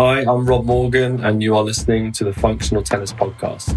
Hi, 0.00 0.20
I'm 0.20 0.46
Rob 0.46 0.64
Morgan, 0.64 1.24
and 1.24 1.42
you 1.42 1.56
are 1.56 1.64
listening 1.64 2.12
to 2.12 2.22
the 2.22 2.32
Functional 2.32 2.84
Tennis 2.84 3.12
Podcast. 3.12 3.76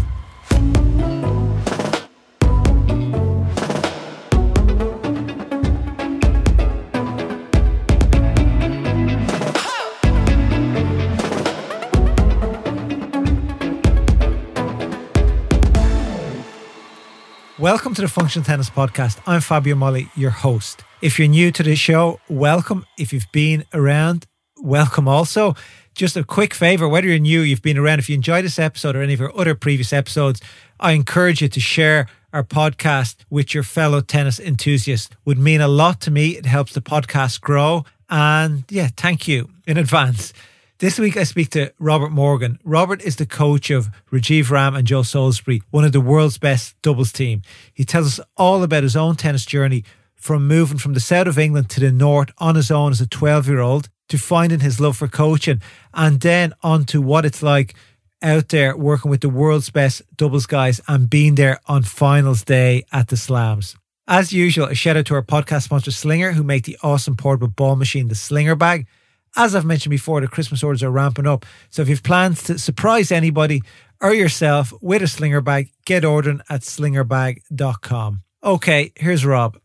Welcome 17.58 17.94
to 17.94 18.02
the 18.02 18.06
Functional 18.06 18.44
Tennis 18.46 18.70
Podcast. 18.70 19.18
I'm 19.26 19.40
Fabio 19.40 19.74
Molly, 19.74 20.08
your 20.14 20.30
host. 20.30 20.84
If 21.00 21.18
you're 21.18 21.26
new 21.26 21.50
to 21.50 21.64
the 21.64 21.74
show, 21.74 22.20
welcome. 22.28 22.86
If 22.96 23.12
you've 23.12 23.26
been 23.32 23.64
around, 23.74 24.28
welcome 24.62 25.08
also. 25.08 25.54
Just 25.94 26.16
a 26.16 26.24
quick 26.24 26.54
favor 26.54 26.88
whether 26.88 27.08
you're 27.08 27.18
new, 27.18 27.40
you've 27.40 27.62
been 27.62 27.76
around, 27.76 27.98
if 27.98 28.08
you 28.08 28.14
enjoyed 28.14 28.44
this 28.44 28.58
episode 28.58 28.96
or 28.96 29.02
any 29.02 29.14
of 29.14 29.20
our 29.20 29.36
other 29.36 29.54
previous 29.54 29.92
episodes, 29.92 30.40
I 30.80 30.92
encourage 30.92 31.42
you 31.42 31.48
to 31.48 31.60
share 31.60 32.06
our 32.32 32.42
podcast 32.42 33.16
with 33.28 33.52
your 33.52 33.62
fellow 33.62 34.00
tennis 34.00 34.40
enthusiasts. 34.40 35.10
Would 35.26 35.38
mean 35.38 35.60
a 35.60 35.68
lot 35.68 36.00
to 36.02 36.10
me. 36.10 36.30
It 36.30 36.46
helps 36.46 36.72
the 36.72 36.80
podcast 36.80 37.40
grow. 37.42 37.84
And 38.08 38.64
yeah, 38.70 38.88
thank 38.96 39.28
you 39.28 39.50
in 39.66 39.76
advance. 39.76 40.32
This 40.78 40.98
week 40.98 41.16
I 41.16 41.24
speak 41.24 41.50
to 41.50 41.72
Robert 41.78 42.10
Morgan. 42.10 42.58
Robert 42.64 43.02
is 43.02 43.16
the 43.16 43.26
coach 43.26 43.70
of 43.70 43.88
Rajeev 44.10 44.50
Ram 44.50 44.74
and 44.74 44.86
Joe 44.86 45.02
Salisbury, 45.02 45.62
one 45.70 45.84
of 45.84 45.92
the 45.92 46.00
world's 46.00 46.38
best 46.38 46.80
doubles 46.82 47.12
team. 47.12 47.42
He 47.72 47.84
tells 47.84 48.18
us 48.18 48.26
all 48.36 48.62
about 48.62 48.82
his 48.82 48.96
own 48.96 49.16
tennis 49.16 49.44
journey 49.44 49.84
from 50.14 50.48
moving 50.48 50.78
from 50.78 50.94
the 50.94 51.00
south 51.00 51.26
of 51.26 51.38
England 51.38 51.68
to 51.70 51.80
the 51.80 51.92
north 51.92 52.30
on 52.38 52.54
his 52.54 52.70
own 52.70 52.92
as 52.92 53.00
a 53.00 53.06
12 53.06 53.46
year 53.48 53.60
old 53.60 53.88
to 54.12 54.18
finding 54.18 54.60
his 54.60 54.78
love 54.78 54.94
for 54.94 55.08
coaching 55.08 55.62
and 55.94 56.20
then 56.20 56.52
on 56.62 56.84
to 56.84 57.00
what 57.00 57.24
it's 57.24 57.42
like 57.42 57.74
out 58.20 58.50
there 58.50 58.76
working 58.76 59.10
with 59.10 59.22
the 59.22 59.28
world's 59.30 59.70
best 59.70 60.02
doubles 60.14 60.44
guys 60.44 60.82
and 60.86 61.08
being 61.08 61.34
there 61.34 61.58
on 61.66 61.82
finals 61.82 62.44
day 62.44 62.84
at 62.92 63.08
the 63.08 63.16
slams. 63.16 63.74
As 64.06 64.30
usual, 64.30 64.66
a 64.66 64.74
shout 64.74 64.98
out 64.98 65.06
to 65.06 65.14
our 65.14 65.22
podcast 65.22 65.62
sponsor 65.62 65.90
Slinger, 65.90 66.32
who 66.32 66.42
make 66.42 66.64
the 66.64 66.76
awesome 66.82 67.16
portable 67.16 67.48
ball 67.48 67.74
machine, 67.74 68.08
the 68.08 68.14
Slinger 68.14 68.54
Bag. 68.54 68.86
As 69.34 69.54
I've 69.54 69.64
mentioned 69.64 69.92
before, 69.92 70.20
the 70.20 70.28
Christmas 70.28 70.62
orders 70.62 70.82
are 70.82 70.90
ramping 70.90 71.26
up. 71.26 71.46
So 71.70 71.80
if 71.80 71.88
you've 71.88 72.02
plans 72.02 72.42
to 72.44 72.58
surprise 72.58 73.10
anybody 73.10 73.62
or 74.02 74.12
yourself 74.12 74.74
with 74.82 75.00
a 75.00 75.08
slinger 75.08 75.40
bag, 75.40 75.70
get 75.86 76.04
ordering 76.04 76.42
at 76.50 76.60
slingerbag.com. 76.60 78.22
Okay, 78.44 78.92
here's 78.94 79.24
Rob. 79.24 79.58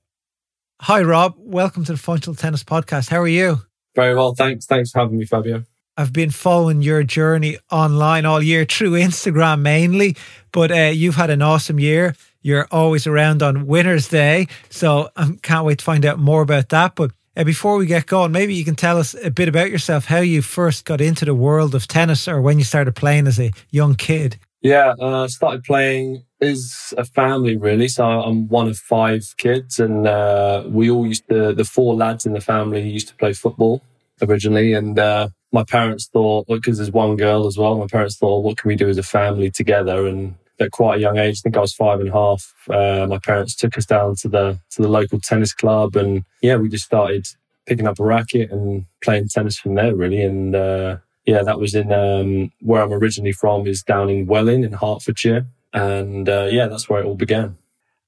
Hi, 0.84 1.02
Rob. 1.02 1.36
Welcome 1.38 1.84
to 1.84 1.92
the 1.92 1.98
Functional 1.98 2.36
Tennis 2.36 2.64
Podcast. 2.64 3.10
How 3.10 3.20
are 3.20 3.28
you? 3.28 3.60
Very 3.98 4.14
well, 4.14 4.36
thanks. 4.36 4.68
Thanks 4.68 4.92
for 4.92 5.00
having 5.00 5.18
me, 5.18 5.26
Fabio. 5.26 5.64
I've 5.98 6.14
been 6.14 6.30
following 6.30 6.84
your 6.84 7.02
journey 7.02 7.58
online 7.72 8.28
all 8.28 8.44
year 8.44 8.64
through 8.64 8.92
Instagram 9.08 9.62
mainly, 9.62 10.16
but 10.52 10.72
uh, 10.72 10.92
you've 10.94 11.16
had 11.16 11.32
an 11.32 11.42
awesome 11.42 11.80
year. 11.80 12.16
You're 12.44 12.68
always 12.70 13.08
around 13.08 13.42
on 13.42 13.66
Winners' 13.66 14.08
Day, 14.08 14.50
so 14.70 15.10
I 15.18 15.32
can't 15.42 15.66
wait 15.66 15.80
to 15.80 15.84
find 15.84 16.06
out 16.06 16.20
more 16.20 16.44
about 16.44 16.70
that. 16.70 16.94
But 16.94 17.10
uh, 17.36 17.44
before 17.44 17.78
we 17.78 17.88
get 17.88 18.06
going, 18.06 18.32
maybe 18.32 18.54
you 18.54 18.64
can 18.64 18.76
tell 18.76 19.00
us 19.00 19.16
a 19.24 19.32
bit 19.32 19.50
about 19.50 19.72
yourself, 19.72 20.06
how 20.06 20.20
you 20.20 20.44
first 20.44 20.86
got 20.86 21.02
into 21.02 21.26
the 21.26 21.34
world 21.34 21.74
of 21.74 21.88
tennis 21.88 22.28
or 22.28 22.40
when 22.40 22.60
you 22.60 22.66
started 22.66 22.96
playing 22.96 23.26
as 23.26 23.40
a 23.40 23.52
young 23.72 23.96
kid. 23.96 24.38
Yeah, 24.68 24.96
uh, 25.00 25.30
started 25.30 25.64
playing 25.64 26.26
as 26.42 26.94
a 26.98 27.06
family, 27.06 27.56
really. 27.56 27.88
So 27.88 28.04
I'm 28.04 28.50
one 28.50 28.68
of 28.68 28.78
five 28.78 29.24
kids, 29.38 29.80
and 29.80 30.06
uh, 30.06 30.64
we 30.68 30.90
all 30.90 31.08
used 31.08 31.28
to, 31.30 31.54
the 31.54 31.64
four 31.64 31.96
lads 31.96 32.26
in 32.26 32.34
the 32.34 32.42
family 32.42 32.82
used 32.82 33.08
to 33.08 33.16
play 33.16 33.32
football 33.32 33.82
originally. 34.22 34.74
And 34.74 35.00
uh, 35.00 35.30
my 35.54 35.64
parents 35.64 36.08
thought, 36.08 36.48
because 36.48 36.80
there's 36.80 36.92
one 36.92 37.16
girl 37.16 37.48
as 37.48 37.58
well, 37.58 37.78
my 37.78 37.88
parents 37.88 38.18
thought, 38.18 38.44
what 38.44 38.58
can 38.58 38.68
we 38.68 38.76
do 38.76 38.90
as 38.90 38.98
a 38.98 39.04
family 39.04 39.50
together? 39.50 40.06
And 40.06 40.36
at 40.60 40.72
quite 40.72 40.98
a 40.98 41.02
young 41.02 41.18
age. 41.18 41.40
I 41.40 41.42
think 41.44 41.56
I 41.56 41.62
was 41.62 41.74
five 41.74 42.00
and 42.02 42.10
a 42.10 42.12
half. 42.12 42.54
Uh, 42.70 43.06
my 43.08 43.20
parents 43.20 43.56
took 43.56 43.78
us 43.78 43.86
down 43.86 44.16
to 44.18 44.28
the 44.28 44.60
to 44.72 44.82
the 44.82 44.88
local 44.88 45.20
tennis 45.20 45.54
club, 45.54 45.96
and 45.96 46.24
yeah, 46.42 46.58
we 46.58 46.68
just 46.68 46.86
started 46.86 47.28
picking 47.68 47.88
up 47.88 48.00
a 48.00 48.04
racket 48.04 48.52
and 48.52 48.86
playing 49.04 49.28
tennis 49.30 49.58
from 49.60 49.76
there, 49.76 49.96
really. 49.96 50.24
And 50.24 50.56
uh, 50.56 50.98
yeah, 51.28 51.44
that 51.44 51.60
was 51.60 51.76
in 51.76 51.92
um, 51.92 52.52
where 52.62 52.82
I'm 52.82 52.94
originally 52.94 53.34
from, 53.34 53.68
is 53.68 53.84
down 53.84 54.10
in 54.10 54.26
Welwyn 54.26 54.64
in 54.64 54.72
Hertfordshire, 54.72 55.46
and 55.74 56.28
uh, 56.28 56.48
yeah, 56.50 56.68
that's 56.68 56.90
where 56.90 57.02
it 57.02 57.06
all 57.06 57.16
began. 57.16 57.58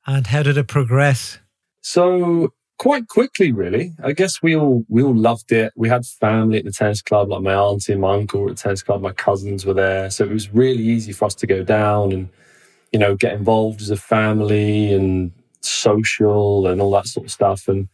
And 0.08 0.26
how 0.26 0.42
did 0.42 0.58
it 0.58 0.68
progress? 0.68 1.38
So 1.82 2.54
quite 2.78 3.10
quickly, 3.10 3.52
really. 3.52 3.94
I 4.02 4.14
guess 4.14 4.42
we 4.42 4.56
all 4.56 4.86
we 4.88 5.04
all 5.04 5.14
loved 5.14 5.52
it. 5.52 5.74
We 5.76 5.90
had 5.90 6.06
family 6.06 6.60
at 6.60 6.66
the 6.66 6.72
tennis 6.72 7.02
club, 7.02 7.30
like 7.30 7.42
my 7.42 7.54
auntie 7.54 7.92
and 7.92 8.02
my 8.02 8.16
uncle 8.16 8.42
were 8.42 8.50
at 8.52 8.56
the 8.56 8.64
tennis 8.64 8.82
club, 8.82 9.02
my 9.02 9.12
cousins 9.12 9.66
were 9.66 9.74
there. 9.74 10.10
So 10.10 10.24
it 10.24 10.32
was 10.32 10.54
really 10.54 10.84
easy 10.84 11.12
for 11.12 11.26
us 11.26 11.36
to 11.36 11.48
go 11.48 11.62
down 11.62 12.14
and, 12.14 12.30
you 12.94 13.00
know, 13.00 13.16
get 13.16 13.34
involved 13.34 13.82
as 13.82 13.90
a 13.90 13.98
family 13.98 14.94
and 14.94 15.34
social 15.60 16.68
and 16.68 16.80
all 16.82 16.92
that 16.92 17.08
sort 17.08 17.26
of 17.26 17.32
stuff. 17.32 17.68
And 17.68 17.90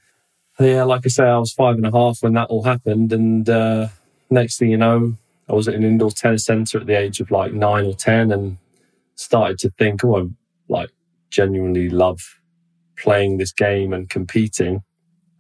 yeah, 0.60 0.84
like 0.84 1.02
I 1.04 1.10
say, 1.10 1.26
I 1.26 1.40
was 1.40 1.52
five 1.52 1.76
and 1.78 1.86
a 1.86 1.92
half 1.92 2.20
when 2.22 2.34
that 2.34 2.50
all 2.50 2.64
happened. 2.64 3.12
And 3.12 3.50
uh, 3.50 3.88
next 4.30 4.58
thing 4.58 4.70
you 4.70 4.78
know, 4.78 5.16
I 5.50 5.54
was 5.54 5.68
at 5.68 5.76
an 5.76 5.84
indoor 5.84 6.12
tennis 6.12 6.46
center 6.46 6.80
at 6.80 6.88
the 6.88 6.98
age 6.98 7.20
of 7.20 7.32
like 7.32 7.54
nine 7.54 7.86
or 7.86 7.94
10 7.94 8.32
and 8.32 8.58
started 9.16 9.60
to 9.60 9.70
think, 9.72 10.04
oh, 10.04 10.18
I 10.18 10.28
like 10.68 10.90
genuinely 11.30 11.90
love 11.90 12.42
playing 12.98 13.38
this 13.38 13.52
game 13.52 13.94
and 13.94 14.10
competing. 14.10 14.84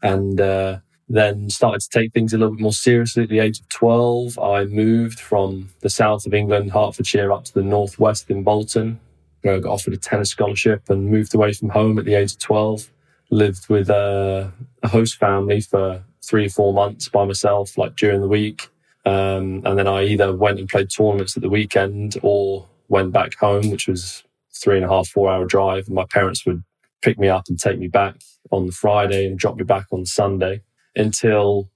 And 0.01 0.39
uh, 0.39 0.79
then 1.09 1.49
started 1.49 1.81
to 1.81 1.89
take 1.89 2.13
things 2.13 2.33
a 2.33 2.37
little 2.37 2.53
bit 2.53 2.61
more 2.61 2.73
seriously 2.73 3.23
at 3.23 3.29
the 3.29 3.39
age 3.39 3.59
of 3.59 3.69
12. 3.69 4.39
I 4.39 4.65
moved 4.65 5.19
from 5.19 5.69
the 5.81 5.89
south 5.89 6.25
of 6.25 6.33
England, 6.33 6.71
Hertfordshire, 6.71 7.31
up 7.31 7.45
to 7.45 7.53
the 7.53 7.63
northwest 7.63 8.29
in 8.29 8.43
Bolton, 8.43 8.99
where 9.41 9.55
I 9.55 9.59
got 9.59 9.71
offered 9.71 9.93
a 9.93 9.97
tennis 9.97 10.29
scholarship 10.29 10.89
and 10.89 11.09
moved 11.09 11.33
away 11.33 11.53
from 11.53 11.69
home 11.69 11.97
at 11.99 12.05
the 12.05 12.15
age 12.15 12.33
of 12.33 12.39
12. 12.39 12.91
Lived 13.31 13.69
with 13.69 13.89
a, 13.89 14.51
a 14.83 14.87
host 14.87 15.17
family 15.17 15.59
for 15.59 16.03
three 16.23 16.45
or 16.45 16.49
four 16.49 16.73
months 16.73 17.09
by 17.09 17.25
myself, 17.25 17.77
like 17.77 17.95
during 17.95 18.21
the 18.21 18.27
week. 18.27 18.69
Um, 19.05 19.61
and 19.65 19.77
then 19.77 19.87
I 19.87 20.03
either 20.05 20.35
went 20.35 20.59
and 20.59 20.67
played 20.67 20.89
tournaments 20.89 21.37
at 21.37 21.43
the 21.43 21.49
weekend 21.49 22.17
or 22.23 22.67
went 22.87 23.13
back 23.13 23.35
home, 23.35 23.69
which 23.69 23.87
was 23.87 24.23
three 24.53 24.77
and 24.77 24.85
a 24.85 24.89
half, 24.89 25.07
four 25.07 25.31
hour 25.31 25.45
drive. 25.45 25.87
And 25.87 25.95
my 25.95 26.05
parents 26.05 26.45
would 26.45 26.63
pick 27.01 27.19
me 27.19 27.27
up 27.27 27.43
and 27.47 27.59
take 27.59 27.77
me 27.77 27.87
back 27.87 28.15
on 28.51 28.65
the 28.65 28.71
Friday 28.71 29.27
and 29.27 29.37
drop 29.37 29.57
me 29.57 29.63
back 29.63 29.85
on 29.91 30.05
Sunday 30.05 30.61
until 30.95 31.69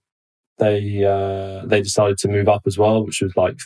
they 0.58 1.04
uh, 1.04 1.66
they 1.66 1.82
decided 1.82 2.18
to 2.20 2.28
move 2.28 2.50
up 2.50 2.64
as 2.66 2.78
well, 2.78 3.06
which 3.06 3.22
was 3.22 3.36
like 3.36 3.58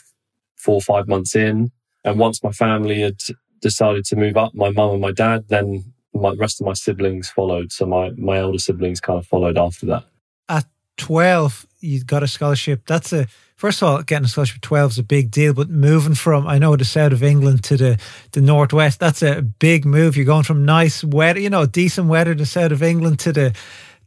four 0.56 0.76
or 0.76 0.82
five 0.82 1.08
months 1.08 1.34
in. 1.34 1.70
And 2.04 2.18
once 2.18 2.42
my 2.42 2.52
family 2.52 3.00
had 3.00 3.16
decided 3.60 4.04
to 4.06 4.16
move 4.16 4.36
up, 4.36 4.54
my 4.54 4.70
mum 4.70 4.92
and 4.92 5.00
my 5.00 5.12
dad, 5.12 5.46
then 5.48 5.94
my 6.12 6.30
the 6.30 6.36
rest 6.36 6.60
of 6.60 6.66
my 6.66 6.74
siblings 6.74 7.28
followed. 7.28 7.72
So 7.72 7.86
my 7.86 8.10
my 8.16 8.38
elder 8.38 8.58
siblings 8.58 9.00
kind 9.00 9.18
of 9.18 9.26
followed 9.26 9.58
after 9.58 9.86
that. 9.86 10.04
At 10.48 10.66
twelve, 10.96 11.66
you 11.80 12.04
got 12.04 12.22
a 12.22 12.28
scholarship. 12.28 12.86
That's 12.86 13.12
a 13.12 13.26
first 13.64 13.80
of 13.80 13.88
all, 13.88 14.02
getting 14.02 14.26
a 14.26 14.28
scholarship 14.28 14.56
at 14.56 14.62
12 14.62 14.90
is 14.90 14.98
a 14.98 15.02
big 15.02 15.30
deal, 15.30 15.54
but 15.54 15.70
moving 15.70 16.14
from, 16.14 16.46
I 16.46 16.58
know, 16.58 16.76
the 16.76 16.84
south 16.84 17.12
of 17.12 17.22
England 17.22 17.64
to 17.64 17.78
the, 17.78 17.98
the 18.32 18.42
northwest, 18.42 19.00
that's 19.00 19.22
a 19.22 19.40
big 19.40 19.86
move. 19.86 20.18
You're 20.18 20.26
going 20.26 20.42
from 20.42 20.66
nice 20.66 21.02
weather, 21.02 21.40
you 21.40 21.48
know, 21.48 21.64
decent 21.64 22.08
weather, 22.08 22.32
in 22.32 22.36
the 22.36 22.44
south 22.44 22.72
of 22.72 22.82
England 22.82 23.20
to 23.20 23.32
the, 23.32 23.56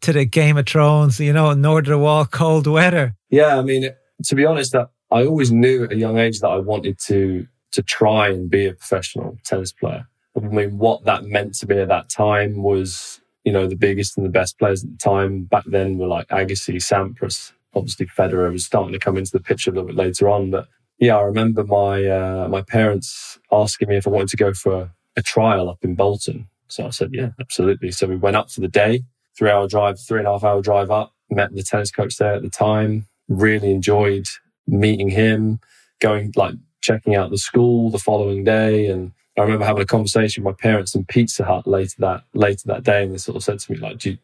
to 0.02 0.14
the 0.14 0.26
Game 0.26 0.58
of 0.58 0.68
Thrones, 0.68 1.20
you 1.20 1.34
know, 1.34 1.54
north 1.54 1.86
of 1.86 1.90
the 1.90 1.98
wall, 1.98 2.26
cold 2.26 2.68
weather. 2.68 3.16
Yeah. 3.32 3.58
I 3.58 3.64
mean, 3.64 3.90
to 4.26 4.36
be 4.36 4.46
honest, 4.46 4.76
I 4.76 5.26
always 5.26 5.52
knew 5.52 5.86
at 5.86 5.92
a 5.92 5.98
young 5.98 6.20
age 6.20 6.40
that 6.42 6.50
I 6.50 6.60
wanted 6.60 7.00
to, 7.08 7.48
to 7.72 7.82
try 7.82 8.30
and 8.30 8.52
be 8.52 8.68
a 8.68 8.74
professional 8.74 9.40
tennis 9.44 9.72
player. 9.72 10.08
I 10.36 10.42
mean, 10.42 10.78
what 10.78 11.04
that 11.06 11.24
meant 11.26 11.56
to 11.56 11.68
me 11.68 11.80
at 11.80 11.88
that 11.88 12.10
time 12.10 12.62
was, 12.62 13.22
you 13.44 13.52
know, 13.52 13.66
the 13.66 13.76
biggest 13.76 14.18
and 14.18 14.26
the 14.28 14.30
best 14.30 14.60
players 14.60 14.84
at 14.84 14.92
the 14.92 14.98
time 14.98 15.46
back 15.46 15.64
then 15.66 15.98
were 15.98 16.06
like 16.06 16.28
Agassi, 16.28 16.76
Sampras, 16.76 17.54
obviously 17.78 18.08
Federer 18.08 18.52
was 18.52 18.66
starting 18.66 18.94
to 18.94 19.00
come 19.00 19.18
into 19.18 19.32
the 19.32 19.40
picture 19.40 19.72
a 19.72 19.74
little 19.74 19.88
bit 19.88 19.96
later 19.96 20.30
on. 20.30 20.52
But 20.52 20.68
yeah, 21.00 21.18
I 21.18 21.22
remember 21.22 21.64
my 21.64 22.06
uh, 22.06 22.48
my 22.50 22.62
parents 22.62 23.40
asking 23.52 23.90
me 23.90 23.98
if 23.98 24.08
I 24.08 24.10
wanted 24.10 24.30
to 24.30 24.38
go 24.38 24.54
for 24.54 24.92
a, 25.16 25.22
trial 25.24 25.68
up 25.68 25.80
in 25.84 25.96
Bolton. 25.96 26.48
So 26.68 26.86
I 26.86 26.92
said, 26.92 27.10
yeah, 27.12 27.30
absolutely. 27.40 27.92
So 27.92 28.06
we 28.06 28.16
went 28.16 28.36
up 28.36 28.52
for 28.52 28.62
the 28.62 28.68
day, 28.68 29.04
three 29.36 29.50
hour 29.50 29.68
drive, 29.68 30.00
three 30.00 30.20
and 30.20 30.28
a 30.28 30.32
half 30.32 30.44
hour 30.44 30.62
drive 30.62 30.92
up. 30.92 31.14
Met 31.32 31.54
the 31.56 31.64
tennis 31.64 31.90
coach 31.90 32.18
there 32.18 32.36
at 32.36 32.44
the 32.44 32.52
time. 32.52 33.08
Really 33.28 33.72
enjoyed 33.72 34.28
meeting 34.68 35.10
him, 35.10 35.60
going 36.00 36.34
like 36.36 36.54
checking 36.82 37.16
out 37.16 37.32
the 37.32 37.38
school 37.38 37.90
the 37.90 37.98
following 37.98 38.44
day, 38.44 38.88
and 38.88 39.12
I 39.38 39.42
remember 39.42 39.66
having 39.66 39.84
a 39.84 39.88
conversation 39.88 40.44
with 40.44 40.56
my 40.56 40.62
parents 40.62 40.96
in 40.96 41.06
Pizza 41.06 41.44
Hut 41.44 41.68
later 41.68 41.96
that 42.00 42.24
later 42.34 42.64
that 42.66 42.84
day, 42.84 43.04
and 43.04 43.14
they 43.14 43.18
sort 43.18 43.36
of 43.36 43.44
said 43.44 43.60
to 43.60 43.72
me 43.72 43.78
like, 43.78 43.98
"Do 43.98 44.12
you, 44.12 44.18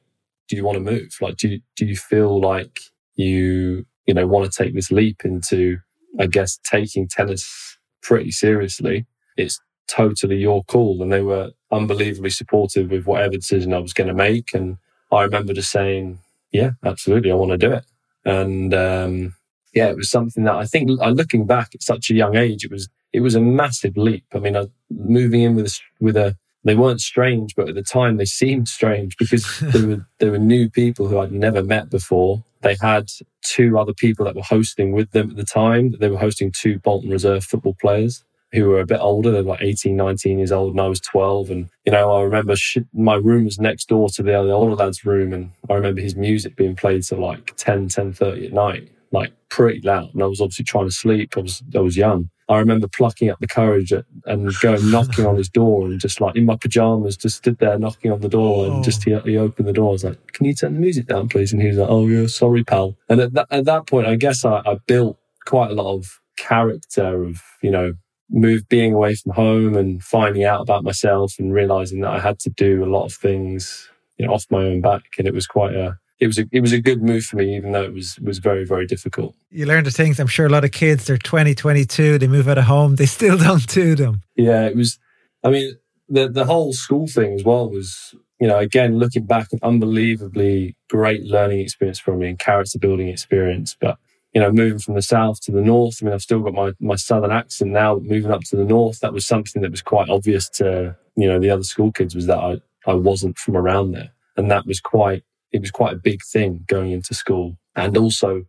do 0.47 0.56
you 0.56 0.63
want 0.63 0.75
to 0.75 0.91
move? 0.91 1.15
Like, 1.21 1.38
do 1.38 1.49
you, 1.49 1.61
do 1.75 1.85
you 1.85 1.95
feel 1.95 2.39
like 2.39 2.79
you, 3.15 3.86
you 4.06 4.13
know, 4.13 4.27
want 4.27 4.51
to 4.51 4.63
take 4.63 4.74
this 4.74 4.92
leap 4.92 5.21
into, 5.24 5.77
I 6.19 6.27
guess, 6.27 6.60
taking 6.69 7.07
tennis 7.07 7.77
pretty 8.04 8.31
seriously, 8.31 9.06
it's 9.38 9.60
totally 9.88 10.38
your 10.38 10.63
call. 10.65 11.01
And 11.01 11.12
they 11.12 11.21
were 11.21 11.51
unbelievably 11.71 12.30
supportive 12.30 12.92
with 12.92 13.06
whatever 13.06 13.33
decision 13.33 13.74
I 13.74 13.80
was 13.80 13.94
going 13.94 14.10
to 14.10 14.13
make. 14.13 14.54
And 14.54 14.77
I 15.12 15.24
remember 15.24 15.54
just 15.54 15.71
saying, 15.71 16.19
yeah, 16.51 16.71
absolutely, 16.86 17.31
I 17.31 17.36
want 17.36 17.51
to 17.51 17.57
do 17.57 17.71
it. 17.71 17.86
And 18.25 18.74
um, 18.74 19.36
yeah, 19.74 19.89
it 19.89 19.98
was 19.98 20.12
something 20.12 20.44
that 20.44 20.56
I 20.56 20.66
think 20.66 20.89
looking 20.89 21.45
back 21.48 21.71
at 21.74 21.81
such 21.81 22.09
a 22.09 22.13
young 22.13 22.36
age, 22.36 22.63
it 22.63 22.71
was, 22.71 22.89
it 23.12 23.21
was 23.21 23.36
a 23.36 23.42
massive 23.42 23.98
leap. 23.98 24.25
I 24.33 24.39
mean, 24.39 24.56
I, 24.56 24.68
moving 24.89 25.42
in 25.42 25.56
with 25.56 25.68
a, 25.68 25.80
with 26.00 26.18
a, 26.18 26.38
they 26.63 26.75
weren't 26.75 27.01
strange, 27.01 27.56
but 27.56 27.68
at 27.68 27.75
the 27.75 27.83
time 27.83 28.18
they 28.18 28.25
seemed 28.25 28.68
strange 28.68 29.18
because 29.18 29.59
there 29.62 29.88
were, 29.88 30.07
there 30.19 30.31
were 30.31 30.39
new 30.39 30.69
people 30.69 31.07
who 31.07 31.19
I'd 31.19 31.31
never 31.31 31.63
met 31.63 31.89
before. 31.89 32.44
They 32.63 32.77
had 32.81 33.10
two 33.44 33.80
other 33.80 33.94
people 33.94 34.25
that 34.25 34.36
were 34.36 34.44
hosting 34.44 34.94
with 34.94 35.12
them 35.12 35.31
at 35.31 35.38
the 35.38 35.45
time. 35.45 35.94
They 36.00 36.10
were 36.10 36.19
hosting 36.19 36.51
two 36.51 36.80
Bolton 36.80 37.12
Reserve 37.12 37.45
football 37.45 37.77
players 37.81 38.25
who 38.54 38.69
were 38.69 38.81
a 38.81 38.88
bit 38.88 39.00
older. 39.01 39.31
They 39.31 39.42
were 39.42 39.51
like 39.51 39.63
18, 39.63 39.95
19 39.98 40.39
years 40.39 40.54
old, 40.54 40.74
and 40.74 40.81
I 40.81 40.88
was 40.88 41.01
12. 41.01 41.51
And, 41.51 41.69
you 41.86 41.94
know, 41.94 42.13
I 42.13 42.24
remember 42.24 42.56
sh- 42.56 42.80
my 42.94 43.15
room 43.15 43.45
was 43.45 43.60
next 43.60 43.89
door 43.89 44.10
to 44.12 44.24
the, 44.24 44.31
the 44.31 44.51
older 44.51 44.75
lad's 44.75 45.06
room. 45.06 45.33
And 45.33 45.51
I 45.69 45.75
remember 45.75 46.01
his 46.01 46.15
music 46.15 46.57
being 46.57 46.75
played 46.75 47.04
till 47.04 47.19
like 47.19 47.56
10, 47.57 47.89
10 47.89 48.13
30 48.13 48.42
at 48.48 48.54
night, 48.54 48.89
like 49.13 49.31
pretty 49.50 49.80
loud. 49.81 50.13
And 50.13 50.21
I 50.21 50.25
was 50.25 50.42
obviously 50.42 50.65
trying 50.65 50.88
to 50.88 50.92
sleep. 50.92 51.38
I 51.38 51.42
was, 51.42 51.63
I 51.75 51.80
was 51.80 51.95
young. 51.95 52.30
I 52.50 52.57
remember 52.57 52.88
plucking 52.88 53.30
up 53.30 53.39
the 53.39 53.48
courage 53.48 53.94
and 54.25 54.54
going 54.62 54.92
knocking 54.92 55.25
on 55.25 55.38
his 55.38 55.48
door 55.48 55.86
and 55.86 56.00
just 56.00 56.19
like 56.19 56.36
in 56.36 56.45
my 56.45 56.57
pajamas, 56.57 57.15
just 57.15 57.38
stood 57.38 57.57
there 57.60 57.80
knocking 57.80 58.12
on 58.12 58.19
the 58.19 58.27
door 58.27 58.65
and 58.65 58.83
just 58.83 59.07
oh. 59.07 59.21
he, 59.21 59.31
he 59.31 59.38
opened 59.38 59.68
the 59.68 59.74
door. 59.74 59.89
I 59.89 59.92
was 59.94 60.04
like, 60.04 60.33
"Can 60.33 60.45
you 60.45 60.54
turn 60.54 60.74
the 60.74 60.80
music 60.80 61.07
down, 61.07 61.30
please?" 61.30 61.54
And 61.54 61.62
he 61.62 61.69
was 61.69 61.77
like, 61.77 61.89
"Oh 61.89 62.07
yeah, 62.07 62.27
sorry, 62.27 62.63
pal." 62.63 62.98
And 63.07 63.21
at 63.21 63.33
that, 63.33 63.48
at 63.50 63.65
that 63.65 63.88
point, 63.88 64.07
I 64.07 64.15
guess 64.15 64.44
I, 64.44 64.62
I 64.65 64.77
built 64.88 65.18
quite 65.45 65.71
a 65.71 65.74
lot 65.74 65.95
of 65.95 66.19
character 66.36 67.24
of 67.24 67.42
you 67.62 67.71
know 67.71 67.94
move 68.30 68.68
being 68.68 68.94
away 68.94 69.16
from 69.16 69.33
home 69.33 69.77
and 69.77 70.04
finding 70.04 70.44
out 70.44 70.62
about 70.62 70.83
myself 70.83 71.36
and 71.39 71.54
realizing 71.54 72.01
that 72.01 72.12
I 72.12 72.19
had 72.19 72.39
to 72.39 72.50
do 72.50 72.83
a 72.83 72.92
lot 72.92 73.06
of 73.06 73.13
things 73.13 73.89
you 74.18 74.25
know 74.25 74.33
off 74.33 74.45
my 74.50 74.63
own 74.63 74.81
back, 74.81 75.04
and 75.18 75.27
it 75.27 75.33
was 75.33 75.48
quite 75.48 75.74
a 75.74 75.98
it 76.19 76.27
was 76.27 76.38
a 76.38 76.45
it 76.51 76.62
was 76.62 76.71
a 76.71 76.81
good 76.81 77.01
move 77.01 77.24
for 77.25 77.38
me, 77.38 77.56
even 77.56 77.71
though 77.71 77.83
it 77.83 77.94
was 77.94 78.19
was 78.19 78.39
very 78.39 78.65
very 78.65 78.86
difficult. 78.86 79.36
You 79.50 79.65
learn 79.65 79.83
the 79.83 79.92
things. 79.92 80.19
I'm 80.19 80.27
sure 80.27 80.45
a 80.45 80.50
lot 80.50 80.63
of 80.63 80.71
kids 80.71 81.06
they're 81.06 81.18
20, 81.18 81.56
22, 81.56 82.18
they 82.18 82.27
move 82.27 82.48
out 82.48 82.57
of 82.57 82.65
home, 82.65 82.95
they 82.95 83.06
still 83.06 83.38
don't 83.48 83.68
do 83.68 83.95
them. 83.95 84.21
Yeah, 84.36 84.65
it 84.65 84.75
was. 84.75 85.00
I 85.44 85.50
mean, 85.50 85.75
the 86.07 86.30
the 86.30 86.45
whole 86.45 86.74
school 86.74 87.07
thing 87.07 87.33
as 87.33 87.44
well 87.44 87.69
was 87.69 88.15
you 88.39 88.48
know 88.48 88.57
again 88.57 88.98
looking 88.98 89.25
back 89.25 89.48
an 89.51 89.60
unbelievably 89.63 90.75
great 90.89 91.24
learning 91.24 91.60
experience 91.60 92.00
for 92.00 92.16
me 92.16 92.30
and 92.30 92.39
character 92.39 92.80
building 92.80 93.07
experience, 93.07 93.75
but. 93.80 93.98
You 94.36 94.42
know, 94.42 94.51
moving 94.51 94.80
from 94.80 94.95
the 94.95 95.04
south 95.04 95.42
to 95.42 95.51
the 95.51 95.62
north. 95.62 96.00
I 96.01 96.06
mean, 96.06 96.13
I've 96.16 96.24
still 96.24 96.39
got 96.39 96.56
my, 96.56 96.71
my 96.80 96.95
southern 96.95 97.31
accent 97.31 97.69
now. 97.69 98.00
Moving 98.00 98.31
up 98.31 98.42
to 98.45 98.56
the 98.56 98.63
north, 98.63 99.00
that 99.01 99.13
was 99.13 99.27
something 99.27 99.62
that 99.62 99.69
was 99.69 99.83
quite 99.83 100.09
obvious 100.09 100.50
to 100.57 100.98
you 101.16 101.27
know 101.27 101.38
the 101.38 101.51
other 101.51 101.62
school 101.62 101.92
kids 101.92 102.16
was 102.16 102.25
that 102.25 102.39
I 102.39 102.59
I 102.88 102.95
wasn't 102.95 103.38
from 103.38 103.56
around 103.56 103.92
there, 103.92 104.09
and 104.36 104.50
that 104.50 104.66
was 104.66 104.80
quite 104.80 105.24
it 105.53 105.61
was 105.61 105.71
quite 105.71 105.94
a 105.94 106.00
big 106.00 106.21
thing 106.23 106.65
going 106.67 106.91
into 106.91 107.13
school. 107.13 107.57
And 107.75 107.95
also, 107.95 108.44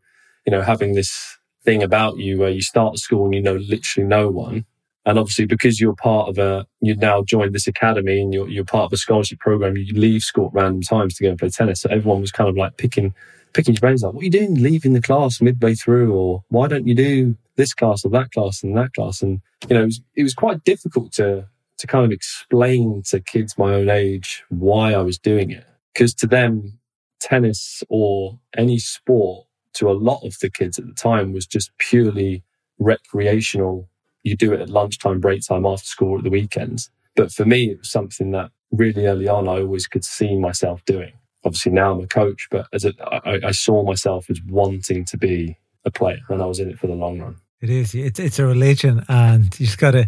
you 0.45 0.51
know, 0.51 0.63
having 0.63 0.95
this 0.95 1.39
thing 1.65 1.83
about 1.83 2.19
you 2.19 2.39
where 2.39 2.51
you 2.51 2.63
start 2.63 2.99
school 2.99 3.27
and 3.27 3.35
you 3.35 3.43
know 3.43 3.57
literally 3.57 4.09
no 4.09 4.31
one. 4.31 4.65
And 5.07 5.19
obviously, 5.19 5.45
because 5.45 5.81
you're 5.81 5.95
part 5.95 6.31
of 6.31 6.39
a, 6.39 6.67
you 6.81 6.97
now 6.97 7.23
joined 7.23 7.55
this 7.55 7.67
academy 7.67 8.21
and 8.21 8.33
you're, 8.33 8.49
you're 8.49 8.65
part 8.65 8.87
of 8.87 8.93
a 8.93 8.97
scholarship 8.97 9.39
program, 9.39 9.77
you 9.77 9.93
leave 9.95 10.23
school 10.23 10.47
at 10.47 10.55
random 10.55 10.81
times 10.81 11.15
to 11.17 11.25
go 11.25 11.31
and 11.31 11.39
play 11.39 11.51
tennis. 11.51 11.83
So 11.83 11.91
everyone 11.91 12.23
was 12.23 12.33
kind 12.33 12.49
of 12.49 12.57
like 12.57 12.79
picking, 12.79 13.15
picking 13.53 13.75
your 13.75 13.81
brains 13.81 14.03
like, 14.03 14.15
what 14.15 14.23
are 14.23 14.25
you 14.25 14.31
doing 14.31 14.55
leaving 14.55 14.95
the 14.95 15.03
class 15.03 15.43
midway 15.43 15.75
through? 15.75 16.15
Or 16.15 16.43
why 16.49 16.69
don't 16.69 16.87
you 16.87 16.95
do 16.95 17.37
this 17.57 17.75
class 17.75 18.05
or 18.05 18.11
that 18.13 18.33
class 18.33 18.63
and 18.63 18.75
that 18.79 18.95
class? 18.95 19.21
And, 19.21 19.43
you 19.69 19.75
know, 19.75 19.83
it 19.83 19.87
was, 19.87 20.01
it 20.17 20.23
was 20.23 20.35
quite 20.35 20.65
difficult 20.65 21.13
to, 21.13 21.49
to 21.77 21.87
kind 21.87 22.07
of 22.07 22.11
explain 22.13 23.03
to 23.09 23.21
kids 23.21 23.59
my 23.59 23.75
own 23.75 23.91
age 23.91 24.43
why 24.49 24.95
I 24.95 25.03
was 25.03 25.19
doing 25.19 25.51
it. 25.51 25.67
Because 25.93 26.15
to 26.15 26.27
them, 26.27 26.79
tennis 27.25 27.83
or 27.89 28.39
any 28.57 28.79
sport 28.79 29.47
to 29.75 29.91
a 29.91 29.93
lot 29.93 30.25
of 30.25 30.39
the 30.41 30.51
kids 30.51 30.79
at 30.79 30.87
the 30.87 30.95
time 30.95 31.33
was 31.33 31.47
just 31.47 31.77
purely 31.79 32.45
recreational. 32.79 33.89
You 34.23 34.37
do 34.37 34.53
it 34.53 34.61
at 34.61 34.69
lunchtime, 34.69 35.21
break 35.21 35.43
time, 35.47 35.67
after 35.67 35.87
school, 35.87 36.19
at 36.19 36.25
the 36.25 36.31
weekends. 36.31 36.91
But 37.17 37.33
for 37.33 37.45
me, 37.45 37.71
it 37.71 37.79
was 37.79 37.91
something 37.91 38.31
that 38.33 38.51
really 38.71 39.07
early 39.07 39.29
on 39.29 39.49
I 39.49 39.61
always 39.61 39.87
could 39.87 40.05
see 40.05 40.37
myself 40.37 40.85
doing. 40.85 41.13
Obviously, 41.45 41.73
now 41.73 41.93
I'm 41.93 42.01
a 42.01 42.07
coach, 42.07 42.49
but 42.51 42.67
as 42.73 42.85
a, 42.85 42.93
I, 43.03 43.49
I 43.49 43.51
saw 43.53 43.85
myself 43.85 44.31
as 44.31 44.41
wanting 44.49 45.05
to 45.07 45.17
be 45.17 45.59
a 45.85 45.91
player, 45.91 46.21
and 46.29 46.43
I 46.43 46.47
was 46.47 46.59
in 46.59 46.71
it 46.71 46.79
for 46.79 46.87
the 46.87 46.95
long 46.95 47.21
run. 47.21 47.37
It 47.61 47.71
is. 47.71 47.95
It's 47.95 48.19
it's 48.19 48.39
a 48.39 48.47
religion, 48.47 49.05
and 49.09 49.45
you 49.59 49.67
just 49.67 49.79
got 49.79 49.93
to 49.93 50.07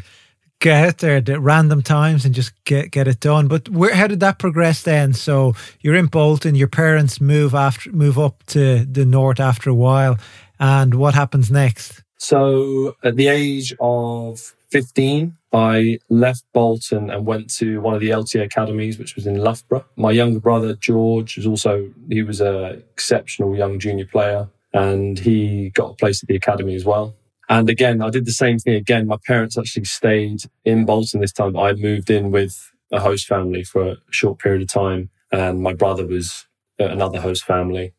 get 0.66 0.84
out 0.84 0.98
there 0.98 1.16
at 1.16 1.40
random 1.40 1.80
times 1.80 2.24
and 2.24 2.34
just 2.34 2.52
get 2.64 2.90
get 2.90 3.06
it 3.06 3.20
done. 3.20 3.46
But 3.46 3.68
where 3.68 3.94
how 3.94 4.08
did 4.08 4.20
that 4.20 4.38
progress 4.38 4.82
then? 4.82 5.12
So 5.12 5.54
you're 5.80 5.94
in 5.94 6.06
Bolton, 6.06 6.56
your 6.56 6.68
parents 6.68 7.20
move 7.20 7.54
after 7.54 7.92
move 7.92 8.18
up 8.18 8.42
to 8.46 8.84
the 8.84 9.04
north 9.04 9.38
after 9.38 9.70
a 9.70 9.74
while, 9.74 10.18
and 10.58 10.94
what 10.94 11.14
happens 11.14 11.50
next? 11.50 12.02
So 12.18 12.96
at 13.04 13.14
the 13.16 13.28
age 13.28 13.74
of 13.78 14.54
15, 14.70 15.36
I 15.52 15.98
left 16.08 16.42
Bolton 16.52 17.10
and 17.10 17.24
went 17.24 17.48
to 17.58 17.80
one 17.80 17.94
of 17.94 18.00
the 18.00 18.10
LTA 18.10 18.44
academies, 18.44 18.98
which 18.98 19.14
was 19.14 19.26
in 19.26 19.36
Loughborough. 19.36 19.84
My 19.96 20.10
younger 20.10 20.40
brother, 20.40 20.74
George, 20.74 21.36
was 21.36 21.46
also, 21.46 21.90
he 22.08 22.22
was 22.22 22.40
an 22.40 22.82
exceptional 22.92 23.54
young 23.54 23.78
junior 23.78 24.06
player 24.06 24.48
and 24.72 25.18
he 25.18 25.70
got 25.70 25.92
a 25.92 25.94
place 25.94 26.22
at 26.22 26.28
the 26.28 26.36
academy 26.36 26.74
as 26.74 26.84
well. 26.84 27.14
And 27.48 27.70
again, 27.70 28.02
I 28.02 28.10
did 28.10 28.26
the 28.26 28.32
same 28.32 28.58
thing 28.58 28.74
again. 28.74 29.06
My 29.06 29.18
parents 29.24 29.56
actually 29.56 29.84
stayed 29.84 30.40
in 30.64 30.84
Bolton 30.84 31.20
this 31.20 31.32
time. 31.32 31.56
I 31.56 31.72
moved 31.74 32.10
in 32.10 32.30
with 32.30 32.72
a 32.92 33.00
host 33.00 33.26
family 33.26 33.62
for 33.62 33.92
a 33.92 33.96
short 34.10 34.38
period 34.38 34.62
of 34.62 34.68
time, 34.68 35.10
and 35.30 35.60
my 35.60 35.72
brother 35.72 36.06
was 36.06 36.46
at 36.78 36.90
another 36.90 37.20
host 37.20 37.44
family. 37.44 37.94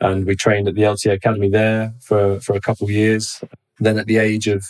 And 0.00 0.26
we 0.26 0.36
trained 0.36 0.68
at 0.68 0.74
the 0.74 0.82
LTA 0.82 1.14
Academy 1.14 1.48
there 1.48 1.94
for, 2.00 2.40
for 2.40 2.54
a 2.54 2.60
couple 2.60 2.84
of 2.84 2.90
years. 2.90 3.42
Then 3.78 3.98
at 3.98 4.06
the 4.06 4.18
age 4.18 4.46
of 4.46 4.64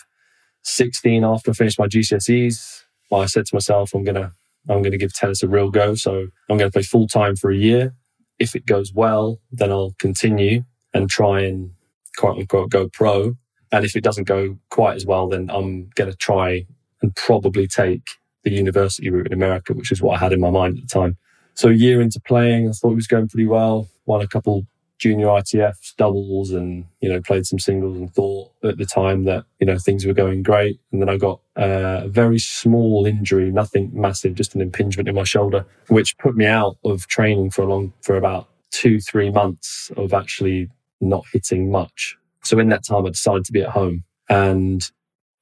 16, 0.63 1.25
after 1.25 1.51
I 1.51 1.55
finished 1.55 1.79
my 1.79 1.87
GCSEs, 1.87 2.83
I 3.13 3.27
said 3.27 3.47
to 3.47 3.55
myself, 3.55 3.93
I'm 3.95 4.05
going 4.05 4.17
to, 4.17 4.33
I'm 4.69 4.83
going 4.83 4.93
to 4.93 4.99
give 4.99 5.15
tennis 5.15 5.43
a 5.43 5.49
real 5.49 5.71
go. 5.71 5.95
So 5.95 6.29
I'm 6.49 6.59
going 6.59 6.71
to 6.71 6.73
play 6.73 6.83
full 6.83 7.09
time 7.09 7.37
for 7.37 7.51
a 7.51 7.57
year. 7.57 7.95
If 8.39 8.55
it 8.55 8.67
goes 8.67 8.93
well, 8.93 9.39
then 9.51 9.71
I'll 9.71 9.95
continue 9.99 10.65
and 10.93 11.09
try 11.09 11.43
and 11.43 11.71
quote 12.17 12.39
unquote 12.39 12.71
go 12.71 12.89
pro. 12.89 13.35
And 13.73 13.85
if 13.85 13.97
it 13.97 14.05
doesn't 14.05 14.25
go 14.25 14.59
quite 14.71 14.97
as 14.97 15.07
well, 15.07 15.29
then 15.29 15.51
I'm 15.51 15.91
going 15.95 16.11
to 16.11 16.17
try 16.17 16.67
and 17.03 17.15
probably 17.15 17.67
take 17.67 18.03
the 18.45 18.53
university 18.53 19.11
route 19.11 19.27
in 19.27 19.33
America, 19.33 19.75
which 19.75 19.91
is 19.91 20.01
what 20.01 20.17
I 20.17 20.19
had 20.19 20.33
in 20.33 20.41
my 20.41 20.51
mind 20.51 20.79
at 20.79 20.89
the 20.89 20.89
time. 20.89 21.17
So 21.55 21.69
a 21.69 21.73
year 21.73 22.01
into 22.01 22.21
playing, 22.21 22.69
I 22.69 22.73
thought 22.73 22.93
it 22.93 22.97
was 22.97 23.07
going 23.07 23.29
pretty 23.29 23.47
well. 23.47 23.89
Won 24.07 24.21
a 24.21 24.29
couple 24.29 24.67
junior 24.99 25.27
ITFs, 25.27 25.95
doubles, 25.97 26.51
and 26.53 26.85
you 27.01 27.09
know 27.09 27.21
played 27.21 27.47
some 27.47 27.59
singles, 27.59 27.97
and 27.97 28.13
thought 28.15 28.53
at 28.63 28.79
the 28.79 28.87
time 28.87 29.25
that 29.25 29.45
you 29.59 29.67
know 29.67 29.79
things 29.79 30.07
were 30.07 30.13
going 30.13 30.43
great. 30.43 30.79
And 30.93 31.01
then 31.01 31.09
I 31.09 31.17
got 31.17 31.41
uh, 31.57 32.03
a 32.05 32.09
very 32.09 32.39
small 32.39 33.07
injury, 33.07 33.51
nothing 33.51 33.91
massive, 33.93 34.35
just 34.35 34.55
an 34.55 34.61
impingement 34.61 35.09
in 35.09 35.15
my 35.15 35.25
shoulder, 35.25 35.65
which 35.89 36.17
put 36.19 36.37
me 36.37 36.47
out 36.47 36.77
of 36.85 37.07
training 37.07 37.51
for 37.51 37.63
a 37.63 37.67
long 37.67 37.93
for 38.03 38.17
about 38.17 38.49
two 38.71 39.01
three 39.01 39.31
months 39.31 39.91
of 39.97 40.13
actually 40.13 40.69
not 41.01 41.25
hitting 41.33 41.71
much. 41.71 42.17
So 42.47 42.59
in 42.59 42.69
that 42.69 42.85
time, 42.85 43.07
I 43.07 43.11
decided 43.11 43.45
to 43.45 43.53
be 43.53 43.63
at 43.63 43.71
home. 43.71 44.05
And 44.29 44.83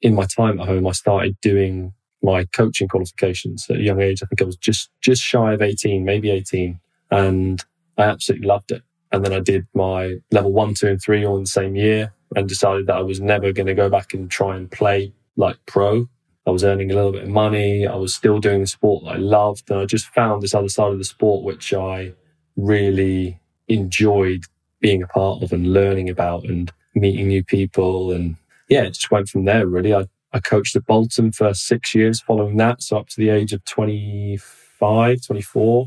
in 0.02 0.14
my 0.14 0.26
time 0.26 0.60
at 0.60 0.66
home, 0.66 0.86
I 0.86 0.92
started 0.92 1.36
doing 1.40 1.92
my 2.22 2.44
coaching 2.46 2.88
qualifications 2.88 3.66
at 3.68 3.76
a 3.76 3.82
young 3.82 4.00
age. 4.00 4.22
I 4.22 4.26
think 4.26 4.40
I 4.40 4.46
was 4.46 4.56
just, 4.56 4.90
just 5.00 5.22
shy 5.22 5.52
of 5.52 5.62
18, 5.62 6.04
maybe 6.04 6.30
18. 6.30 6.80
And 7.10 7.62
I 7.98 8.04
absolutely 8.04 8.46
loved 8.46 8.72
it. 8.72 8.82
And 9.12 9.24
then 9.24 9.32
I 9.32 9.40
did 9.40 9.66
my 9.74 10.16
level 10.32 10.52
one, 10.52 10.74
two, 10.74 10.88
and 10.88 11.00
three 11.00 11.24
all 11.24 11.36
in 11.36 11.44
the 11.44 11.48
same 11.48 11.76
year 11.76 12.12
and 12.34 12.48
decided 12.48 12.86
that 12.86 12.96
I 12.96 13.02
was 13.02 13.20
never 13.20 13.52
going 13.52 13.66
to 13.66 13.74
go 13.74 13.88
back 13.88 14.12
and 14.12 14.30
try 14.30 14.56
and 14.56 14.70
play 14.70 15.12
like 15.36 15.56
pro. 15.66 16.08
I 16.46 16.50
was 16.50 16.64
earning 16.64 16.90
a 16.90 16.94
little 16.94 17.12
bit 17.12 17.22
of 17.22 17.28
money. 17.28 17.86
I 17.86 17.94
was 17.94 18.14
still 18.14 18.38
doing 18.38 18.60
the 18.60 18.66
sport 18.66 19.04
that 19.04 19.12
I 19.12 19.16
loved. 19.16 19.70
And 19.70 19.80
I 19.80 19.84
just 19.84 20.06
found 20.06 20.42
this 20.42 20.54
other 20.54 20.68
side 20.68 20.92
of 20.92 20.98
the 20.98 21.04
sport, 21.04 21.44
which 21.44 21.72
I 21.72 22.12
really 22.56 23.40
enjoyed 23.68 24.44
being 24.80 25.02
a 25.02 25.06
part 25.06 25.42
of 25.42 25.52
and 25.52 25.72
learning 25.72 26.10
about 26.10 26.44
and 26.44 26.70
meeting 26.94 27.28
new 27.28 27.44
people. 27.44 28.12
And 28.12 28.36
yeah, 28.68 28.82
it 28.82 28.94
just 28.94 29.10
went 29.10 29.28
from 29.28 29.44
there, 29.44 29.66
really. 29.66 29.94
I, 29.94 30.06
I 30.32 30.40
coached 30.40 30.76
at 30.76 30.86
Bolton 30.86 31.32
for 31.32 31.54
six 31.54 31.94
years 31.94 32.20
following 32.20 32.56
that. 32.58 32.82
So 32.82 32.98
up 32.98 33.08
to 33.10 33.16
the 33.16 33.30
age 33.30 33.52
of 33.52 33.64
25, 33.64 35.26
24. 35.26 35.86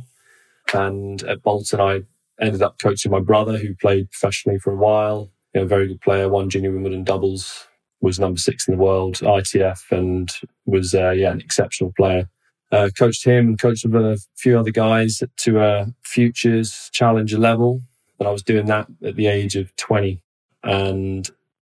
And 0.74 1.24
at 1.24 1.42
Bolton, 1.44 1.80
I 1.80 2.02
ended 2.40 2.62
up 2.62 2.78
coaching 2.80 3.12
my 3.12 3.20
brother 3.20 3.58
who 3.58 3.76
played 3.76 4.12
professionally 4.12 4.60
for 4.60 4.72
a 4.72 4.78
while. 4.78 5.30
You 5.54 5.62
know, 5.62 5.68
very 5.68 5.88
good 5.88 6.02
player, 6.02 6.30
won 6.30 6.50
junior 6.50 6.72
Wimbledon 6.72 7.04
doubles, 7.04 7.68
was 8.02 8.20
number 8.20 8.40
six 8.40 8.68
in 8.68 8.76
the 8.76 8.84
world, 8.84 9.16
ITF, 9.16 9.92
and 9.92 10.32
was, 10.66 10.94
uh, 10.94 11.12
yeah, 11.12 11.32
an 11.32 11.42
exceptional 11.42 11.94
player. 11.98 12.30
Uh, 12.72 12.90
coached 12.98 13.24
him 13.24 13.48
and 13.48 13.60
coached 13.60 13.86
a 13.86 14.18
few 14.36 14.60
other 14.60 14.72
guys 14.72 15.24
to 15.38 15.60
a 15.60 15.88
futures 16.04 16.90
challenger 16.92 17.38
level. 17.38 17.82
And 18.20 18.28
I 18.28 18.32
was 18.32 18.44
doing 18.44 18.66
that 18.66 18.88
at 19.04 19.16
the 19.16 19.28
age 19.28 19.56
of 19.56 19.74
20. 19.78 20.22
And 20.68 21.30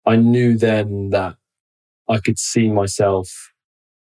I 0.06 0.18
knew 0.18 0.58
then 0.58 1.10
that 1.12 1.38
I 2.10 2.20
could 2.20 2.38
see 2.38 2.70
myself. 2.70 3.52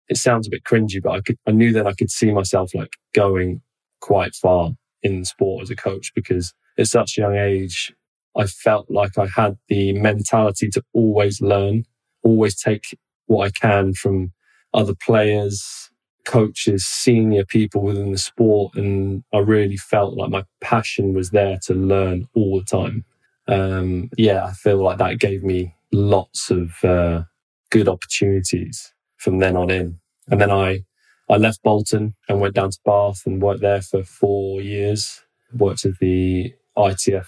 It 0.09 0.17
sounds 0.17 0.47
a 0.47 0.51
bit 0.51 0.65
cringy, 0.65 1.03
but 1.03 1.11
I 1.11 1.21
could, 1.21 1.37
I 1.47 1.51
knew 1.51 1.73
that 1.75 1.87
I 1.87 1.93
could 1.93 2.11
see 2.11 2.33
myself 2.33 2.75
like 2.75 2.95
going 3.15 3.61
quite 4.01 4.35
far 4.35 4.71
in 5.03 5.25
sport 5.25 5.63
as 5.63 5.71
a 5.71 5.77
coach 5.77 6.13
because 6.15 6.55
at 6.79 6.87
such 6.87 7.19
a 7.19 7.21
young 7.21 7.37
age, 7.37 7.93
I 8.37 8.47
felt 8.47 8.91
like 8.91 9.19
I 9.19 9.27
had 9.27 9.59
the 9.69 9.93
mentality 9.93 10.71
to 10.71 10.83
always 10.95 11.41
learn, 11.43 11.85
always 12.23 12.59
take 12.59 12.97
what 13.27 13.47
I 13.47 13.51
can 13.51 13.93
from 13.93 14.33
other 14.73 14.95
players, 14.95 15.91
coaches, 16.25 16.87
senior 16.87 17.45
people 17.45 17.83
within 17.83 18.13
the 18.13 18.19
sport. 18.19 18.75
And 18.75 19.25
I 19.35 19.39
really 19.39 19.77
felt 19.77 20.17
like 20.17 20.31
my 20.31 20.45
passion 20.63 21.13
was 21.13 21.31
there 21.31 21.59
to 21.65 21.75
learn 21.75 22.29
all 22.35 22.59
the 22.59 22.65
time. 22.65 23.05
Um, 23.49 24.11
yeah, 24.17 24.45
I 24.45 24.53
feel 24.53 24.77
like 24.77 24.99
that 24.99 25.19
gave 25.19 25.43
me 25.43 25.75
lots 25.91 26.51
of 26.51 26.73
uh, 26.85 27.23
good 27.71 27.89
opportunities 27.89 28.93
from 29.17 29.39
then 29.39 29.57
on 29.57 29.71
in. 29.71 29.99
And 30.29 30.41
then 30.41 30.51
I, 30.51 30.85
I 31.31 31.37
left 31.37 31.63
Bolton 31.63 32.15
and 32.29 32.41
went 32.41 32.55
down 32.55 32.71
to 32.71 32.79
Bath 32.85 33.23
and 33.27 33.43
worked 33.43 33.63
there 33.63 33.81
for 33.81 34.05
four 34.05 34.61
years. 34.61 35.23
Worked 35.55 35.87
as 35.87 35.97
the 35.99 36.53
ITF 36.77 37.27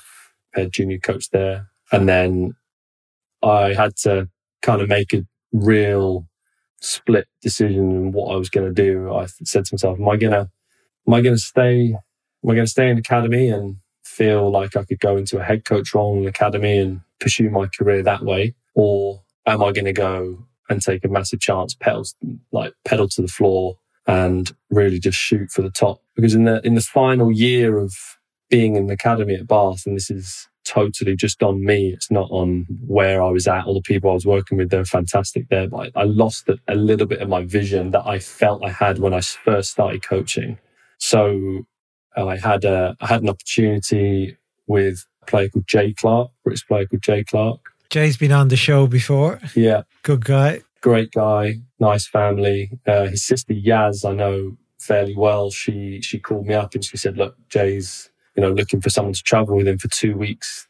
head 0.54 0.72
junior 0.72 0.98
coach 0.98 1.30
there. 1.30 1.68
And 1.90 2.08
then 2.08 2.54
I 3.42 3.72
had 3.72 3.96
to 4.02 4.28
kind 4.62 4.82
of 4.82 4.88
make 4.88 5.14
a 5.14 5.24
real 5.52 6.26
split 6.80 7.26
decision 7.42 7.90
in 7.90 8.12
what 8.12 8.32
I 8.32 8.36
was 8.36 8.50
going 8.50 8.66
to 8.66 8.74
do. 8.74 9.12
I 9.12 9.26
said 9.44 9.64
to 9.64 9.74
myself, 9.74 9.98
am 9.98 10.08
I 10.08 10.16
going 10.16 10.32
to, 10.32 10.50
am 11.08 11.14
I 11.14 11.20
going 11.22 11.34
to 11.34 11.40
stay, 11.40 11.92
am 11.92 12.50
I 12.50 12.54
going 12.54 12.66
to 12.66 12.70
stay 12.70 12.90
in 12.90 12.98
academy 12.98 13.48
and 13.48 13.76
feel 14.10 14.50
like 14.50 14.76
I 14.76 14.84
could 14.84 15.00
go 15.00 15.16
into 15.16 15.38
a 15.38 15.44
head 15.44 15.64
coach 15.64 15.94
role 15.94 16.16
in 16.16 16.22
the 16.22 16.28
academy 16.28 16.78
and 16.78 17.00
pursue 17.20 17.50
my 17.50 17.66
career 17.66 18.02
that 18.02 18.24
way? 18.24 18.54
Or 18.74 19.22
am 19.46 19.62
I 19.62 19.72
going 19.72 19.84
to 19.86 19.92
go 19.92 20.46
and 20.68 20.82
take 20.82 21.04
a 21.04 21.08
massive 21.08 21.40
chance, 21.40 21.74
pedals, 21.74 22.14
like 22.52 22.72
pedal 22.84 23.08
to 23.08 23.22
the 23.22 23.28
floor 23.28 23.78
and 24.06 24.52
really 24.70 24.98
just 24.98 25.18
shoot 25.18 25.50
for 25.50 25.62
the 25.62 25.70
top? 25.70 26.02
Because 26.16 26.34
in 26.34 26.44
the, 26.44 26.60
in 26.66 26.74
the 26.74 26.80
final 26.80 27.30
year 27.32 27.78
of 27.78 27.94
being 28.48 28.76
in 28.76 28.86
the 28.86 28.94
academy 28.94 29.34
at 29.34 29.46
Bath, 29.46 29.86
and 29.86 29.96
this 29.96 30.10
is 30.10 30.48
totally 30.64 31.16
just 31.16 31.42
on 31.42 31.64
me. 31.64 31.90
It's 31.92 32.10
not 32.10 32.28
on 32.30 32.66
where 32.86 33.22
I 33.22 33.30
was 33.30 33.46
at 33.48 33.66
or 33.66 33.74
the 33.74 33.80
people 33.80 34.10
I 34.10 34.14
was 34.14 34.26
working 34.26 34.58
with. 34.58 34.70
They're 34.70 34.84
fantastic 34.84 35.48
there, 35.48 35.68
but 35.68 35.90
I 35.96 36.04
lost 36.04 36.48
a, 36.48 36.58
a 36.68 36.74
little 36.74 37.06
bit 37.06 37.20
of 37.20 37.28
my 37.28 37.44
vision 37.44 37.90
that 37.92 38.06
I 38.06 38.18
felt 38.18 38.64
I 38.64 38.70
had 38.70 38.98
when 38.98 39.14
I 39.14 39.20
first 39.20 39.70
started 39.70 40.02
coaching. 40.02 40.58
So 40.98 41.66
I 42.16 42.36
had 42.36 42.64
a, 42.64 42.96
I 43.00 43.06
had 43.06 43.22
an 43.22 43.28
opportunity 43.28 44.36
with 44.66 45.06
a 45.22 45.26
player 45.26 45.48
called 45.48 45.66
Jay 45.66 45.92
Clarke, 45.92 46.30
British 46.44 46.66
player 46.66 46.86
called 46.86 47.02
Jay 47.02 47.24
Clarke. 47.24 47.60
Jay's 47.90 48.16
been 48.16 48.32
on 48.32 48.48
the 48.48 48.56
show 48.56 48.86
before. 48.86 49.40
Yeah. 49.54 49.82
Good 50.02 50.24
guy. 50.24 50.62
Great 50.80 51.10
guy. 51.12 51.56
Nice 51.78 52.06
family. 52.06 52.70
Uh, 52.86 53.06
his 53.06 53.24
sister 53.24 53.52
Yaz, 53.52 54.08
I 54.08 54.12
know 54.12 54.56
fairly 54.78 55.16
well. 55.16 55.50
She, 55.50 56.00
she 56.00 56.18
called 56.18 56.46
me 56.46 56.54
up 56.54 56.74
and 56.74 56.84
she 56.84 56.96
said, 56.96 57.16
look, 57.16 57.36
Jay's 57.48 58.10
you 58.36 58.42
know, 58.42 58.52
looking 58.52 58.80
for 58.80 58.90
someone 58.90 59.12
to 59.12 59.22
travel 59.22 59.56
with 59.56 59.68
him 59.68 59.78
for 59.78 59.88
two 59.88 60.16
weeks 60.16 60.68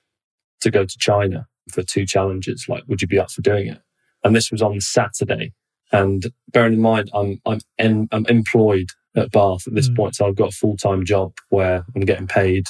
to 0.61 0.70
go 0.70 0.85
to 0.85 0.99
China 0.99 1.47
for 1.70 1.82
two 1.82 2.06
challenges. 2.06 2.66
Like, 2.68 2.85
would 2.88 3.02
you 3.02 3.09
be 3.09 3.18
up 3.18 3.30
for 3.30 3.42
doing 3.42 3.68
it? 3.68 3.78
And 4.25 4.35
this 4.35 4.50
was 4.50 4.62
on 4.62 4.80
Saturday. 4.80 5.52
And 5.92 6.32
bearing 6.52 6.75
in 6.75 6.80
mind, 6.80 7.11
I'm 7.12 7.40
I'm 7.47 7.61
en- 7.78 8.09
I'm 8.12 8.26
employed 8.26 8.90
at 9.17 9.31
Bath 9.31 9.67
at 9.67 9.75
this 9.75 9.88
mm. 9.88 9.97
point, 9.97 10.17
so 10.17 10.26
I've 10.26 10.37
got 10.37 10.50
a 10.50 10.57
full 10.57 10.76
time 10.76 11.05
job 11.05 11.33
where 11.49 11.85
I'm 11.95 12.02
getting 12.02 12.26
paid, 12.26 12.69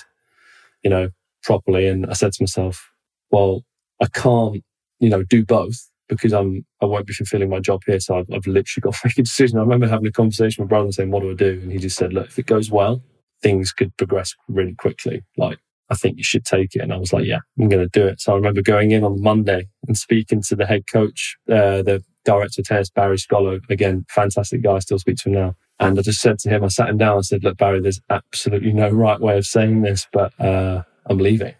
you 0.83 0.91
know, 0.91 1.11
properly. 1.43 1.87
And 1.87 2.07
I 2.07 2.15
said 2.15 2.33
to 2.33 2.43
myself, 2.43 2.93
well, 3.31 3.63
I 4.01 4.07
can't, 4.07 4.63
you 4.99 5.11
know, 5.11 5.23
do 5.23 5.45
both 5.45 5.89
because 6.09 6.33
I'm 6.33 6.65
I 6.81 6.87
won't 6.87 7.07
be 7.07 7.13
fulfilling 7.13 7.51
my 7.51 7.61
job 7.61 7.83
here. 7.87 8.01
So 8.01 8.19
I've, 8.19 8.31
I've 8.33 8.47
literally 8.47 8.83
got 8.83 8.95
to 8.95 9.01
make 9.05 9.19
a 9.19 9.23
decision. 9.25 9.59
I 9.59 9.63
remember 9.63 9.89
having 9.89 10.07
a 10.07 10.13
conversation 10.13 10.63
with 10.63 10.71
my 10.71 10.77
brother 10.77 10.87
and 10.87 10.95
saying, 10.95 11.11
"What 11.11 11.23
do 11.23 11.31
I 11.31 11.35
do?" 11.35 11.61
And 11.63 11.71
he 11.71 11.79
just 11.79 11.97
said, 11.97 12.13
"Look, 12.13 12.27
if 12.27 12.39
it 12.39 12.47
goes 12.47 12.71
well, 12.71 13.03
things 13.43 13.73
could 13.73 13.97
progress 13.97 14.35
really 14.49 14.75
quickly. 14.75 15.23
Like, 15.37 15.59
I 15.91 15.95
think 15.95 16.19
you 16.19 16.25
should 16.25 16.45
take 16.45 16.77
it. 16.77 16.81
And 16.81 16.93
I 16.93 16.97
was 16.97 17.13
like, 17.13 17.27
yeah, 17.27 17.41
I'm 17.59 17.69
going 17.69 17.83
to 17.83 18.01
do 18.01 18.07
it. 18.07 18.21
So 18.21 18.33
I 18.33 18.37
remember 18.37 18.63
going 18.63 18.93
in 18.93 19.05
on 19.05 19.21
Monday 19.21 19.69
and 19.89 19.97
speaking 19.97 20.43
to 20.43 20.57
the 20.57 20.67
head 20.67 20.85
coach, 20.91 21.37
uh, 21.49 21.83
the 21.83 22.03
director 22.25 22.61
of 22.61 22.67
tennis, 22.67 22.91
Barry 22.91 23.17
Scollo. 23.17 23.61
Again, 23.69 24.05
fantastic 24.09 24.63
guy. 24.63 24.77
I 24.77 24.79
still 24.79 24.99
speak 24.99 25.17
to 25.19 25.29
him 25.29 25.35
now. 25.35 25.55
And 25.81 25.99
I 25.99 26.03
just 26.03 26.21
said 26.21 26.39
to 26.41 26.51
him, 26.51 26.63
I 26.63 26.69
sat 26.69 26.91
him 26.91 26.99
down 26.99 27.17
and 27.17 27.27
said, 27.27 27.43
look, 27.43 27.57
Barry, 27.57 27.81
there's 27.81 28.03
absolutely 28.11 28.75
no 28.75 28.91
right 28.91 29.19
way 29.19 29.39
of 29.39 29.47
saying 29.47 29.81
this, 29.81 30.07
but 30.13 30.39
uh, 30.39 30.83
I'm 31.07 31.17
leaving. 31.17 31.55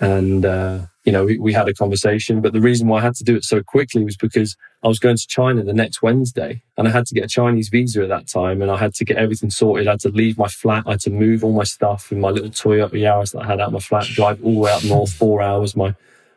And, 0.00 0.46
uh, 0.46 0.86
you 1.04 1.10
know, 1.10 1.24
we, 1.24 1.38
we 1.38 1.52
had 1.52 1.68
a 1.68 1.74
conversation, 1.74 2.40
but 2.40 2.52
the 2.52 2.60
reason 2.60 2.86
why 2.86 2.98
I 2.98 3.02
had 3.02 3.16
to 3.16 3.24
do 3.24 3.34
it 3.34 3.42
so 3.42 3.62
quickly 3.64 4.04
was 4.04 4.16
because 4.16 4.56
I 4.84 4.88
was 4.88 5.00
going 5.00 5.16
to 5.16 5.26
China 5.26 5.64
the 5.64 5.72
next 5.72 6.02
Wednesday 6.02 6.62
and 6.78 6.86
I 6.86 6.92
had 6.92 7.04
to 7.06 7.14
get 7.14 7.24
a 7.24 7.28
Chinese 7.28 7.68
visa 7.68 8.02
at 8.02 8.08
that 8.10 8.28
time 8.28 8.62
and 8.62 8.70
I 8.70 8.76
had 8.76 8.94
to 8.94 9.04
get 9.04 9.16
everything 9.16 9.50
sorted. 9.50 9.88
I 9.88 9.92
had 9.92 10.00
to 10.00 10.08
leave 10.10 10.38
my 10.38 10.48
flat. 10.48 10.84
I 10.86 10.92
had 10.92 11.00
to 11.00 11.10
move 11.10 11.42
all 11.42 11.52
my 11.52 11.64
stuff 11.64 12.12
in 12.12 12.20
my 12.20 12.30
little 12.30 12.50
Toyota 12.50 12.92
Yaris 12.92 13.32
that 13.32 13.42
I 13.42 13.46
had 13.46 13.60
out 13.60 13.72
my 13.72 13.80
flat, 13.80 14.04
drive 14.04 14.42
all 14.44 14.54
the 14.54 14.60
way 14.60 14.72
up 14.72 14.84
north, 14.84 15.12
four 15.12 15.42
hours, 15.42 15.74
my, 15.74 15.94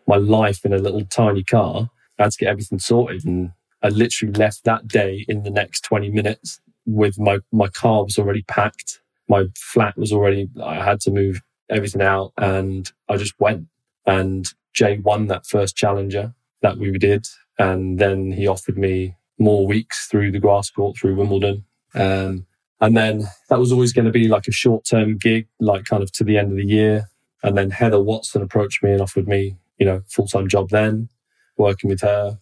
my 0.08 0.17
life 0.17 0.65
in 0.65 0.74
a 0.74 0.79
little 0.79 1.06
tiny 1.06 1.44
car. 1.44 1.89
I 2.17 2.24
had 2.24 2.32
to 2.32 2.38
get 2.39 2.50
everything 2.50 2.79
sorted. 2.79 3.25
And 3.25 3.51
I 3.84 3.89
literally 3.89 4.34
left 4.34 4.63
that 4.63 4.88
day 4.88 5.24
in 5.27 5.44
the 5.44 5.51
next 5.51 5.82
20 5.82 6.10
minutes 6.10 6.62
with 6.88 7.20
my, 7.20 7.39
my 7.51 7.67
car 7.67 8.03
was 8.03 8.17
already 8.17 8.41
packed. 8.44 9.01
My 9.29 9.46
flat 9.56 9.96
was 9.98 10.12
already, 10.12 10.50
I 10.63 10.75
had 10.84 11.00
to 11.01 11.12
move 11.12 11.41
everything 11.70 12.01
out 12.01 12.32
and 12.38 12.91
I 13.10 13.17
just 13.17 13.39
went. 13.39 13.67
And 14.06 14.48
Jay 14.74 14.98
won 14.98 15.27
that 15.27 15.46
first 15.46 15.75
challenger 15.75 16.34
that 16.62 16.77
we 16.77 16.91
did. 16.98 17.27
And 17.60 18.00
then 18.00 18.32
he 18.32 18.48
offered 18.48 18.77
me 18.77 19.15
more 19.38 19.67
weeks 19.67 20.08
through 20.08 20.32
the 20.32 20.39
grass 20.39 20.70
court 20.70 20.98
through 20.98 21.15
Wimbledon. 21.15 21.65
Um, 21.94 22.46
and 22.79 22.96
then 22.96 23.27
that 23.50 23.60
was 23.60 23.72
always 23.72 23.94
going 23.94 24.06
to 24.06 24.12
be 24.12 24.27
like 24.27 24.48
a 24.48 24.51
short 24.51 24.86
term 24.86 25.17
gig, 25.17 25.48
like 25.60 25.86
kind 25.86 26.03
of 26.03 26.12
to 26.13 26.24
the 26.24 26.38
end 26.38 26.51
of 26.51 26.58
the 26.58 26.65
year. 26.65 27.10
And 27.44 27.58
then 27.58 27.72
Heather 27.72 28.01
Watson 28.01 28.41
approached 28.41 28.84
me 28.84 28.91
and 28.91 29.01
offered 29.01 29.27
me, 29.27 29.58
you 29.77 29.86
know, 29.86 30.01
full 30.08 30.27
time 30.27 30.48
job 30.48 30.70
then, 30.70 31.10
working 31.58 31.89
with 31.89 32.01
her. 32.01 32.39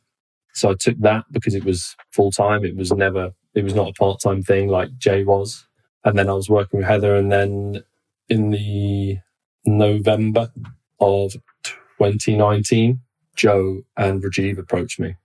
So 0.53 0.71
I 0.71 0.75
took 0.79 0.97
that 0.99 1.25
because 1.31 1.53
it 1.55 1.65
was 1.65 1.95
full 2.11 2.31
time. 2.31 2.63
It 2.63 2.75
was 2.75 2.91
never, 2.91 3.33
it 3.55 3.63
was 3.63 3.73
not 3.73 3.89
a 3.89 3.93
part 3.93 4.19
time 4.19 4.43
thing 4.43 4.67
like 4.67 4.97
Jay 4.97 5.23
was. 5.23 5.65
And 6.03 6.19
then 6.19 6.29
I 6.29 6.33
was 6.33 6.49
working 6.49 6.79
with 6.79 6.87
Heather. 6.87 7.15
And 7.15 7.31
then 7.31 7.83
in 8.29 8.51
the 8.51 9.17
November 9.65 10.51
of 10.99 11.33
2019, 11.63 12.99
Joe 13.35 13.81
and 13.97 14.21
Rajeev 14.21 14.59
approached 14.59 14.99
me. 14.99 15.15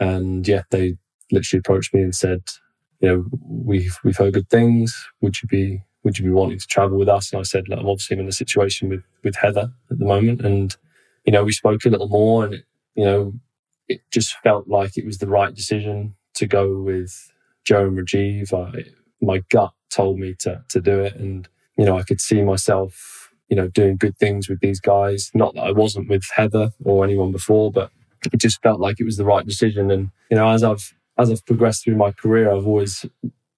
And 0.00 0.46
yeah, 0.48 0.62
they 0.70 0.96
literally 1.30 1.60
approached 1.60 1.94
me 1.94 2.02
and 2.02 2.14
said, 2.14 2.42
you 3.00 3.08
know, 3.08 3.24
we've, 3.46 3.96
we've 4.02 4.16
heard 4.16 4.34
good 4.34 4.48
things. 4.48 5.06
Would 5.20 5.42
you 5.42 5.48
be, 5.48 5.82
would 6.02 6.18
you 6.18 6.24
be 6.24 6.30
wanting 6.30 6.58
to 6.58 6.66
travel 6.66 6.98
with 6.98 7.08
us? 7.08 7.32
And 7.32 7.40
I 7.40 7.44
said, 7.44 7.64
I'm 7.70 7.86
obviously 7.86 8.18
in 8.18 8.26
a 8.26 8.32
situation 8.32 8.88
with, 8.88 9.04
with 9.22 9.36
Heather 9.36 9.72
at 9.90 9.98
the 9.98 10.04
moment. 10.04 10.40
And, 10.40 10.74
you 11.24 11.32
know, 11.32 11.44
we 11.44 11.52
spoke 11.52 11.84
a 11.84 11.90
little 11.90 12.08
more 12.08 12.44
and, 12.44 12.54
it, 12.54 12.64
you 12.94 13.04
know, 13.04 13.34
it 13.88 14.00
just 14.10 14.34
felt 14.38 14.68
like 14.68 14.96
it 14.96 15.04
was 15.04 15.18
the 15.18 15.28
right 15.28 15.54
decision 15.54 16.16
to 16.34 16.46
go 16.46 16.80
with 16.80 17.30
Joe 17.64 17.86
and 17.86 17.98
Rajeev. 17.98 18.52
I, 18.52 18.84
my 19.20 19.42
gut 19.50 19.72
told 19.90 20.18
me 20.18 20.34
to, 20.40 20.62
to 20.68 20.80
do 20.80 21.00
it. 21.00 21.14
And, 21.16 21.48
you 21.78 21.84
know, 21.84 21.98
I 21.98 22.02
could 22.02 22.20
see 22.20 22.42
myself 22.42 23.24
you 23.48 23.56
know, 23.56 23.68
doing 23.68 23.96
good 23.96 24.18
things 24.18 24.48
with 24.48 24.60
these 24.60 24.80
guys. 24.80 25.30
Not 25.34 25.54
that 25.54 25.62
I 25.62 25.70
wasn't 25.72 26.08
with 26.08 26.24
Heather 26.34 26.70
or 26.84 27.04
anyone 27.04 27.32
before, 27.32 27.70
but 27.70 27.90
it 28.32 28.38
just 28.38 28.62
felt 28.62 28.80
like 28.80 28.96
it 28.98 29.04
was 29.04 29.16
the 29.16 29.24
right 29.24 29.46
decision. 29.46 29.90
And, 29.90 30.10
you 30.30 30.36
know, 30.36 30.48
as 30.48 30.64
I've, 30.64 30.94
as 31.18 31.30
I've 31.30 31.44
progressed 31.46 31.84
through 31.84 31.96
my 31.96 32.10
career, 32.10 32.50
I've 32.50 32.66
always, 32.66 33.04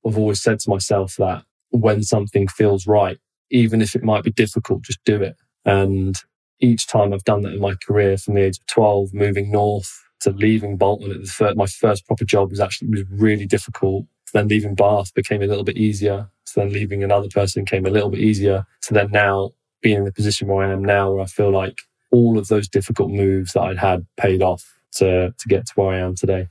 I've 0.06 0.18
always 0.18 0.42
said 0.42 0.58
to 0.60 0.70
myself 0.70 1.14
that 1.18 1.44
when 1.70 2.02
something 2.02 2.48
feels 2.48 2.86
right, 2.86 3.18
even 3.50 3.80
if 3.80 3.94
it 3.94 4.02
might 4.02 4.24
be 4.24 4.32
difficult, 4.32 4.82
just 4.82 5.02
do 5.04 5.22
it. 5.22 5.36
And 5.64 6.20
each 6.60 6.86
time 6.86 7.12
I've 7.12 7.24
done 7.24 7.42
that 7.42 7.54
in 7.54 7.60
my 7.60 7.74
career 7.86 8.18
from 8.18 8.34
the 8.34 8.42
age 8.42 8.58
of 8.58 8.66
12, 8.66 9.14
moving 9.14 9.50
north 9.50 10.02
to 10.20 10.30
leaving 10.30 10.76
Bolton 10.76 11.10
at 11.10 11.20
the 11.20 11.26
first, 11.26 11.56
my 11.56 11.66
first 11.66 12.06
proper 12.06 12.24
job 12.24 12.50
was 12.50 12.60
actually 12.60 12.88
was 12.88 13.04
really 13.10 13.46
difficult. 13.46 14.06
Then 14.32 14.48
leaving 14.48 14.74
Bath 14.74 15.14
became 15.14 15.42
a 15.42 15.46
little 15.46 15.64
bit 15.64 15.76
easier. 15.76 16.28
So 16.44 16.60
then 16.60 16.72
leaving 16.72 17.02
another 17.02 17.28
person 17.28 17.64
came 17.64 17.86
a 17.86 17.90
little 17.90 18.10
bit 18.10 18.20
easier. 18.20 18.66
So 18.80 18.94
then 18.94 19.10
now 19.10 19.52
being 19.82 19.98
in 19.98 20.04
the 20.04 20.12
position 20.12 20.48
where 20.48 20.66
I 20.66 20.72
am 20.72 20.84
now, 20.84 21.12
where 21.12 21.22
I 21.22 21.26
feel 21.26 21.50
like 21.50 21.78
all 22.10 22.38
of 22.38 22.48
those 22.48 22.68
difficult 22.68 23.10
moves 23.10 23.52
that 23.52 23.62
I'd 23.62 23.78
had 23.78 24.06
paid 24.16 24.42
off 24.42 24.64
to, 24.92 25.34
to 25.36 25.48
get 25.48 25.66
to 25.66 25.72
where 25.74 25.94
I 25.94 25.98
am 25.98 26.14
today. 26.14 26.48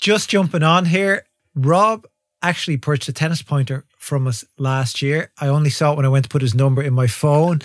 Just 0.00 0.30
jumping 0.30 0.62
on 0.62 0.84
here, 0.84 1.24
Rob 1.54 2.06
actually 2.42 2.76
purchased 2.76 3.08
a 3.08 3.12
tennis 3.12 3.42
pointer 3.42 3.84
from 3.98 4.26
us 4.26 4.44
last 4.58 5.02
year. 5.02 5.32
I 5.40 5.48
only 5.48 5.70
saw 5.70 5.92
it 5.92 5.96
when 5.96 6.04
I 6.04 6.10
went 6.10 6.24
to 6.24 6.28
put 6.28 6.42
his 6.42 6.54
number 6.54 6.82
in 6.82 6.92
my 6.92 7.06
phone 7.06 7.60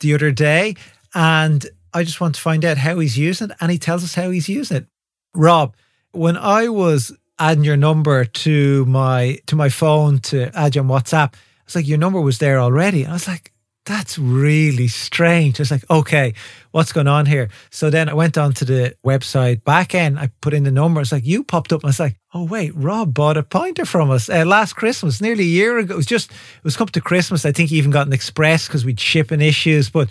the 0.00 0.14
other 0.14 0.30
day. 0.30 0.74
And 1.14 1.66
I 1.96 2.04
just 2.04 2.20
want 2.20 2.34
to 2.34 2.40
find 2.40 2.62
out 2.62 2.76
how 2.76 2.98
he's 2.98 3.16
using 3.16 3.50
it. 3.50 3.56
And 3.58 3.72
he 3.72 3.78
tells 3.78 4.04
us 4.04 4.14
how 4.14 4.28
he's 4.28 4.50
using 4.50 4.76
it. 4.76 4.86
Rob, 5.34 5.74
when 6.12 6.36
I 6.36 6.68
was 6.68 7.16
adding 7.38 7.64
your 7.64 7.76
number 7.76 8.24
to 8.24 8.84
my 8.84 9.38
to 9.46 9.56
my 9.56 9.70
phone 9.70 10.18
to 10.18 10.50
add 10.54 10.74
you 10.74 10.82
on 10.82 10.88
WhatsApp, 10.88 11.32
I 11.32 11.38
was 11.64 11.74
like, 11.74 11.88
your 11.88 11.98
number 11.98 12.20
was 12.20 12.38
there 12.38 12.60
already. 12.60 13.02
And 13.04 13.12
I 13.12 13.14
was 13.14 13.26
like, 13.26 13.50
that's 13.86 14.18
really 14.18 14.88
strange. 14.88 15.58
It's 15.58 15.70
like, 15.70 15.88
okay, 15.90 16.34
what's 16.72 16.92
going 16.92 17.08
on 17.08 17.24
here? 17.24 17.48
So 17.70 17.88
then 17.88 18.10
I 18.10 18.14
went 18.14 18.36
on 18.36 18.52
to 18.54 18.64
the 18.66 18.94
website 19.04 19.64
back 19.64 19.94
end. 19.94 20.18
I 20.18 20.30
put 20.42 20.52
in 20.52 20.64
the 20.64 20.70
number. 20.70 21.00
It's 21.00 21.12
like, 21.12 21.24
you 21.24 21.44
popped 21.44 21.72
up. 21.72 21.80
And 21.80 21.86
I 21.86 21.90
was 21.90 22.00
like, 22.00 22.18
oh, 22.34 22.44
wait, 22.44 22.72
Rob 22.74 23.14
bought 23.14 23.38
a 23.38 23.42
pointer 23.42 23.86
from 23.86 24.10
us 24.10 24.28
uh, 24.28 24.44
last 24.44 24.74
Christmas, 24.74 25.22
nearly 25.22 25.44
a 25.44 25.46
year 25.46 25.78
ago. 25.78 25.94
It 25.94 25.96
was 25.96 26.04
just, 26.04 26.30
it 26.30 26.64
was 26.64 26.76
come 26.76 26.88
to 26.88 27.00
Christmas. 27.00 27.46
I 27.46 27.52
think 27.52 27.70
he 27.70 27.78
even 27.78 27.92
got 27.92 28.06
an 28.06 28.12
express 28.12 28.66
because 28.66 28.84
we'd 28.84 29.00
shipping 29.00 29.40
issues. 29.40 29.88
But 29.88 30.10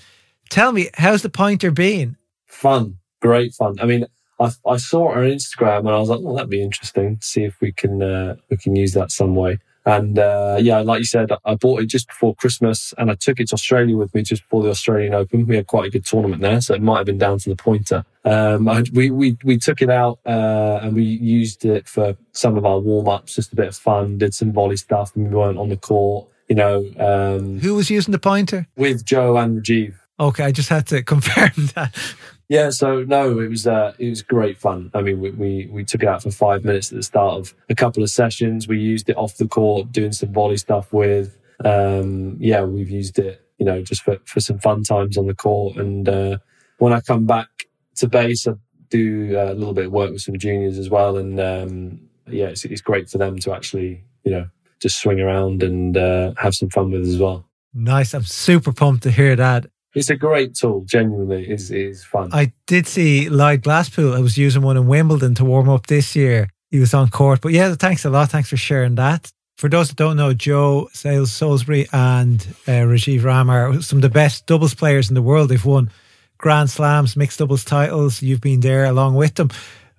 Tell 0.49 0.71
me, 0.71 0.89
how's 0.95 1.21
the 1.21 1.29
pointer 1.29 1.71
been? 1.71 2.17
Fun, 2.45 2.97
great 3.21 3.53
fun. 3.53 3.75
I 3.79 3.85
mean, 3.85 4.05
I, 4.39 4.51
I 4.67 4.77
saw 4.77 5.11
it 5.11 5.17
on 5.17 5.23
Instagram 5.23 5.79
and 5.79 5.89
I 5.89 5.99
was 5.99 6.09
like, 6.09 6.19
well, 6.21 6.35
that'd 6.35 6.49
be 6.49 6.61
interesting. 6.61 7.19
See 7.21 7.43
if 7.43 7.59
we 7.61 7.71
can 7.71 8.01
uh, 8.01 8.35
we 8.49 8.57
can 8.57 8.75
use 8.75 8.93
that 8.93 9.11
some 9.11 9.35
way. 9.35 9.59
And 9.87 10.17
uh, 10.17 10.57
yeah, 10.59 10.79
like 10.79 10.99
you 10.99 11.05
said, 11.05 11.29
I 11.45 11.53
bought 11.55 11.81
it 11.81 11.85
just 11.85 12.07
before 12.07 12.33
Christmas 12.35 12.91
and 12.97 13.11
I 13.11 13.15
took 13.15 13.39
it 13.39 13.49
to 13.49 13.53
Australia 13.53 13.95
with 13.95 14.13
me 14.15 14.23
just 14.23 14.41
before 14.41 14.63
the 14.63 14.71
Australian 14.71 15.13
Open. 15.13 15.45
We 15.45 15.57
had 15.57 15.67
quite 15.67 15.85
a 15.85 15.89
good 15.91 16.05
tournament 16.05 16.41
there, 16.41 16.59
so 16.59 16.73
it 16.73 16.81
might 16.81 16.97
have 16.97 17.05
been 17.05 17.19
down 17.19 17.37
to 17.39 17.49
the 17.49 17.55
pointer. 17.55 18.03
Um, 18.23 18.67
I, 18.67 18.83
we, 18.93 19.11
we, 19.11 19.37
we 19.43 19.59
took 19.59 19.83
it 19.83 19.91
out 19.91 20.19
uh, 20.25 20.79
and 20.81 20.95
we 20.95 21.03
used 21.03 21.65
it 21.65 21.87
for 21.87 22.17
some 22.31 22.57
of 22.57 22.65
our 22.65 22.79
warm 22.79 23.07
ups, 23.07 23.35
just 23.35 23.53
a 23.53 23.55
bit 23.55 23.67
of 23.67 23.75
fun, 23.75 24.17
did 24.17 24.33
some 24.33 24.51
volley 24.51 24.77
stuff 24.77 25.15
and 25.15 25.29
we 25.29 25.35
weren't 25.35 25.59
on 25.59 25.69
the 25.69 25.77
court. 25.77 26.27
You 26.49 26.55
know, 26.55 26.85
um, 26.97 27.59
who 27.59 27.75
was 27.75 27.91
using 27.91 28.11
the 28.11 28.19
pointer? 28.19 28.67
With 28.75 29.05
Joe 29.05 29.37
and 29.37 29.61
Rajeev. 29.61 29.93
Okay, 30.19 30.43
I 30.43 30.51
just 30.51 30.69
had 30.69 30.88
to 30.88 31.03
confirm 31.13 31.67
that. 31.75 31.95
Yeah, 32.48 32.69
so 32.69 33.03
no, 33.03 33.39
it 33.39 33.50
was 33.50 33.65
uh, 33.65 33.93
it 33.98 34.10
was 34.10 34.22
great 34.22 34.60
fun. 34.60 34.91
I 34.93 35.01
mean, 35.01 35.19
we, 35.19 35.31
we, 35.31 35.67
we 35.72 35.84
took 35.84 36.03
it 36.03 36.07
out 36.07 36.22
for 36.22 36.31
five 36.31 36.63
minutes 36.63 36.91
at 36.91 36.98
the 36.98 37.03
start 37.03 37.39
of 37.39 37.55
a 37.69 37.75
couple 37.75 38.03
of 38.03 38.10
sessions. 38.10 38.67
We 38.67 38.79
used 38.79 39.10
it 39.10 39.17
off 39.17 39.38
the 39.38 39.48
court, 39.48 39.91
doing 39.91 40.12
some 40.12 40.31
volley 40.31 40.57
stuff 40.57 40.93
with. 40.93 41.38
Um, 41.63 42.38
yeah, 42.39 42.63
we've 42.63 42.89
used 42.89 43.17
it, 43.17 43.41
you 43.57 43.65
know, 43.65 43.81
just 43.81 44.03
for, 44.03 44.17
for 44.25 44.39
some 44.41 44.60
fun 44.60 44.84
times 44.84 45.17
on 45.17 45.25
the 45.25 45.34
court. 45.34 45.77
And 45.77 46.07
uh, 46.07 46.38
when 46.77 46.93
I 46.93 47.00
come 47.01 47.25
back 47.25 47.48
to 47.95 48.07
base, 48.07 48.48
I 48.48 48.53
do 48.89 49.36
uh, 49.36 49.51
a 49.51 49.55
little 49.55 49.74
bit 49.74 49.88
of 49.88 49.91
work 49.91 50.12
with 50.12 50.22
some 50.22 50.38
juniors 50.38 50.77
as 50.77 50.89
well. 50.89 51.17
And 51.17 51.39
um, 51.39 52.00
yeah, 52.27 52.48
it's, 52.48 52.63
it's 52.65 52.81
great 52.81 53.10
for 53.10 53.17
them 53.17 53.39
to 53.39 53.53
actually, 53.53 54.03
you 54.24 54.31
know, 54.31 54.48
just 54.79 55.00
swing 55.00 55.19
around 55.19 55.63
and 55.63 55.98
uh, 55.98 56.34
have 56.38 56.53
some 56.53 56.69
fun 56.69 56.91
with 56.91 57.07
as 57.07 57.17
well. 57.17 57.45
Nice. 57.74 58.13
I'm 58.13 58.24
super 58.24 58.72
pumped 58.72 59.03
to 59.03 59.12
hear 59.12 59.36
that. 59.36 59.65
It's 59.95 60.09
a 60.09 60.15
great 60.15 60.55
tool. 60.55 60.83
Genuinely, 60.85 61.49
is 61.49 61.71
is 61.71 62.03
fun. 62.03 62.29
I 62.33 62.51
did 62.67 62.85
see 62.85 63.29
Lloyd 63.29 63.63
Glasspool. 63.63 64.15
I 64.15 64.19
was 64.19 64.37
using 64.37 64.61
one 64.61 64.77
in 64.77 64.87
Wimbledon 64.87 65.35
to 65.35 65.45
warm 65.45 65.69
up 65.69 65.87
this 65.87 66.15
year. 66.15 66.49
He 66.69 66.79
was 66.79 66.93
on 66.93 67.09
court, 67.09 67.39
but 67.41 67.53
yeah, 67.53 67.73
thanks 67.75 68.03
a 68.03 68.09
lot. 68.09 68.29
Thanks 68.29 68.49
for 68.49 68.57
sharing 68.57 68.95
that. 68.95 69.31
For 69.57 69.69
those 69.69 69.87
that 69.87 69.95
don't 69.95 70.17
know, 70.17 70.33
Joe 70.33 70.89
Sales 70.91 71.31
Salisbury 71.31 71.87
and 71.93 72.45
uh, 72.67 72.83
Rajeev 72.83 73.23
Ram 73.23 73.49
are 73.49 73.81
some 73.81 73.99
of 73.99 74.01
the 74.01 74.09
best 74.09 74.45
doubles 74.47 74.75
players 74.75 75.07
in 75.07 75.15
the 75.15 75.21
world. 75.21 75.49
They've 75.49 75.63
won 75.63 75.89
Grand 76.37 76.69
Slams, 76.69 77.15
mixed 77.15 77.39
doubles 77.39 77.63
titles. 77.63 78.21
You've 78.21 78.41
been 78.41 78.59
there 78.59 78.83
along 78.83 79.15
with 79.15 79.35
them. 79.35 79.49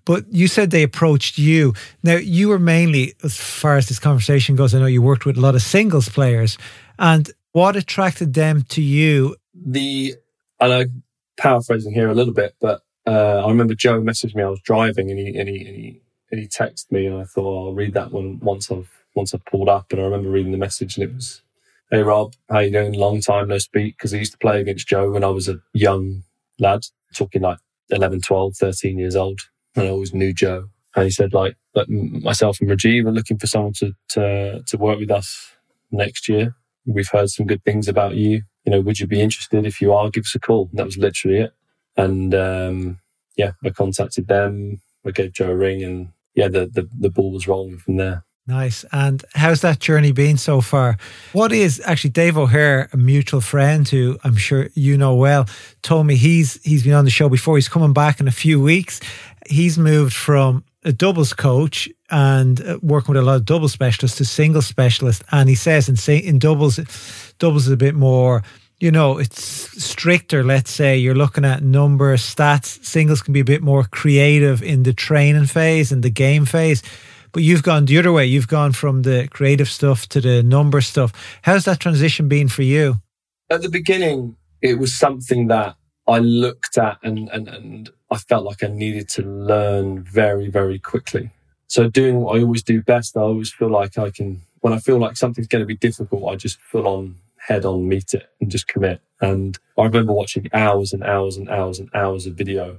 But 0.05 0.31
you 0.31 0.47
said 0.47 0.71
they 0.71 0.83
approached 0.83 1.39
you. 1.39 1.73
Now, 2.03 2.17
you 2.17 2.49
were 2.49 2.59
mainly, 2.59 3.15
as 3.25 3.37
far 3.37 3.77
as 3.77 3.89
this 3.89 3.99
conversation 3.99 4.55
goes, 4.55 4.75
I 4.75 4.79
know 4.79 4.87
you 4.87 5.01
worked 5.01 5.25
with 5.25 5.39
a 5.39 5.41
lot 5.41 5.55
of 5.55 5.63
singles 5.63 6.09
players. 6.09 6.59
And 6.99 7.29
what 7.53 7.77
attracted 7.77 8.35
them 8.35 8.63
to 8.69 8.83
you 8.83 9.37
the 9.65 10.15
and 10.61 10.73
I'm 10.73 11.03
paraphrasing 11.37 11.93
here 11.93 12.09
a 12.09 12.15
little 12.15 12.35
bit, 12.35 12.55
but 12.61 12.83
uh, 13.07 13.45
I 13.45 13.49
remember 13.49 13.75
Joe 13.75 14.01
messaged 14.01 14.35
me. 14.35 14.43
I 14.43 14.49
was 14.49 14.61
driving, 14.61 15.11
and 15.11 15.19
he 15.19 15.37
and 15.37 15.49
he 15.49 15.67
and 15.67 15.77
he, 15.77 16.03
and 16.31 16.41
he 16.41 16.49
texted 16.49 16.91
me, 16.91 17.07
and 17.07 17.17
I 17.21 17.25
thought 17.25 17.69
I'll 17.69 17.75
read 17.75 17.95
that 17.95 18.13
one 18.13 18.41
once 18.41 18.71
I've 18.71 18.91
once 19.15 19.35
I've 19.35 19.45
pulled 19.45 19.69
up. 19.69 19.93
And 19.93 20.01
I 20.01 20.05
remember 20.05 20.31
reading 20.31 20.53
the 20.53 20.59
message, 20.59 20.97
and 20.97 21.05
it 21.05 21.15
was, 21.15 21.43
"Hey 21.91 22.03
Rob, 22.03 22.35
how 22.51 22.61
you 22.61 22.73
doing? 22.73 22.95
Long 22.95 23.21
time 23.21 23.49
no 23.49 23.59
speak." 23.59 23.97
Because 23.97 24.15
I 24.15 24.19
used 24.19 24.33
to 24.33 24.39
play 24.39 24.61
against 24.61 24.89
Joe 24.89 25.11
when 25.11 25.25
I 25.25 25.29
was 25.29 25.49
a 25.49 25.59
young 25.73 26.25
lad, 26.59 26.87
talking 27.15 27.43
like 27.43 27.59
11, 27.91 28.23
12, 28.23 28.57
13 28.57 28.99
years 28.99 29.17
old, 29.17 29.41
and 29.75 29.87
I 29.87 29.91
always 29.91 30.15
knew 30.15 30.33
Joe. 30.33 30.69
And 30.95 31.05
he 31.05 31.11
said, 31.11 31.35
like, 31.35 31.57
like 31.75 31.89
myself 31.91 32.59
and 32.61 32.71
Rajeev 32.71 33.07
are 33.07 33.13
looking 33.13 33.39
for 33.39 33.47
someone 33.47 33.75
to 33.75 33.93
to 34.11 34.63
to 34.67 34.77
work 34.79 34.99
with 34.99 35.11
us 35.11 35.53
next 35.91 36.29
year. 36.29 36.57
We've 36.87 37.09
heard 37.11 37.31
some 37.31 37.47
good 37.47 37.63
things 37.65 37.89
about 37.89 38.15
you 38.17 38.43
you 38.67 38.73
know, 38.73 38.81
would 38.81 38.99
you 38.99 39.07
be 39.07 39.21
interested? 39.21 39.65
If 39.65 39.81
you 39.81 39.93
are, 39.93 40.11
give 40.11 40.25
us 40.25 40.35
a 40.35 40.41
call. 40.41 40.69
And 40.71 40.79
that 40.79 40.87
was 40.87 40.99
literally 40.99 41.39
it. 41.39 41.55
And 41.97 42.35
um, 42.35 42.99
yeah, 43.37 43.53
I 43.65 43.71
contacted 43.71 44.27
them. 44.27 44.81
I 45.07 45.13
gave 45.13 45.33
Joe 45.33 45.51
a 45.51 45.57
ring, 45.57 45.85
and 45.85 46.09
yeah, 46.35 46.49
the, 46.49 46.67
the 46.67 46.89
the 46.99 47.11
ball 47.11 47.31
was 47.31 47.47
rolling 47.47 47.79
from 47.79 47.97
there. 47.97 48.25
Nice. 48.49 48.85
And 48.93 49.25
how's 49.35 49.61
that 49.63 49.81
journey 49.81 50.13
been 50.13 50.37
so 50.37 50.61
far? 50.61 50.99
What 51.33 51.53
is 51.53 51.83
actually 51.85 52.11
Dave 52.11 52.39
O'Hare, 52.39 52.89
a 52.93 52.97
mutual 52.97 53.41
friend 53.41 53.89
who 53.89 54.19
I'm 54.23 54.37
sure 54.37 54.69
you 54.75 54.97
know 54.97 55.17
well, 55.17 55.49
told 55.83 56.07
me 56.07 56.17
he's 56.17 56.63
he's 56.63 56.85
been 56.85 56.93
on 56.93 57.05
the 57.05 57.11
show 57.11 57.29
before. 57.29 57.57
He's 57.57 57.69
coming 57.69 57.93
back 57.93 58.21
in 58.21 58.29
a 58.29 58.33
few 58.33 58.61
weeks. 58.61 59.01
He's 59.49 59.79
moved 59.79 60.13
from 60.13 60.65
a 60.85 60.93
doubles 60.93 61.33
coach 61.33 61.89
and 62.11 62.61
uh, 62.61 62.79
working 62.83 63.15
with 63.15 63.23
a 63.23 63.27
lot 63.27 63.37
of 63.37 63.45
double 63.45 63.69
specialists 63.69 64.19
to 64.19 64.25
single 64.25 64.63
specialist. 64.63 65.25
And 65.33 65.49
he 65.49 65.57
says 65.57 65.89
in 65.89 66.15
in 66.15 66.39
doubles 66.39 66.79
doubles 67.39 67.67
is 67.67 67.73
a 67.73 67.77
bit 67.77 67.95
more 67.95 68.43
you 68.79 68.91
know, 68.91 69.19
it's 69.19 69.43
stricter. 69.83 70.45
Let's 70.45 70.71
say 70.71 70.99
you're 70.99 71.15
looking 71.15 71.45
at 71.45 71.63
numbers, 71.63 72.23
stats. 72.23 72.85
Singles 72.85 73.23
can 73.23 73.33
be 73.33 73.41
a 73.41 73.45
bit 73.45 73.63
more 73.63 73.85
creative 73.85 74.63
in 74.63 74.83
the 74.83 74.93
training 74.93 75.47
phase 75.47 75.93
and 75.93 76.03
the 76.03 76.11
game 76.11 76.45
phase. 76.45 76.83
But 77.33 77.43
you've 77.43 77.63
gone 77.63 77.87
the 77.87 77.99
other 77.99 78.13
way. 78.13 78.27
You've 78.27 78.49
gone 78.49 78.73
from 78.73 79.03
the 79.03 79.29
creative 79.31 79.69
stuff 79.69 80.09
to 80.11 80.21
the 80.21 80.43
number 80.43 80.81
stuff. 80.81 81.13
How's 81.43 81.65
that 81.65 81.81
transition 81.81 82.29
been 82.29 82.49
for 82.49 82.63
you? 82.63 82.97
At 83.51 83.63
the 83.63 83.69
beginning, 83.69 84.37
it 84.61 84.79
was 84.79 84.95
something 84.95 85.49
that 85.49 85.77
I 86.07 86.19
looked 86.19 86.79
at 86.79 86.99
and, 87.03 87.29
and, 87.31 87.49
and 87.49 87.91
I 88.11 88.19
felt 88.19 88.45
like 88.45 88.63
I 88.63 88.69
needed 88.69 89.09
to 89.11 89.23
learn 89.23 90.03
very, 90.03 90.49
very 90.49 90.79
quickly. 90.79 91.31
So 91.69 91.89
doing 91.89 92.21
what 92.21 92.37
I 92.37 92.43
always 92.43 92.63
do 92.63 92.83
best, 92.83 93.17
I 93.17 93.21
always 93.21 93.53
feel 93.53 93.71
like 93.71 93.99
I 93.99 94.11
can, 94.11 94.43
when 94.61 94.73
I 94.73 94.79
feel 94.79 94.99
like 94.99 95.17
something's 95.17 95.49
going 95.49 95.63
to 95.63 95.67
be 95.67 95.77
difficult, 95.77 96.33
I 96.33 96.37
just 96.37 96.61
full 96.61 96.87
on 96.87 97.17
head 97.47 97.65
on 97.65 97.89
meet 97.89 98.13
it 98.13 98.25
and 98.41 98.51
just 98.51 98.69
commit. 98.69 99.01
And 99.21 99.59
I 99.79 99.85
remember 99.85 100.13
watching 100.13 100.49
hours 100.53 100.93
and 100.93 101.03
hours 101.03 101.37
and 101.37 101.49
hours 101.49 101.79
and 101.79 101.89
hours 101.95 102.27
of 102.27 102.35
video 102.35 102.79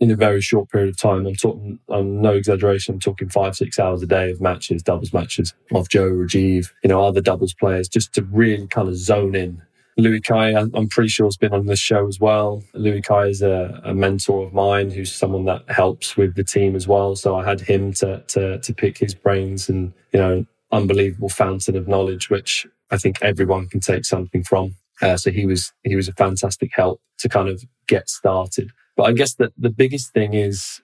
in 0.00 0.10
a 0.10 0.16
very 0.16 0.40
short 0.40 0.70
period 0.70 0.90
of 0.90 0.98
time. 0.98 1.26
I'm 1.26 1.34
talking, 1.34 1.78
I'm 1.88 2.20
no 2.20 2.32
exaggeration, 2.32 2.94
I'm 2.94 3.00
talking 3.00 3.28
five, 3.28 3.56
six 3.56 3.78
hours 3.78 4.02
a 4.02 4.06
day 4.06 4.30
of 4.30 4.40
matches, 4.40 4.82
doubles 4.82 5.12
matches 5.12 5.54
of 5.72 5.88
Joe 5.88 6.10
Rajeev, 6.10 6.70
you 6.82 6.88
know, 6.88 7.02
other 7.02 7.20
doubles 7.20 7.54
players, 7.54 7.88
just 7.88 8.12
to 8.14 8.22
really 8.22 8.66
kind 8.66 8.88
of 8.88 8.96
zone 8.96 9.34
in. 9.34 9.62
Louis 9.98 10.20
Cayer, 10.20 10.68
I'm 10.74 10.88
pretty 10.88 11.08
sure 11.08 11.26
has 11.26 11.38
been 11.38 11.54
on 11.54 11.64
this 11.64 11.78
show 11.78 12.06
as 12.06 12.20
well. 12.20 12.62
Louis 12.74 13.00
Cayer 13.00 13.28
is 13.28 13.40
a, 13.40 13.80
a, 13.82 13.94
mentor 13.94 14.44
of 14.44 14.52
mine 14.52 14.90
who's 14.90 15.10
someone 15.14 15.46
that 15.46 15.62
helps 15.70 16.18
with 16.18 16.34
the 16.34 16.44
team 16.44 16.76
as 16.76 16.86
well. 16.86 17.16
So 17.16 17.34
I 17.34 17.46
had 17.46 17.62
him 17.62 17.94
to, 17.94 18.22
to, 18.28 18.58
to 18.58 18.74
pick 18.74 18.98
his 18.98 19.14
brains 19.14 19.70
and, 19.70 19.94
you 20.12 20.20
know, 20.20 20.44
unbelievable 20.70 21.30
fountain 21.30 21.76
of 21.76 21.88
knowledge, 21.88 22.28
which 22.28 22.66
I 22.90 22.98
think 22.98 23.22
everyone 23.22 23.68
can 23.68 23.80
take 23.80 24.04
something 24.04 24.42
from. 24.42 24.76
Uh, 25.02 25.16
so 25.16 25.30
he 25.30 25.46
was 25.46 25.72
he 25.82 25.96
was 25.96 26.08
a 26.08 26.12
fantastic 26.12 26.70
help 26.74 27.00
to 27.18 27.28
kind 27.28 27.48
of 27.48 27.62
get 27.86 28.08
started. 28.08 28.70
But 28.96 29.04
I 29.04 29.12
guess 29.12 29.34
that 29.34 29.52
the 29.58 29.70
biggest 29.70 30.12
thing 30.12 30.34
is 30.34 30.80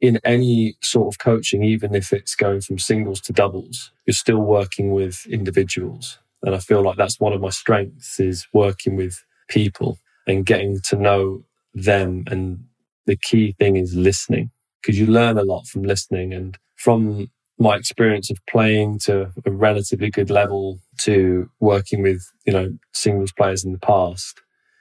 in 0.00 0.20
any 0.24 0.76
sort 0.82 1.12
of 1.12 1.18
coaching, 1.18 1.64
even 1.64 1.94
if 1.94 2.12
it's 2.12 2.34
going 2.34 2.60
from 2.60 2.78
singles 2.78 3.20
to 3.22 3.32
doubles, 3.32 3.90
you're 4.06 4.14
still 4.14 4.40
working 4.40 4.92
with 4.92 5.24
individuals. 5.26 6.18
And 6.42 6.54
I 6.54 6.58
feel 6.58 6.82
like 6.82 6.98
that's 6.98 7.18
one 7.18 7.32
of 7.32 7.40
my 7.40 7.48
strengths 7.48 8.20
is 8.20 8.46
working 8.52 8.96
with 8.96 9.24
people 9.48 9.98
and 10.26 10.44
getting 10.44 10.80
to 10.88 10.96
know 10.96 11.44
them. 11.72 12.24
And 12.26 12.64
the 13.06 13.16
key 13.16 13.52
thing 13.52 13.76
is 13.76 13.94
listening 13.94 14.50
because 14.82 14.98
you 14.98 15.06
learn 15.06 15.38
a 15.38 15.42
lot 15.42 15.66
from 15.66 15.84
listening 15.84 16.34
and 16.34 16.58
from 16.76 17.30
my 17.58 17.76
experience 17.76 18.30
of 18.30 18.38
playing 18.48 18.98
to 18.98 19.30
a 19.44 19.50
relatively 19.50 20.10
good 20.10 20.30
level 20.30 20.80
to 20.98 21.48
working 21.60 22.02
with, 22.02 22.22
you 22.44 22.52
know, 22.52 22.76
singles 22.92 23.32
players 23.32 23.64
in 23.64 23.72
the 23.72 23.78
past, 23.78 24.40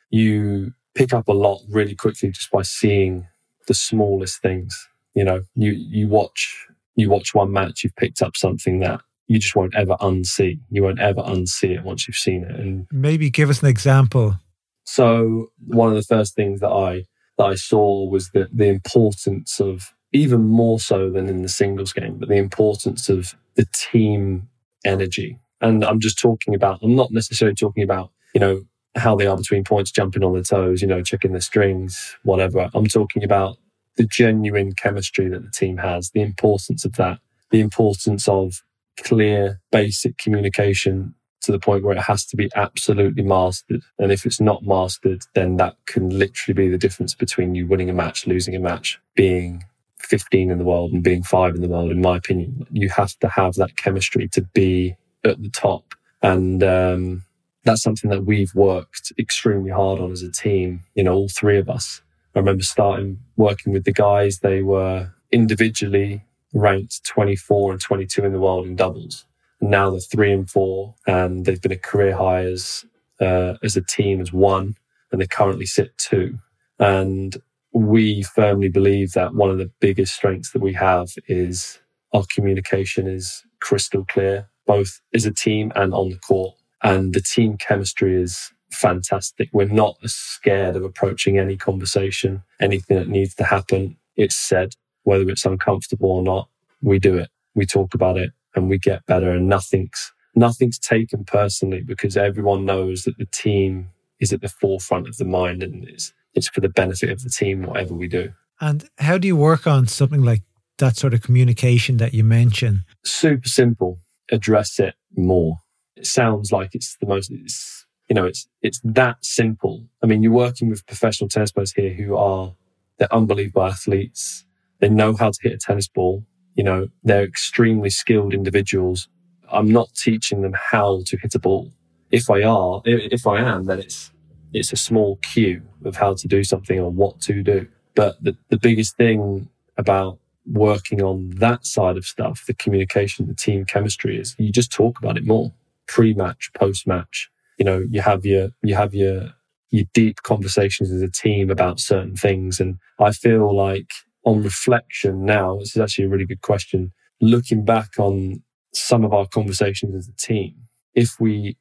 you 0.09 0.73
pick 0.95 1.13
up 1.13 1.27
a 1.27 1.33
lot 1.33 1.61
really 1.69 1.95
quickly 1.95 2.29
just 2.31 2.51
by 2.51 2.61
seeing 2.61 3.27
the 3.67 3.73
smallest 3.73 4.41
things. 4.41 4.75
You 5.13 5.23
know, 5.23 5.43
you, 5.55 5.71
you 5.71 6.07
watch, 6.07 6.67
you 6.95 7.09
watch 7.09 7.33
one 7.33 7.51
match, 7.51 7.83
you've 7.83 7.95
picked 7.95 8.21
up 8.21 8.35
something 8.35 8.79
that 8.79 9.01
you 9.27 9.39
just 9.39 9.55
won't 9.55 9.75
ever 9.75 9.95
unsee. 9.97 10.59
You 10.69 10.83
won't 10.83 10.99
ever 10.99 11.21
unsee 11.21 11.77
it 11.77 11.83
once 11.83 12.07
you've 12.07 12.17
seen 12.17 12.43
it. 12.43 12.59
And 12.59 12.87
maybe 12.91 13.29
give 13.29 13.49
us 13.49 13.61
an 13.61 13.69
example. 13.69 14.35
So 14.83 15.47
one 15.67 15.89
of 15.89 15.95
the 15.95 16.03
first 16.03 16.35
things 16.35 16.59
that 16.59 16.69
I, 16.69 17.05
that 17.37 17.45
I 17.45 17.55
saw 17.55 18.07
was 18.09 18.29
the, 18.31 18.49
the 18.51 18.67
importance 18.67 19.59
of 19.59 19.93
even 20.13 20.43
more 20.43 20.79
so 20.79 21.09
than 21.09 21.27
in 21.27 21.41
the 21.41 21.49
singles 21.49 21.91
game, 21.91 22.17
but 22.17 22.29
the 22.29 22.35
importance 22.35 23.09
of 23.09 23.35
the 23.55 23.65
team 23.73 24.47
energy. 24.85 25.39
And 25.59 25.83
I'm 25.83 25.99
just 25.99 26.19
talking 26.19 26.55
about, 26.55 26.79
I'm 26.83 26.95
not 26.95 27.11
necessarily 27.11 27.55
talking 27.55 27.83
about, 27.83 28.11
you 28.33 28.39
know, 28.39 28.61
how 28.95 29.15
they 29.15 29.25
are 29.25 29.37
between 29.37 29.63
points, 29.63 29.91
jumping 29.91 30.23
on 30.23 30.33
the 30.33 30.43
toes, 30.43 30.81
you 30.81 30.87
know, 30.87 31.01
checking 31.01 31.33
the 31.33 31.41
strings, 31.41 32.15
whatever. 32.23 32.69
I'm 32.73 32.87
talking 32.87 33.23
about 33.23 33.57
the 33.95 34.05
genuine 34.05 34.73
chemistry 34.73 35.29
that 35.29 35.43
the 35.43 35.51
team 35.51 35.77
has, 35.77 36.11
the 36.11 36.21
importance 36.21 36.85
of 36.85 36.93
that, 36.93 37.19
the 37.49 37.59
importance 37.59 38.27
of 38.27 38.63
clear, 39.01 39.61
basic 39.71 40.17
communication 40.17 41.15
to 41.41 41.51
the 41.51 41.59
point 41.59 41.83
where 41.83 41.95
it 41.95 42.01
has 42.01 42.25
to 42.25 42.37
be 42.37 42.49
absolutely 42.55 43.23
mastered. 43.23 43.81
And 43.99 44.11
if 44.11 44.25
it's 44.25 44.39
not 44.39 44.63
mastered, 44.63 45.23
then 45.33 45.57
that 45.57 45.75
can 45.85 46.09
literally 46.09 46.53
be 46.53 46.69
the 46.69 46.77
difference 46.77 47.15
between 47.15 47.55
you 47.55 47.67
winning 47.67 47.89
a 47.89 47.93
match, 47.93 48.27
losing 48.27 48.55
a 48.55 48.59
match, 48.59 48.99
being 49.15 49.63
15 50.05 50.51
in 50.51 50.57
the 50.57 50.63
world 50.63 50.91
and 50.91 51.03
being 51.03 51.23
five 51.23 51.55
in 51.55 51.61
the 51.61 51.67
world, 51.67 51.91
in 51.91 52.01
my 52.01 52.17
opinion. 52.17 52.65
You 52.71 52.89
have 52.89 53.17
to 53.19 53.27
have 53.29 53.55
that 53.55 53.77
chemistry 53.77 54.27
to 54.29 54.41
be 54.41 54.95
at 55.23 55.41
the 55.41 55.49
top. 55.49 55.93
And 56.21 56.63
um, 56.63 57.23
that's 57.63 57.81
something 57.81 58.09
that 58.09 58.25
we've 58.25 58.53
worked 58.55 59.11
extremely 59.17 59.71
hard 59.71 59.99
on 59.99 60.11
as 60.11 60.21
a 60.21 60.31
team, 60.31 60.81
you 60.95 61.03
know, 61.03 61.13
all 61.13 61.29
three 61.29 61.57
of 61.57 61.69
us. 61.69 62.01
I 62.35 62.39
remember 62.39 62.63
starting 62.63 63.19
working 63.37 63.73
with 63.73 63.83
the 63.83 63.93
guys. 63.93 64.39
They 64.39 64.63
were 64.63 65.13
individually 65.31 66.23
ranked 66.53 67.03
24 67.05 67.71
and 67.71 67.81
22 67.81 68.25
in 68.25 68.33
the 68.33 68.39
world 68.39 68.65
in 68.65 68.75
doubles. 68.75 69.25
And 69.61 69.71
now 69.71 69.89
they're 69.89 69.99
three 69.99 70.31
and 70.31 70.49
four, 70.49 70.95
and 71.07 71.45
they've 71.45 71.61
been 71.61 71.71
a 71.71 71.77
career 71.77 72.15
high 72.15 72.45
as, 72.45 72.85
uh, 73.21 73.55
as 73.63 73.75
a 73.75 73.81
team 73.81 74.21
as 74.21 74.33
one, 74.33 74.75
and 75.11 75.21
they 75.21 75.27
currently 75.27 75.65
sit 75.65 75.97
two. 75.97 76.37
And 76.79 77.37
we 77.73 78.21
firmly 78.21 78.69
believe 78.69 79.13
that 79.13 79.33
one 79.33 79.49
of 79.49 79.57
the 79.57 79.71
biggest 79.79 80.15
strengths 80.15 80.51
that 80.51 80.61
we 80.61 80.73
have 80.73 81.09
is 81.27 81.79
our 82.13 82.23
communication 82.33 83.07
is 83.07 83.43
crystal 83.61 84.05
clear, 84.05 84.47
both 84.67 85.01
as 85.13 85.25
a 85.25 85.33
team 85.33 85.71
and 85.75 85.93
on 85.93 86.09
the 86.09 86.17
court. 86.19 86.55
And 86.83 87.13
the 87.13 87.21
team 87.21 87.57
chemistry 87.57 88.21
is 88.21 88.51
fantastic. 88.71 89.49
We're 89.53 89.67
not 89.67 89.95
scared 90.05 90.75
of 90.75 90.83
approaching 90.83 91.39
any 91.39 91.57
conversation, 91.57 92.43
anything 92.61 92.97
that 92.97 93.07
needs 93.07 93.33
to 93.35 93.43
happen. 93.43 93.97
It's 94.15 94.35
said, 94.35 94.75
whether 95.03 95.27
it's 95.29 95.45
uncomfortable 95.45 96.11
or 96.11 96.21
not, 96.21 96.49
we 96.81 96.99
do 96.99 97.17
it. 97.17 97.29
We 97.55 97.65
talk 97.65 97.93
about 97.93 98.17
it 98.17 98.31
and 98.55 98.69
we 98.69 98.77
get 98.77 99.05
better 99.07 99.31
and 99.31 99.47
nothing's, 99.47 100.11
nothing's 100.35 100.77
taken 100.77 101.23
personally 101.23 101.81
because 101.81 102.17
everyone 102.17 102.65
knows 102.65 103.03
that 103.03 103.17
the 103.17 103.25
team 103.25 103.89
is 104.19 104.31
at 104.31 104.41
the 104.41 104.49
forefront 104.49 105.07
of 105.07 105.17
the 105.17 105.25
mind 105.25 105.63
and 105.63 105.87
it's, 105.87 106.13
it's 106.33 106.47
for 106.47 106.61
the 106.61 106.69
benefit 106.69 107.09
of 107.09 107.23
the 107.23 107.29
team, 107.29 107.63
whatever 107.63 107.93
we 107.93 108.07
do. 108.07 108.33
And 108.59 108.87
how 108.97 109.17
do 109.17 109.27
you 109.27 109.35
work 109.35 109.67
on 109.67 109.87
something 109.87 110.21
like 110.21 110.41
that 110.77 110.97
sort 110.97 111.13
of 111.13 111.21
communication 111.21 111.97
that 111.97 112.13
you 112.13 112.23
mentioned? 112.23 112.81
Super 113.03 113.47
simple. 113.47 113.99
Address 114.31 114.79
it 114.79 114.95
more. 115.15 115.57
It 115.95 116.07
sounds 116.07 116.51
like 116.51 116.73
it's 116.73 116.97
the 116.99 117.07
most, 117.07 117.29
it's, 117.31 117.85
you 118.09 118.15
know, 118.15 118.25
it's, 118.25 118.47
it's 118.61 118.79
that 118.83 119.23
simple. 119.23 119.85
I 120.01 120.07
mean, 120.07 120.23
you're 120.23 120.31
working 120.31 120.69
with 120.69 120.85
professional 120.85 121.29
tennis 121.29 121.51
players 121.51 121.73
here 121.73 121.93
who 121.93 122.15
are, 122.15 122.55
they're 122.97 123.13
unbelievable 123.13 123.63
athletes. 123.63 124.45
They 124.79 124.89
know 124.89 125.15
how 125.15 125.31
to 125.31 125.39
hit 125.41 125.53
a 125.53 125.57
tennis 125.57 125.87
ball. 125.87 126.25
You 126.55 126.63
know, 126.63 126.87
they're 127.03 127.23
extremely 127.23 127.89
skilled 127.89 128.33
individuals. 128.33 129.07
I'm 129.51 129.71
not 129.71 129.93
teaching 129.93 130.41
them 130.41 130.53
how 130.53 131.01
to 131.05 131.17
hit 131.17 131.35
a 131.35 131.39
ball. 131.39 131.71
If 132.11 132.29
I 132.29 132.43
are, 132.43 132.81
if 132.85 133.27
I 133.27 133.39
am, 133.39 133.65
then 133.65 133.79
it's, 133.79 134.11
it's 134.53 134.71
a 134.71 134.77
small 134.77 135.17
cue 135.17 135.61
of 135.83 135.95
how 135.95 136.13
to 136.13 136.27
do 136.27 136.43
something 136.43 136.79
or 136.79 136.89
what 136.89 137.19
to 137.21 137.43
do. 137.43 137.67
But 137.95 138.23
the, 138.23 138.37
the 138.49 138.57
biggest 138.57 138.95
thing 138.95 139.49
about 139.77 140.19
working 140.45 141.01
on 141.01 141.31
that 141.37 141.65
side 141.65 141.97
of 141.97 142.05
stuff, 142.05 142.43
the 142.47 142.53
communication, 142.53 143.27
the 143.27 143.35
team 143.35 143.65
chemistry 143.65 144.19
is 144.19 144.35
you 144.37 144.51
just 144.51 144.71
talk 144.71 144.99
about 144.99 145.17
it 145.17 145.25
more 145.25 145.53
pre-match, 145.87 146.51
post-match. 146.55 147.29
You 147.57 147.65
know, 147.65 147.83
you 147.89 148.01
have 148.01 148.25
your, 148.25 148.49
you 148.61 148.75
have 148.75 148.93
your, 148.93 149.29
your 149.69 149.85
deep 149.93 150.23
conversations 150.23 150.91
as 150.91 151.01
a 151.01 151.09
team 151.09 151.49
about 151.49 151.79
certain 151.79 152.15
things. 152.15 152.59
And 152.59 152.77
I 152.99 153.11
feel 153.11 153.55
like 153.55 153.91
on 154.25 154.43
reflection 154.43 155.25
now, 155.25 155.57
this 155.57 155.75
is 155.75 155.81
actually 155.81 156.05
a 156.05 156.09
really 156.09 156.25
good 156.25 156.41
question. 156.41 156.91
Looking 157.21 157.63
back 157.63 157.99
on 157.99 158.43
some 158.73 159.03
of 159.03 159.13
our 159.13 159.27
conversations 159.27 159.95
as 159.95 160.07
a 160.07 160.15
team, 160.15 160.55
if 160.93 161.19
we 161.19 161.57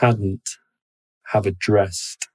hadn't 0.00 0.48
have 1.32 1.46
addressed 1.46 2.27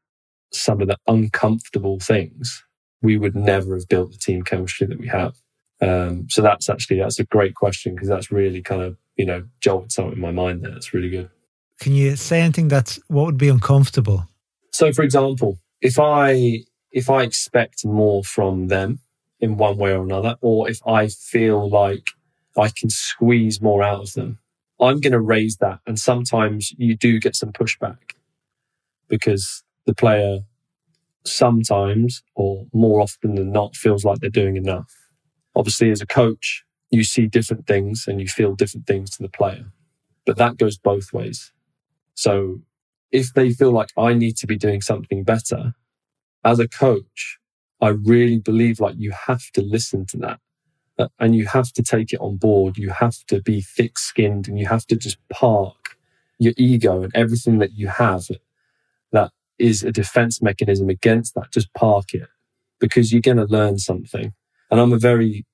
some 0.53 0.81
of 0.81 0.87
the 0.87 0.97
uncomfortable 1.07 1.99
things, 1.99 2.63
we 3.01 3.17
would 3.17 3.35
never 3.35 3.75
have 3.75 3.87
built 3.87 4.11
the 4.11 4.17
team 4.17 4.43
chemistry 4.43 4.87
that 4.87 4.99
we 4.99 5.07
have. 5.07 5.35
Um, 5.81 6.27
so 6.29 6.41
that's 6.41 6.69
actually 6.69 6.99
that's 6.99 7.19
a 7.19 7.25
great 7.25 7.55
question 7.55 7.93
because 7.93 8.07
that's 8.07 8.31
really 8.31 8.61
kind 8.61 8.81
of 8.81 8.97
you 9.17 9.25
know 9.25 9.43
jolted 9.59 9.91
something 9.91 10.13
in 10.13 10.19
my 10.19 10.31
mind 10.31 10.63
there. 10.63 10.71
That's 10.71 10.93
really 10.93 11.09
good. 11.09 11.29
Can 11.79 11.93
you 11.93 12.15
say 12.15 12.41
anything 12.41 12.67
that's 12.67 12.99
what 13.07 13.25
would 13.25 13.37
be 13.37 13.49
uncomfortable? 13.49 14.27
So, 14.71 14.93
for 14.93 15.03
example, 15.03 15.59
if 15.81 15.99
I 15.99 16.63
if 16.91 17.09
I 17.09 17.23
expect 17.23 17.85
more 17.85 18.23
from 18.23 18.67
them 18.67 18.99
in 19.39 19.57
one 19.57 19.77
way 19.77 19.91
or 19.91 20.03
another, 20.03 20.37
or 20.41 20.69
if 20.69 20.79
I 20.87 21.07
feel 21.07 21.69
like 21.69 22.07
I 22.57 22.69
can 22.69 22.89
squeeze 22.89 23.61
more 23.61 23.83
out 23.83 24.01
of 24.01 24.13
them, 24.13 24.39
I'm 24.79 24.99
going 24.99 25.11
to 25.11 25.19
raise 25.19 25.57
that. 25.57 25.79
And 25.85 25.99
sometimes 25.99 26.71
you 26.77 26.95
do 26.95 27.19
get 27.19 27.35
some 27.35 27.51
pushback 27.51 28.13
because 29.09 29.63
the 29.85 29.95
player 29.95 30.39
sometimes 31.25 32.23
or 32.35 32.65
more 32.73 33.01
often 33.01 33.35
than 33.35 33.51
not 33.51 33.75
feels 33.75 34.05
like 34.05 34.19
they're 34.19 34.29
doing 34.29 34.57
enough. 34.57 34.93
Obviously, 35.55 35.91
as 35.91 36.01
a 36.01 36.07
coach, 36.07 36.63
you 36.91 37.03
see 37.03 37.27
different 37.27 37.67
things 37.67 38.05
and 38.07 38.19
you 38.21 38.27
feel 38.27 38.55
different 38.55 38.87
things 38.87 39.11
to 39.11 39.23
the 39.23 39.29
player, 39.29 39.65
but 40.25 40.37
that 40.37 40.57
goes 40.57 40.77
both 40.77 41.13
ways. 41.13 41.51
So 42.15 42.61
if 43.11 43.33
they 43.33 43.51
feel 43.51 43.71
like 43.71 43.91
I 43.97 44.13
need 44.13 44.37
to 44.37 44.47
be 44.47 44.57
doing 44.57 44.81
something 44.81 45.23
better 45.23 45.75
as 46.43 46.59
a 46.59 46.67
coach, 46.67 47.39
I 47.81 47.89
really 47.89 48.39
believe 48.39 48.79
like 48.79 48.95
you 48.97 49.11
have 49.27 49.51
to 49.53 49.61
listen 49.61 50.05
to 50.07 50.17
that 50.19 50.39
uh, 50.99 51.07
and 51.19 51.35
you 51.35 51.47
have 51.47 51.73
to 51.73 51.83
take 51.83 52.13
it 52.13 52.21
on 52.21 52.37
board. 52.37 52.77
You 52.77 52.91
have 52.91 53.25
to 53.27 53.41
be 53.41 53.61
thick 53.61 53.99
skinned 53.99 54.47
and 54.47 54.59
you 54.59 54.67
have 54.67 54.85
to 54.87 54.95
just 54.95 55.17
park 55.29 55.97
your 56.39 56.53
ego 56.57 57.03
and 57.03 57.11
everything 57.15 57.59
that 57.59 57.73
you 57.73 57.87
have 57.87 58.27
is 59.59 59.83
a 59.83 59.91
defense 59.91 60.41
mechanism 60.41 60.89
against 60.89 61.35
that. 61.35 61.51
Just 61.51 61.73
park 61.73 62.13
it 62.13 62.27
because 62.79 63.11
you're 63.11 63.21
going 63.21 63.37
to 63.37 63.45
learn 63.45 63.77
something. 63.77 64.33
And 64.71 64.79
I'm 64.79 64.93
a 64.93 64.97
very, 64.97 65.45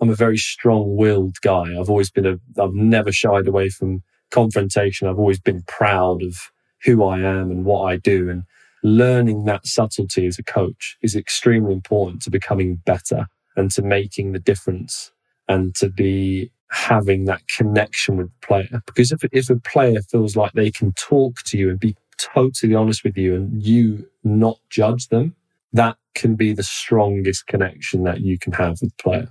I'm 0.00 0.10
a 0.10 0.14
very 0.14 0.38
strong 0.38 0.96
willed 0.96 1.40
guy. 1.42 1.78
I've 1.78 1.90
always 1.90 2.10
been 2.10 2.26
a, 2.26 2.62
I've 2.62 2.74
never 2.74 3.12
shied 3.12 3.46
away 3.46 3.68
from 3.68 4.02
confrontation. 4.30 5.08
I've 5.08 5.18
always 5.18 5.40
been 5.40 5.62
proud 5.66 6.22
of 6.22 6.36
who 6.84 7.04
I 7.04 7.18
am 7.18 7.50
and 7.50 7.64
what 7.64 7.82
I 7.84 7.96
do. 7.96 8.30
And 8.30 8.44
learning 8.82 9.44
that 9.44 9.66
subtlety 9.66 10.26
as 10.26 10.38
a 10.38 10.44
coach 10.44 10.96
is 11.02 11.16
extremely 11.16 11.72
important 11.72 12.22
to 12.22 12.30
becoming 12.30 12.76
better 12.86 13.26
and 13.56 13.70
to 13.72 13.82
making 13.82 14.32
the 14.32 14.38
difference 14.38 15.10
and 15.48 15.74
to 15.76 15.88
be 15.88 16.52
having 16.70 17.24
that 17.24 17.42
connection 17.48 18.16
with 18.16 18.28
the 18.28 18.46
player. 18.46 18.82
Because 18.86 19.10
if, 19.10 19.20
if 19.32 19.50
a 19.50 19.56
player 19.56 20.00
feels 20.02 20.36
like 20.36 20.52
they 20.52 20.70
can 20.70 20.92
talk 20.92 21.38
to 21.46 21.58
you 21.58 21.70
and 21.70 21.80
be 21.80 21.96
totally 22.18 22.74
honest 22.74 23.04
with 23.04 23.16
you 23.16 23.34
and 23.34 23.62
you 23.62 24.08
not 24.24 24.58
judge 24.70 25.08
them, 25.08 25.34
that 25.72 25.96
can 26.14 26.34
be 26.34 26.52
the 26.52 26.62
strongest 26.62 27.46
connection 27.46 28.04
that 28.04 28.20
you 28.20 28.38
can 28.38 28.52
have 28.52 28.80
with 28.80 28.90
the 28.96 29.02
player. 29.02 29.28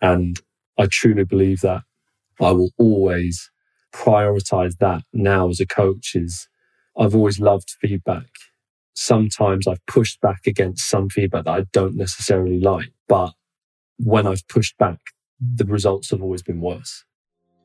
And 0.00 0.40
I 0.78 0.86
truly 0.86 1.24
believe 1.24 1.60
that 1.60 1.82
I 2.40 2.52
will 2.52 2.70
always 2.78 3.50
prioritize 3.92 4.78
that 4.78 5.02
now 5.12 5.48
as 5.48 5.60
a 5.60 5.66
coach 5.66 6.14
is 6.14 6.48
I've 6.98 7.14
always 7.14 7.40
loved 7.40 7.70
feedback. 7.80 8.28
Sometimes 8.94 9.66
I've 9.66 9.84
pushed 9.86 10.20
back 10.20 10.46
against 10.46 10.88
some 10.88 11.08
feedback 11.08 11.44
that 11.44 11.50
I 11.50 11.64
don't 11.72 11.96
necessarily 11.96 12.60
like, 12.60 12.92
but 13.08 13.32
when 13.98 14.26
I've 14.26 14.46
pushed 14.48 14.76
back, 14.78 14.98
the 15.40 15.64
results 15.64 16.10
have 16.10 16.22
always 16.22 16.42
been 16.42 16.60
worse. 16.60 17.04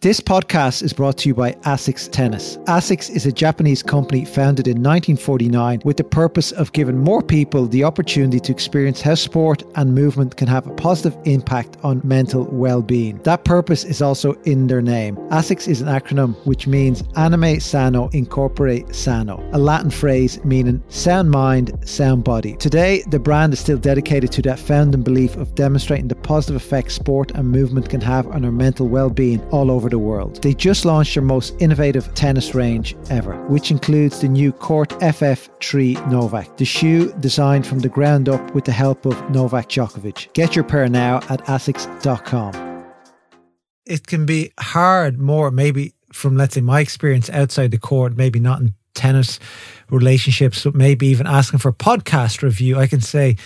This 0.06 0.20
podcast 0.20 0.84
is 0.84 0.94
brought 0.94 1.18
to 1.18 1.30
you 1.30 1.34
by 1.34 1.54
ASICS 1.64 2.12
Tennis. 2.12 2.58
ASICS 2.68 3.10
is 3.10 3.26
a 3.26 3.32
Japanese 3.32 3.82
company 3.82 4.24
founded 4.24 4.68
in 4.68 4.74
1949 4.74 5.82
with 5.84 5.98
the 5.98 6.04
purpose 6.04 6.52
of 6.52 6.72
giving 6.74 7.00
more 7.00 7.24
people 7.24 7.66
the 7.66 7.84
opportunity 7.84 8.40
to 8.40 8.52
experience 8.52 9.02
how 9.02 9.16
sport 9.16 9.64
and 9.74 9.96
movement 9.96 10.38
can 10.38 10.48
have 10.48 10.68
a 10.68 10.76
positive 10.76 11.18
impact 11.26 11.78
on 11.82 12.02
mental 12.04 12.44
well-being. 12.52 13.18
That 13.24 13.46
purpose 13.46 13.84
is 13.84 14.00
also 14.00 14.34
in 14.44 14.68
their 14.68 14.84
name. 14.84 15.16
ASICS 15.32 15.68
is 15.68 15.82
an 15.82 15.88
acronym 15.88 16.36
which 16.46 16.68
means 16.68 17.02
Anima 17.16 17.60
Sana 17.60 18.08
In 18.10 18.28
Corpore 18.28 18.94
Sano, 18.94 19.44
a 19.54 19.58
Latin 19.58 19.90
phrase 19.90 20.38
meaning 20.46 20.84
sound 20.90 21.32
mind, 21.32 21.72
sound 21.84 22.24
body. 22.24 22.56
Today, 22.58 23.02
the 23.10 23.18
brand 23.18 23.54
is 23.54 23.60
still 23.60 23.80
dedicated 23.80 24.32
to 24.34 24.44
that 24.44 24.60
founding 24.60 25.02
belief 25.02 25.36
of 25.36 25.56
demonstrating 25.56 26.10
the 26.10 26.16
positive 26.16 26.62
effects 26.62 26.94
sport 26.94 27.32
and 27.32 27.50
movement 27.50 27.90
can 27.90 28.02
have 28.02 28.28
on 28.28 28.46
our 28.46 28.52
mental 28.52 28.88
well-being 28.88 29.44
all 29.50 29.72
over 29.72 29.90
the 29.90 29.95
the 29.96 30.00
world. 30.00 30.44
They 30.44 30.54
just 30.54 30.84
launched 30.84 31.14
their 31.16 31.24
most 31.24 31.56
innovative 31.60 32.14
tennis 32.16 32.54
range 32.54 32.98
ever, 33.10 33.34
which 33.48 33.72
includes 33.72 34.20
the 34.20 34.28
new 34.28 34.52
Court 34.52 34.90
FF3 35.00 36.12
Novak, 36.12 36.58
the 36.58 36.66
shoe 36.66 37.14
designed 37.22 37.66
from 37.66 37.80
the 37.80 37.88
ground 37.88 38.28
up 38.28 38.54
with 38.54 38.66
the 38.66 38.74
help 38.74 39.06
of 39.06 39.16
Novak 39.30 39.70
Djokovic. 39.70 40.34
Get 40.34 40.54
your 40.54 40.66
pair 40.66 40.90
now 40.90 41.18
at 41.30 41.40
asics.com. 41.46 42.52
It 43.86 44.06
can 44.06 44.26
be 44.26 44.52
hard, 44.60 45.18
more 45.18 45.50
maybe 45.50 45.94
from, 46.12 46.36
let's 46.36 46.56
say, 46.56 46.62
my 46.62 46.82
experience 46.82 47.30
outside 47.30 47.72
the 47.72 47.78
court, 47.78 48.18
maybe 48.18 48.40
not 48.42 48.60
in 48.60 48.74
tennis 48.96 49.40
relationships, 49.90 50.66
but 50.66 50.76
maybe 50.76 51.08
even 51.08 51.26
asking 51.26 51.60
for 51.60 51.70
a 51.70 51.74
podcast 51.74 52.42
review. 52.42 52.78
I 52.78 52.88
can 52.88 53.00
say, 53.00 53.38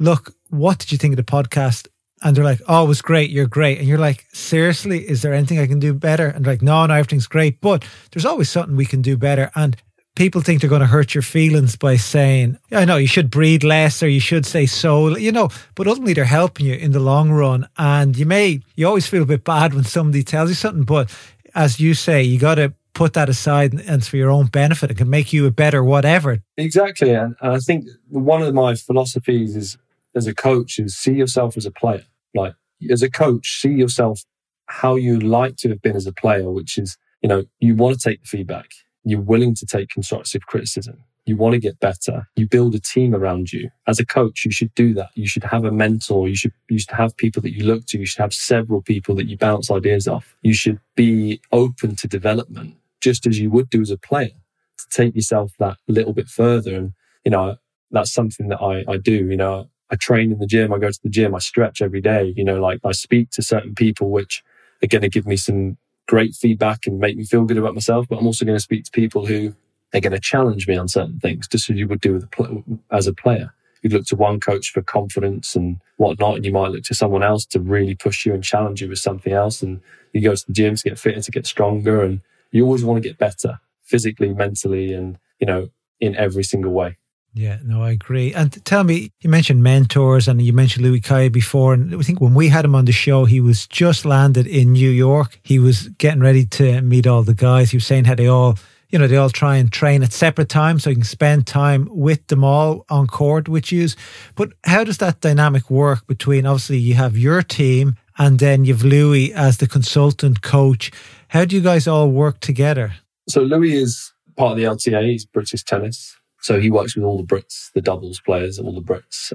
look, 0.00 0.34
what 0.50 0.80
did 0.80 0.90
you 0.90 0.98
think 0.98 1.12
of 1.12 1.24
the 1.24 1.32
podcast? 1.32 1.86
And 2.22 2.36
they're 2.36 2.44
like, 2.44 2.60
"Oh, 2.68 2.84
it 2.84 2.88
was 2.88 3.02
great. 3.02 3.30
You're 3.30 3.46
great." 3.46 3.78
And 3.78 3.88
you're 3.88 3.98
like, 3.98 4.26
"Seriously, 4.32 5.08
is 5.08 5.22
there 5.22 5.34
anything 5.34 5.58
I 5.58 5.66
can 5.66 5.78
do 5.78 5.94
better?" 5.94 6.28
And 6.28 6.46
like, 6.46 6.62
"No, 6.62 6.86
no, 6.86 6.94
everything's 6.94 7.26
great, 7.26 7.60
but 7.60 7.84
there's 8.10 8.26
always 8.26 8.50
something 8.50 8.76
we 8.76 8.86
can 8.86 9.02
do 9.02 9.16
better." 9.16 9.50
And 9.54 9.76
people 10.14 10.40
think 10.40 10.60
they're 10.60 10.70
going 10.70 10.80
to 10.80 10.86
hurt 10.86 11.14
your 11.14 11.22
feelings 11.22 11.76
by 11.76 11.96
saying, 11.96 12.58
"I 12.70 12.84
know 12.84 12.96
you 12.96 13.06
should 13.06 13.30
breathe 13.30 13.64
less 13.64 14.02
or 14.02 14.08
you 14.08 14.20
should 14.20 14.46
say 14.46 14.66
so," 14.66 15.16
you 15.16 15.32
know. 15.32 15.48
But 15.74 15.86
ultimately, 15.86 16.14
they're 16.14 16.24
helping 16.24 16.66
you 16.66 16.74
in 16.74 16.92
the 16.92 17.00
long 17.00 17.30
run. 17.30 17.66
And 17.78 18.16
you 18.16 18.26
may, 18.26 18.60
you 18.76 18.86
always 18.86 19.06
feel 19.06 19.22
a 19.22 19.26
bit 19.26 19.44
bad 19.44 19.74
when 19.74 19.84
somebody 19.84 20.22
tells 20.22 20.48
you 20.50 20.54
something, 20.54 20.84
but 20.84 21.10
as 21.54 21.80
you 21.80 21.94
say, 21.94 22.22
you 22.22 22.38
got 22.38 22.54
to 22.56 22.72
put 22.94 23.14
that 23.14 23.28
aside 23.28 23.74
and, 23.86 24.04
for 24.04 24.16
your 24.16 24.30
own 24.30 24.46
benefit. 24.46 24.90
It 24.90 24.96
can 24.96 25.10
make 25.10 25.32
you 25.32 25.46
a 25.46 25.50
better 25.50 25.82
whatever. 25.82 26.38
Exactly. 26.56 27.10
And 27.10 27.34
I 27.40 27.58
think 27.58 27.86
one 28.08 28.42
of 28.42 28.54
my 28.54 28.74
philosophies 28.74 29.56
is 29.56 29.78
as 30.14 30.26
a 30.26 30.34
coach 30.34 30.78
is 30.78 30.96
see 30.96 31.14
yourself 31.14 31.56
as 31.56 31.66
a 31.66 31.70
player. 31.70 32.04
Like 32.34 32.54
as 32.90 33.02
a 33.02 33.10
coach, 33.10 33.60
see 33.60 33.72
yourself 33.72 34.24
how 34.66 34.96
you 34.96 35.18
like 35.18 35.56
to 35.56 35.68
have 35.68 35.82
been 35.82 35.96
as 35.96 36.06
a 36.06 36.12
player, 36.12 36.50
which 36.50 36.78
is, 36.78 36.96
you 37.20 37.28
know, 37.28 37.44
you 37.60 37.74
want 37.74 37.98
to 37.98 38.08
take 38.08 38.22
the 38.22 38.26
feedback. 38.26 38.70
You're 39.04 39.20
willing 39.20 39.54
to 39.56 39.66
take 39.66 39.90
constructive 39.90 40.46
criticism. 40.46 41.04
You 41.24 41.36
want 41.36 41.52
to 41.52 41.60
get 41.60 41.78
better. 41.78 42.28
You 42.34 42.48
build 42.48 42.74
a 42.74 42.80
team 42.80 43.14
around 43.14 43.52
you. 43.52 43.70
As 43.86 44.00
a 44.00 44.06
coach, 44.06 44.44
you 44.44 44.50
should 44.50 44.74
do 44.74 44.92
that. 44.94 45.10
You 45.14 45.28
should 45.28 45.44
have 45.44 45.64
a 45.64 45.70
mentor. 45.70 46.28
You 46.28 46.34
should, 46.34 46.52
you 46.68 46.78
should 46.80 46.90
have 46.90 47.16
people 47.16 47.42
that 47.42 47.52
you 47.52 47.64
look 47.64 47.86
to. 47.86 47.98
You 47.98 48.06
should 48.06 48.20
have 48.20 48.34
several 48.34 48.82
people 48.82 49.14
that 49.16 49.28
you 49.28 49.36
bounce 49.36 49.70
ideas 49.70 50.08
off. 50.08 50.36
You 50.42 50.52
should 50.52 50.80
be 50.96 51.40
open 51.52 51.94
to 51.96 52.08
development, 52.08 52.74
just 53.00 53.26
as 53.26 53.38
you 53.38 53.50
would 53.50 53.70
do 53.70 53.80
as 53.80 53.90
a 53.90 53.98
player 53.98 54.30
to 54.78 54.88
take 54.90 55.14
yourself 55.14 55.52
that 55.60 55.76
little 55.86 56.12
bit 56.12 56.28
further. 56.28 56.74
And, 56.74 56.92
you 57.24 57.30
know, 57.30 57.56
that's 57.92 58.12
something 58.12 58.48
that 58.48 58.60
I, 58.60 58.84
I 58.90 58.96
do. 58.96 59.28
You 59.28 59.36
know, 59.36 59.68
I 59.92 59.96
train 59.96 60.32
in 60.32 60.38
the 60.38 60.46
gym. 60.46 60.72
I 60.72 60.78
go 60.78 60.90
to 60.90 61.02
the 61.02 61.10
gym. 61.10 61.34
I 61.34 61.38
stretch 61.38 61.82
every 61.82 62.00
day. 62.00 62.32
You 62.34 62.44
know, 62.44 62.60
like 62.60 62.80
I 62.82 62.92
speak 62.92 63.30
to 63.32 63.42
certain 63.42 63.74
people, 63.74 64.10
which 64.10 64.42
are 64.82 64.88
going 64.88 65.02
to 65.02 65.10
give 65.10 65.26
me 65.26 65.36
some 65.36 65.76
great 66.08 66.34
feedback 66.34 66.86
and 66.86 66.98
make 66.98 67.16
me 67.16 67.24
feel 67.24 67.44
good 67.44 67.58
about 67.58 67.74
myself. 67.74 68.06
But 68.08 68.18
I'm 68.18 68.26
also 68.26 68.46
going 68.46 68.56
to 68.56 68.62
speak 68.62 68.84
to 68.84 68.90
people 68.90 69.26
who 69.26 69.54
are 69.94 70.00
going 70.00 70.14
to 70.14 70.18
challenge 70.20 70.66
me 70.66 70.76
on 70.78 70.88
certain 70.88 71.20
things, 71.20 71.46
just 71.46 71.68
as 71.68 71.76
you 71.76 71.86
would 71.88 72.00
do 72.00 72.16
a, 72.16 72.94
as 72.94 73.06
a 73.06 73.12
player. 73.12 73.52
You'd 73.82 73.92
look 73.92 74.06
to 74.06 74.16
one 74.16 74.40
coach 74.40 74.70
for 74.70 74.80
confidence 74.80 75.54
and 75.54 75.78
whatnot, 75.96 76.36
and 76.36 76.44
you 76.46 76.52
might 76.52 76.70
look 76.70 76.84
to 76.84 76.94
someone 76.94 77.22
else 77.22 77.44
to 77.46 77.60
really 77.60 77.94
push 77.94 78.24
you 78.24 78.32
and 78.32 78.42
challenge 78.42 78.80
you 78.80 78.88
with 78.88 78.98
something 78.98 79.32
else. 79.32 79.60
And 79.62 79.80
you 80.14 80.22
go 80.22 80.34
to 80.34 80.46
the 80.46 80.52
gym 80.52 80.76
to 80.76 80.82
get 80.82 80.98
fitter, 80.98 81.20
to 81.20 81.30
get 81.30 81.46
stronger, 81.46 82.02
and 82.02 82.20
you 82.50 82.64
always 82.64 82.84
want 82.84 83.02
to 83.02 83.06
get 83.06 83.18
better 83.18 83.60
physically, 83.84 84.32
mentally, 84.32 84.94
and 84.94 85.18
you 85.38 85.46
know, 85.46 85.68
in 86.00 86.16
every 86.16 86.44
single 86.44 86.72
way. 86.72 86.96
Yeah, 87.34 87.58
no, 87.64 87.82
I 87.82 87.92
agree. 87.92 88.34
And 88.34 88.62
tell 88.66 88.84
me, 88.84 89.10
you 89.20 89.30
mentioned 89.30 89.62
mentors 89.62 90.28
and 90.28 90.42
you 90.42 90.52
mentioned 90.52 90.84
Louis 90.84 91.00
Cayer 91.00 91.30
before. 91.30 91.72
And 91.72 91.94
I 91.94 91.98
think 91.98 92.20
when 92.20 92.34
we 92.34 92.48
had 92.48 92.64
him 92.64 92.74
on 92.74 92.84
the 92.84 92.92
show, 92.92 93.24
he 93.24 93.40
was 93.40 93.66
just 93.66 94.04
landed 94.04 94.46
in 94.46 94.72
New 94.72 94.90
York. 94.90 95.40
He 95.42 95.58
was 95.58 95.88
getting 95.96 96.20
ready 96.20 96.44
to 96.46 96.82
meet 96.82 97.06
all 97.06 97.22
the 97.22 97.34
guys. 97.34 97.70
He 97.70 97.78
was 97.78 97.86
saying 97.86 98.04
how 98.04 98.16
they 98.16 98.26
all, 98.26 98.58
you 98.90 98.98
know, 98.98 99.06
they 99.06 99.16
all 99.16 99.30
try 99.30 99.56
and 99.56 99.72
train 99.72 100.02
at 100.02 100.12
separate 100.12 100.50
times 100.50 100.82
so 100.82 100.90
he 100.90 100.96
can 100.96 101.04
spend 101.04 101.46
time 101.46 101.88
with 101.90 102.26
them 102.26 102.44
all 102.44 102.84
on 102.90 103.06
court 103.06 103.48
with 103.48 103.72
you. 103.72 103.88
But 104.34 104.52
how 104.64 104.84
does 104.84 104.98
that 104.98 105.20
dynamic 105.20 105.70
work 105.70 106.06
between 106.06 106.44
obviously 106.44 106.78
you 106.78 106.94
have 106.94 107.16
your 107.16 107.40
team 107.42 107.96
and 108.18 108.38
then 108.40 108.66
you've 108.66 108.84
Louis 108.84 109.32
as 109.32 109.56
the 109.56 109.66
consultant 109.66 110.42
coach? 110.42 110.90
How 111.28 111.46
do 111.46 111.56
you 111.56 111.62
guys 111.62 111.88
all 111.88 112.10
work 112.10 112.40
together? 112.40 112.92
So 113.26 113.40
Louis 113.40 113.72
is 113.72 114.12
part 114.36 114.52
of 114.52 114.58
the 114.58 114.64
LTA, 114.64 115.06
he's 115.06 115.24
British 115.24 115.64
tennis 115.64 116.14
so 116.42 116.60
he 116.60 116.70
works 116.70 116.94
with 116.94 117.04
all 117.04 117.16
the 117.16 117.24
Brits, 117.24 117.72
the 117.72 117.80
doubles 117.80 118.20
players, 118.20 118.58
all 118.58 118.74
the 118.74 118.82
Brits. 118.82 119.32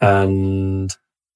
And 0.00 0.90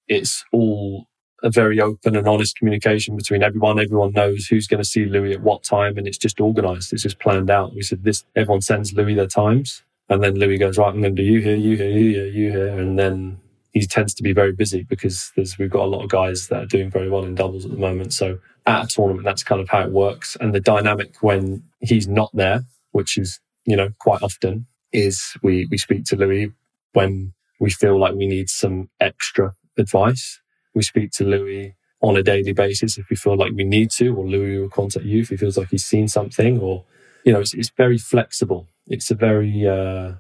it's 0.09 0.45
all 0.53 1.07
a 1.43 1.51
very 1.51 1.81
open 1.81 2.17
and 2.17 2.29
honest 2.29 2.57
communication 2.57 3.17
between 3.17 3.43
everyone. 3.43 3.79
Everyone 3.79 4.13
knows 4.13 4.47
who's 4.47 4.67
going 4.67 4.83
to 4.83 4.89
see 4.89 5.05
Louis 5.05 5.33
at 5.33 5.43
what 5.43 5.65
time, 5.65 5.99
and 5.99 6.07
it's 6.07 6.19
just 6.19 6.41
organized. 6.41 6.93
It's 6.93 7.03
just 7.03 7.19
planned 7.19 7.51
out. 7.51 7.75
We 7.75 7.83
said 7.83 8.05
this, 8.05 8.25
everyone 8.37 8.63
sends 8.63 8.93
Louis 8.93 9.15
their 9.15 9.27
times, 9.27 9.83
and 10.09 10.23
then 10.23 10.37
Louis 10.37 10.59
goes, 10.59 10.79
right, 10.79 10.89
I'm 10.89 11.01
going 11.01 11.17
to 11.17 11.23
do 11.23 11.29
you 11.29 11.41
here, 11.41 11.57
you 11.57 11.77
here, 11.77 11.91
you 11.91 12.15
here, 12.15 12.27
you 12.27 12.51
here. 12.51 12.79
And 12.79 12.99
then 12.99 13.41
he 13.73 13.87
tends 13.87 14.15
to 14.15 14.23
be 14.23 14.33
very 14.33 14.53
busy 14.53 14.85
because 14.85 15.33
we've 15.59 15.71
got 15.71 15.85
a 15.85 15.87
lot 15.87 16.05
of 16.05 16.11
guys 16.11 16.49
that 16.49 16.63
are 16.63 16.67
doing 16.67 16.91
very 16.91 17.11
well 17.11 17.25
in 17.25 17.35
doubles 17.35 17.65
at 17.65 17.71
the 17.71 17.77
moment. 17.77 18.13
So 18.13 18.39
at 18.67 18.85
a 18.85 18.87
tournament, 18.87 19.25
that's 19.25 19.43
kind 19.43 19.61
of 19.61 19.69
how 19.69 19.83
it 19.83 19.91
works. 19.91 20.37
And 20.41 20.55
the 20.55 20.61
dynamic 20.61 21.17
when 21.23 21.65
he's 21.81 22.07
not 22.07 22.31
there, 22.35 22.65
which 22.93 23.19
is, 23.19 23.41
you 23.65 23.75
know, 23.75 23.91
quite 23.99 24.23
often, 24.23 24.67
is 24.93 25.37
we, 25.43 25.67
we 25.71 25.79
speak 25.79 26.05
to 26.07 26.17
Louis 26.17 26.53
when 26.93 27.33
we 27.61 27.71
feel 27.71 27.99
like 27.99 28.15
we 28.15 28.27
need 28.27 28.51
some 28.51 28.91
extra 29.01 29.55
advice. 29.79 30.41
We 30.75 30.83
speak 30.83 31.13
to 31.13 31.25
Louis 31.25 31.77
on 32.01 32.17
a 32.17 32.23
daily 32.23 32.53
basis 32.53 32.99
if 32.99 33.09
we 33.09 33.17
feel 33.17 33.37
like 33.37 33.53
we 33.53 33.65
need 33.65 33.91
to, 33.93 34.09
or 34.09 34.27
Louis 34.27 34.59
will 34.59 34.69
contact 34.69 35.05
you 35.05 35.23
if 35.23 35.29
he 35.29 35.37
feels 35.37 35.57
like 35.57 35.69
he's 35.71 35.85
seen 35.85 36.09
something, 36.09 36.59
or 36.59 36.85
you 37.25 37.33
know, 37.33 37.41
it's, 37.41 37.55
it's 37.55 37.71
very 37.71 37.99
flexible. 37.99 38.69
It's 38.89 39.11
a 39.11 39.15
very 39.15 39.67
uh, 39.67 40.15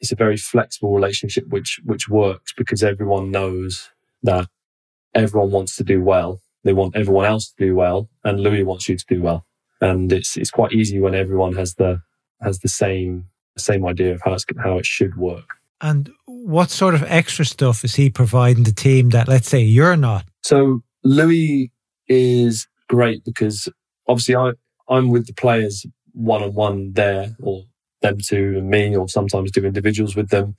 it's 0.00 0.12
a 0.12 0.16
very 0.16 0.36
flexible 0.36 0.94
relationship 0.94 1.48
which 1.48 1.80
which 1.84 2.08
works 2.08 2.52
because 2.56 2.82
everyone 2.82 3.30
knows 3.30 3.90
that 4.22 4.48
everyone 5.14 5.50
wants 5.50 5.76
to 5.76 5.84
do 5.84 6.02
well. 6.02 6.40
They 6.62 6.72
want 6.72 6.96
everyone 6.96 7.24
else 7.24 7.48
to 7.48 7.66
do 7.66 7.74
well, 7.74 8.08
and 8.24 8.40
Louis 8.40 8.62
wants 8.62 8.88
you 8.88 8.96
to 8.96 9.06
do 9.08 9.22
well. 9.22 9.44
And 9.80 10.12
it's 10.12 10.36
it's 10.36 10.50
quite 10.50 10.72
easy 10.72 11.00
when 11.00 11.14
everyone 11.14 11.54
has 11.54 11.74
the 11.74 12.02
has 12.40 12.60
the 12.60 12.68
same 12.68 13.26
same 13.60 13.86
idea 13.86 14.14
of 14.14 14.22
how, 14.24 14.34
it's, 14.34 14.44
how 14.62 14.78
it 14.78 14.86
should 14.86 15.16
work. 15.16 15.54
And 15.80 16.10
what 16.26 16.70
sort 16.70 16.94
of 16.94 17.02
extra 17.04 17.44
stuff 17.44 17.84
is 17.84 17.94
he 17.94 18.08
providing 18.08 18.64
the 18.64 18.72
team 18.72 19.10
that, 19.10 19.28
let's 19.28 19.48
say, 19.48 19.60
you're 19.60 19.96
not? 19.96 20.24
So 20.42 20.82
Louis 21.04 21.70
is 22.08 22.66
great 22.88 23.24
because 23.24 23.68
obviously 24.08 24.36
I, 24.36 24.52
I'm 24.88 25.10
with 25.10 25.26
the 25.26 25.34
players 25.34 25.84
one 26.12 26.42
on 26.42 26.54
one 26.54 26.92
there, 26.94 27.36
or 27.42 27.64
them 28.00 28.18
two 28.24 28.54
and 28.56 28.70
me, 28.70 28.96
or 28.96 29.08
sometimes 29.08 29.50
do 29.50 29.64
individuals 29.66 30.16
with 30.16 30.30
them. 30.30 30.56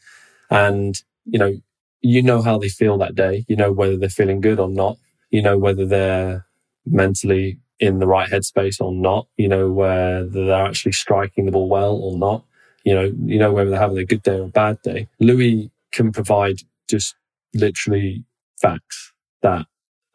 And, 0.51 0.95
you 1.25 1.39
know, 1.39 1.59
you 2.01 2.21
know 2.21 2.43
how 2.43 2.59
they 2.59 2.69
feel 2.69 2.97
that 2.99 3.15
day. 3.15 3.43
You 3.47 3.55
know 3.55 3.71
whether 3.71 3.97
they're 3.97 4.09
feeling 4.09 4.39
good 4.39 4.59
or 4.59 4.69
not. 4.69 4.97
You 5.31 5.41
know 5.41 5.57
whether 5.57 5.85
they're 5.85 6.45
mentally 6.85 7.59
in 7.79 7.97
the 7.99 8.07
right 8.07 8.29
headspace 8.29 8.79
or 8.79 8.93
not. 8.93 9.27
You 9.35 9.47
know 9.47 9.71
whether 9.71 10.27
they're 10.27 10.65
actually 10.65 10.91
striking 10.91 11.45
the 11.45 11.51
ball 11.51 11.69
well 11.69 11.95
or 11.95 12.17
not 12.17 12.43
you 12.87 12.95
know, 12.95 13.11
you 13.25 13.37
know 13.37 13.51
whether 13.51 13.69
they're 13.69 13.79
having 13.81 13.97
a 13.97 14.05
good 14.05 14.23
day 14.23 14.39
or 14.39 14.45
a 14.45 14.47
bad 14.47 14.81
day. 14.81 15.09
Louis 15.19 15.69
can 15.91 16.13
provide 16.13 16.59
just 16.89 17.15
literally 17.53 18.23
facts 18.61 19.11
that, 19.41 19.65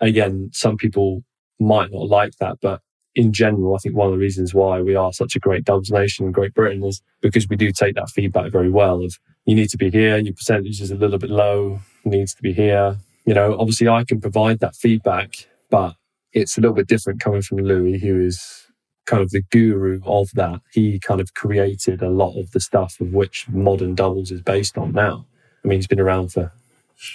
again, 0.00 0.48
some 0.54 0.78
people 0.78 1.22
might 1.60 1.92
not 1.92 2.08
like 2.08 2.32
that, 2.40 2.56
but 2.62 2.80
in 3.14 3.30
general, 3.30 3.74
I 3.74 3.78
think 3.78 3.94
one 3.94 4.06
of 4.06 4.14
the 4.14 4.18
reasons 4.18 4.54
why 4.54 4.80
we 4.80 4.94
are 4.94 5.12
such 5.12 5.36
a 5.36 5.38
great 5.38 5.64
doubles 5.64 5.90
nation 5.90 6.24
in 6.24 6.32
Great 6.32 6.54
Britain 6.54 6.82
is 6.82 7.02
because 7.20 7.46
we 7.46 7.56
do 7.56 7.72
take 7.72 7.94
that 7.96 8.08
feedback 8.08 8.50
very 8.50 8.70
well 8.70 9.04
of 9.04 9.18
you 9.44 9.54
need 9.54 9.68
to 9.68 9.76
be 9.76 9.90
here, 9.90 10.16
your 10.16 10.32
percentage 10.32 10.80
is 10.80 10.90
a 10.90 10.94
little 10.94 11.18
bit 11.18 11.28
low, 11.28 11.78
needs 12.06 12.32
to 12.32 12.42
be 12.42 12.54
here. 12.54 12.96
You 13.26 13.34
know, 13.34 13.54
obviously 13.58 13.86
I 13.86 14.04
can 14.04 14.18
provide 14.18 14.60
that 14.60 14.76
feedback, 14.76 15.46
but 15.68 15.94
it's 16.32 16.56
a 16.56 16.62
little 16.62 16.74
bit 16.74 16.88
different 16.88 17.20
coming 17.20 17.42
from 17.42 17.58
Louis, 17.58 17.98
who 17.98 18.18
is 18.18 18.61
kind 19.06 19.22
of 19.22 19.30
the 19.30 19.42
guru 19.50 20.00
of 20.04 20.30
that. 20.34 20.60
He 20.72 20.98
kind 20.98 21.20
of 21.20 21.34
created 21.34 22.02
a 22.02 22.10
lot 22.10 22.38
of 22.38 22.52
the 22.52 22.60
stuff 22.60 23.00
of 23.00 23.12
which 23.12 23.48
modern 23.48 23.94
doubles 23.94 24.30
is 24.30 24.42
based 24.42 24.78
on 24.78 24.92
now. 24.92 25.26
I 25.64 25.68
mean, 25.68 25.78
he's 25.78 25.86
been 25.86 26.00
around 26.00 26.32
for 26.32 26.52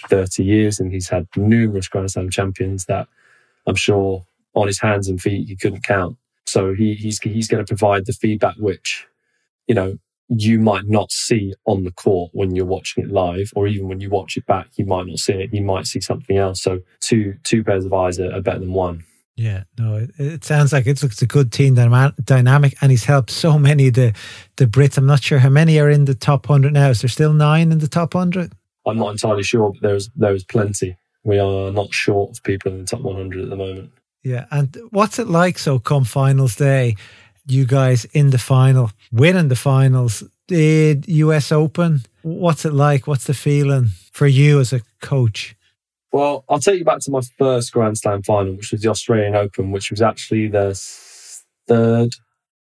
30 0.08 0.44
years 0.44 0.80
and 0.80 0.92
he's 0.92 1.08
had 1.08 1.26
numerous 1.36 1.88
Grand 1.88 2.10
Slam 2.10 2.30
champions 2.30 2.86
that 2.86 3.08
I'm 3.66 3.74
sure 3.76 4.24
on 4.54 4.66
his 4.66 4.80
hands 4.80 5.08
and 5.08 5.20
feet 5.20 5.48
he 5.48 5.56
couldn't 5.56 5.82
count. 5.84 6.16
So 6.46 6.74
he, 6.74 6.94
he's 6.94 7.20
he's 7.20 7.48
going 7.48 7.64
to 7.64 7.68
provide 7.68 8.06
the 8.06 8.12
feedback 8.12 8.56
which, 8.56 9.06
you 9.66 9.74
know, 9.74 9.98
you 10.28 10.58
might 10.58 10.86
not 10.86 11.10
see 11.10 11.54
on 11.66 11.84
the 11.84 11.90
court 11.90 12.30
when 12.34 12.54
you're 12.54 12.66
watching 12.66 13.04
it 13.04 13.10
live, 13.10 13.50
or 13.54 13.66
even 13.66 13.88
when 13.88 14.00
you 14.00 14.10
watch 14.10 14.36
it 14.36 14.46
back, 14.46 14.68
you 14.76 14.84
might 14.84 15.06
not 15.06 15.18
see 15.18 15.34
it. 15.34 15.54
You 15.54 15.62
might 15.62 15.86
see 15.86 16.00
something 16.00 16.36
else. 16.36 16.62
So 16.62 16.80
two 17.00 17.34
two 17.44 17.64
pairs 17.64 17.84
of 17.84 17.92
eyes 17.92 18.18
are, 18.18 18.32
are 18.32 18.42
better 18.42 18.60
than 18.60 18.72
one. 18.72 19.04
Yeah, 19.38 19.62
no, 19.78 19.94
it, 19.94 20.10
it 20.18 20.44
sounds 20.44 20.72
like 20.72 20.88
it's, 20.88 21.04
it's 21.04 21.22
a 21.22 21.26
good 21.26 21.52
team 21.52 21.74
dynamic, 21.74 22.74
and 22.82 22.90
he's 22.90 23.04
helped 23.04 23.30
so 23.30 23.56
many 23.56 23.86
of 23.86 23.94
the 23.94 24.12
the 24.56 24.66
Brits. 24.66 24.98
I'm 24.98 25.06
not 25.06 25.22
sure 25.22 25.38
how 25.38 25.48
many 25.48 25.78
are 25.78 25.88
in 25.88 26.06
the 26.06 26.14
top 26.16 26.46
hundred 26.46 26.72
now. 26.72 26.90
Is 26.90 27.02
there 27.02 27.08
still 27.08 27.32
nine 27.32 27.70
in 27.70 27.78
the 27.78 27.86
top 27.86 28.14
hundred? 28.14 28.52
I'm 28.84 28.98
not 28.98 29.12
entirely 29.12 29.44
sure, 29.44 29.70
but 29.70 29.80
there's 29.80 30.10
there's 30.16 30.42
plenty. 30.42 30.96
We 31.22 31.38
are 31.38 31.70
not 31.70 31.94
short 31.94 32.30
of 32.32 32.42
people 32.42 32.72
in 32.72 32.80
the 32.80 32.84
top 32.84 33.00
100 33.00 33.44
at 33.44 33.50
the 33.50 33.56
moment. 33.56 33.92
Yeah, 34.24 34.46
and 34.50 34.76
what's 34.90 35.20
it 35.20 35.28
like? 35.28 35.58
So 35.58 35.78
come 35.78 36.04
finals 36.04 36.56
day, 36.56 36.96
you 37.46 37.64
guys 37.64 38.06
in 38.06 38.30
the 38.30 38.38
final, 38.38 38.90
winning 39.12 39.48
the 39.48 39.56
finals, 39.56 40.24
the 40.48 41.00
US 41.06 41.52
Open. 41.52 42.02
What's 42.22 42.64
it 42.64 42.72
like? 42.72 43.06
What's 43.06 43.26
the 43.26 43.34
feeling 43.34 43.90
for 44.12 44.26
you 44.26 44.58
as 44.58 44.72
a 44.72 44.80
coach? 45.00 45.54
Well, 46.10 46.44
I'll 46.48 46.58
take 46.58 46.78
you 46.78 46.84
back 46.84 47.00
to 47.00 47.10
my 47.10 47.20
first 47.38 47.72
Grand 47.72 47.98
Slam 47.98 48.22
final, 48.22 48.54
which 48.54 48.72
was 48.72 48.80
the 48.80 48.88
Australian 48.88 49.34
Open, 49.34 49.70
which 49.72 49.90
was 49.90 50.00
actually 50.00 50.48
the 50.48 50.78
third, 51.66 52.10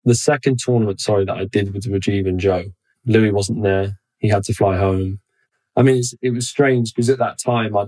the 0.06 0.16
second 0.16 0.60
tournament, 0.60 1.02
sorry, 1.02 1.26
that 1.26 1.38
I 1.38 1.46
did 1.46 1.74
with 1.74 1.84
Rajeev 1.86 2.28
and 2.28 2.40
Joe. 2.40 2.66
Louis 3.06 3.32
wasn't 3.32 3.64
there. 3.64 4.00
He 4.20 4.30
had 4.30 4.44
to 4.44 4.54
fly 4.54 4.78
home. 4.78 5.20
I 5.76 5.82
mean, 5.82 6.02
it 6.22 6.30
was 6.30 6.48
strange 6.48 6.94
because 6.94 7.10
at 7.10 7.20
that 7.20 7.38
time 7.38 7.76
I, 7.76 7.88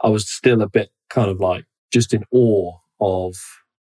I 0.00 0.08
was 0.08 0.28
still 0.28 0.60
a 0.60 0.68
bit 0.68 0.90
kind 1.08 1.30
of 1.30 1.38
like 1.38 1.66
just 1.92 2.12
in 2.12 2.24
awe 2.32 2.76
of 3.00 3.36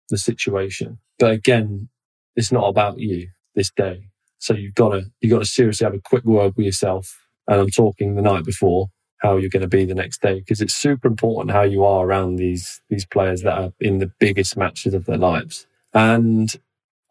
the 0.10 0.18
situation. 0.18 1.00
But 1.18 1.32
again, 1.32 1.90
it's 2.38 2.52
not 2.52 2.70
about 2.70 3.00
you 3.00 3.28
this 3.56 3.72
day. 3.72 4.08
So 4.38 4.54
you've 4.54 4.76
got 4.76 4.90
to, 4.90 5.12
you've 5.20 5.32
got 5.32 5.40
to 5.40 5.46
seriously 5.46 5.84
have 5.84 5.94
a 5.94 6.00
quick 6.00 6.24
word 6.24 6.54
with 6.56 6.66
yourself. 6.66 7.28
And 7.46 7.60
I'm 7.60 7.70
talking 7.70 8.16
the 8.16 8.22
night 8.22 8.46
before 8.46 8.88
how 9.20 9.38
you're 9.38 9.50
going 9.50 9.62
to 9.62 9.68
be 9.68 9.86
the 9.86 9.96
next 9.96 10.22
day 10.22 10.40
because 10.40 10.62
it's 10.62 10.74
super 10.74 11.08
important 11.08 11.52
how 11.52 11.64
you 11.64 11.84
are 11.84 12.06
around 12.06 12.38
these 12.38 12.82
these 12.90 13.06
players 13.06 13.42
that 13.42 13.58
are 13.58 13.74
in 13.80 14.00
the 14.00 14.12
biggest 14.20 14.58
matches 14.58 14.94
of 14.94 15.06
their 15.06 15.18
lives. 15.18 15.68
And 15.94 16.54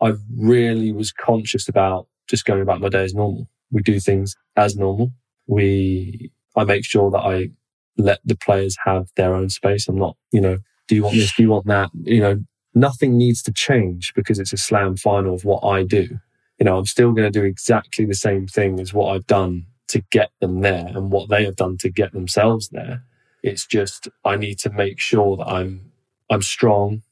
I 0.00 0.14
really 0.36 0.92
was 0.92 1.12
conscious 1.12 1.68
about 1.68 2.06
just 2.28 2.44
going 2.44 2.62
about 2.62 2.80
my 2.80 2.88
day 2.88 3.04
as 3.04 3.14
normal. 3.14 3.48
We 3.70 3.82
do 3.82 4.00
things 4.00 4.36
as 4.56 4.76
normal. 4.76 5.12
We, 5.46 6.30
I 6.56 6.64
make 6.64 6.84
sure 6.84 7.10
that 7.10 7.18
I 7.18 7.50
let 7.96 8.20
the 8.24 8.36
players 8.36 8.76
have 8.84 9.08
their 9.16 9.34
own 9.34 9.48
space. 9.48 9.88
I'm 9.88 9.98
not, 9.98 10.16
you 10.30 10.40
know, 10.40 10.58
do 10.86 10.94
you 10.94 11.02
want 11.02 11.16
this? 11.16 11.34
Do 11.34 11.42
you 11.42 11.50
want 11.50 11.66
that? 11.66 11.90
You 12.04 12.20
know, 12.20 12.40
nothing 12.74 13.18
needs 13.18 13.42
to 13.42 13.52
change 13.52 14.12
because 14.14 14.38
it's 14.38 14.52
a 14.52 14.56
slam 14.56 14.96
final 14.96 15.34
of 15.34 15.44
what 15.44 15.64
I 15.64 15.82
do. 15.82 16.18
You 16.58 16.64
know, 16.64 16.78
I'm 16.78 16.86
still 16.86 17.12
going 17.12 17.30
to 17.30 17.38
do 17.38 17.44
exactly 17.44 18.04
the 18.04 18.14
same 18.14 18.46
thing 18.46 18.80
as 18.80 18.94
what 18.94 19.14
I've 19.14 19.26
done 19.26 19.66
to 19.88 20.02
get 20.10 20.30
them 20.40 20.60
there 20.60 20.86
and 20.88 21.10
what 21.10 21.28
they 21.28 21.44
have 21.44 21.56
done 21.56 21.76
to 21.78 21.90
get 21.90 22.12
themselves 22.12 22.68
there. 22.70 23.04
It's 23.42 23.66
just 23.66 24.08
I 24.24 24.36
need 24.36 24.58
to 24.60 24.70
make 24.70 25.00
sure 25.00 25.36
that 25.36 25.48
I'm 25.48 25.92
I'm 26.30 26.42
strong. 26.42 27.02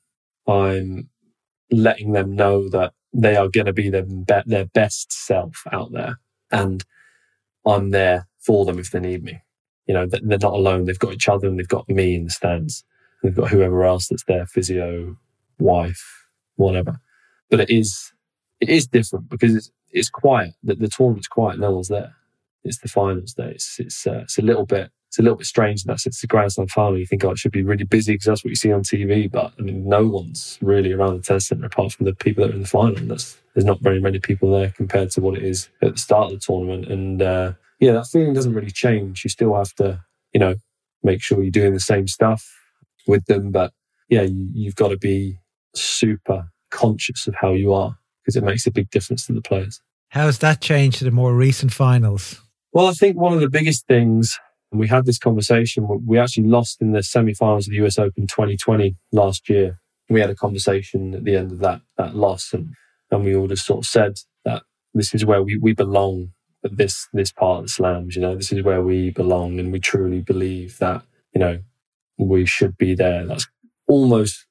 I'm 0.46 1.08
letting 1.70 2.12
them 2.12 2.36
know 2.36 2.68
that 2.70 2.92
they 3.12 3.36
are 3.36 3.48
going 3.48 3.66
to 3.66 3.72
be 3.72 3.88
their, 3.90 4.04
their 4.46 4.66
best 4.66 5.12
self 5.12 5.62
out 5.72 5.92
there, 5.92 6.18
and 6.50 6.84
I'm 7.66 7.90
there 7.90 8.28
for 8.40 8.64
them 8.64 8.78
if 8.78 8.90
they 8.90 9.00
need 9.00 9.24
me. 9.24 9.42
You 9.86 9.94
know, 9.94 10.06
they're 10.06 10.38
not 10.38 10.54
alone. 10.54 10.84
They've 10.84 10.98
got 10.98 11.12
each 11.14 11.28
other 11.28 11.46
and 11.46 11.58
they've 11.58 11.68
got 11.68 11.88
me 11.88 12.14
in 12.16 12.24
the 12.24 12.30
stands. 12.30 12.84
They've 13.22 13.34
got 13.34 13.50
whoever 13.50 13.84
else 13.84 14.08
that's 14.08 14.24
there, 14.24 14.46
physio, 14.46 15.16
wife, 15.58 16.24
whatever. 16.56 16.98
But 17.50 17.60
it 17.60 17.70
is 17.70 18.12
it 18.60 18.68
is 18.68 18.86
different 18.86 19.28
because 19.28 19.54
it's 19.54 19.70
it's 19.92 20.10
quiet. 20.10 20.54
The, 20.62 20.74
the 20.74 20.88
tournament's 20.88 21.28
quiet. 21.28 21.58
No 21.58 21.72
one's 21.72 21.88
there. 21.88 22.14
It's 22.66 22.78
the 22.78 22.88
finals 22.88 23.34
day. 23.34 23.52
It's 23.52 23.78
it's 23.78 24.06
uh, 24.06 24.20
it's 24.24 24.38
a 24.38 24.42
little 24.42 24.66
bit 24.66 24.90
it's 25.16 25.18
a 25.18 25.22
little 25.22 25.38
bit 25.38 25.46
strange 25.46 25.82
in 25.82 25.88
that 25.88 26.00
sense. 26.00 26.16
It's 26.16 26.20
the 26.20 26.26
Grand 26.26 26.52
Slam 26.52 26.66
final. 26.66 26.98
You 26.98 27.06
think, 27.06 27.24
oh, 27.24 27.30
it 27.30 27.38
should 27.38 27.52
be 27.52 27.62
really 27.62 27.84
busy 27.84 28.14
because 28.14 28.26
that's 28.26 28.44
what 28.44 28.50
you 28.50 28.56
see 28.56 28.70
on 28.70 28.82
TV. 28.82 29.30
But 29.30 29.52
I 29.58 29.62
mean, 29.62 29.88
no 29.88 30.06
one's 30.06 30.58
really 30.60 30.92
around 30.92 31.16
the 31.16 31.22
tennis 31.22 31.46
center 31.46 31.66
apart 31.66 31.92
from 31.92 32.04
the 32.04 32.14
people 32.14 32.44
that 32.44 32.50
are 32.50 32.54
in 32.54 32.62
the 32.62 32.68
final. 32.68 32.96
That's, 33.06 33.38
there's 33.54 33.64
not 33.64 33.80
very 33.80 34.00
many 34.00 34.18
people 34.18 34.50
there 34.50 34.70
compared 34.76 35.10
to 35.12 35.22
what 35.22 35.38
it 35.38 35.42
is 35.42 35.70
at 35.80 35.92
the 35.92 35.98
start 35.98 36.26
of 36.26 36.32
the 36.32 36.44
tournament. 36.44 36.86
And 36.86 37.22
uh, 37.22 37.52
yeah, 37.80 37.92
that 37.92 38.08
feeling 38.08 38.34
doesn't 38.34 38.52
really 38.52 38.70
change. 38.70 39.24
You 39.24 39.30
still 39.30 39.54
have 39.54 39.72
to, 39.76 40.04
you 40.34 40.40
know, 40.40 40.56
make 41.02 41.22
sure 41.22 41.42
you're 41.42 41.50
doing 41.50 41.72
the 41.72 41.80
same 41.80 42.08
stuff 42.08 42.46
with 43.06 43.24
them. 43.26 43.52
But 43.52 43.72
yeah, 44.10 44.22
you, 44.22 44.50
you've 44.52 44.76
got 44.76 44.88
to 44.88 44.98
be 44.98 45.38
super 45.74 46.50
conscious 46.70 47.26
of 47.26 47.34
how 47.36 47.52
you 47.52 47.72
are 47.72 47.96
because 48.22 48.36
it 48.36 48.44
makes 48.44 48.66
a 48.66 48.70
big 48.70 48.90
difference 48.90 49.26
to 49.26 49.32
the 49.32 49.40
players. 49.40 49.80
How 50.08 50.26
has 50.26 50.40
that 50.40 50.60
changed 50.60 50.98
to 50.98 51.04
the 51.04 51.10
more 51.10 51.34
recent 51.34 51.72
finals? 51.72 52.42
Well, 52.76 52.88
I 52.88 52.92
think 52.92 53.16
one 53.16 53.32
of 53.32 53.40
the 53.40 53.48
biggest 53.48 53.86
things, 53.86 54.38
and 54.70 54.78
we 54.78 54.86
had 54.86 55.06
this 55.06 55.18
conversation, 55.18 55.88
we 56.06 56.18
actually 56.18 56.46
lost 56.46 56.82
in 56.82 56.92
the 56.92 57.02
semi 57.02 57.32
finals 57.32 57.66
of 57.66 57.70
the 57.70 57.82
US 57.86 57.98
Open 57.98 58.26
2020 58.26 58.94
last 59.12 59.48
year. 59.48 59.78
We 60.10 60.20
had 60.20 60.28
a 60.28 60.34
conversation 60.34 61.14
at 61.14 61.24
the 61.24 61.36
end 61.36 61.52
of 61.52 61.60
that, 61.60 61.80
that 61.96 62.14
loss, 62.14 62.52
and, 62.52 62.74
and 63.10 63.24
we 63.24 63.34
all 63.34 63.48
just 63.48 63.64
sort 63.64 63.78
of 63.78 63.86
said 63.86 64.18
that 64.44 64.62
this 64.92 65.14
is 65.14 65.24
where 65.24 65.42
we, 65.42 65.56
we 65.56 65.72
belong 65.72 66.32
at 66.62 66.76
this, 66.76 67.08
this 67.14 67.32
part 67.32 67.60
of 67.60 67.64
the 67.64 67.70
slams, 67.70 68.14
you 68.14 68.20
know, 68.20 68.36
this 68.36 68.52
is 68.52 68.62
where 68.62 68.82
we 68.82 69.08
belong. 69.08 69.58
And 69.58 69.72
we 69.72 69.80
truly 69.80 70.20
believe 70.20 70.76
that, 70.76 71.00
you 71.32 71.38
know, 71.38 71.60
we 72.18 72.44
should 72.44 72.76
be 72.76 72.94
there. 72.94 73.24
That's 73.24 73.48
almost 73.88 74.44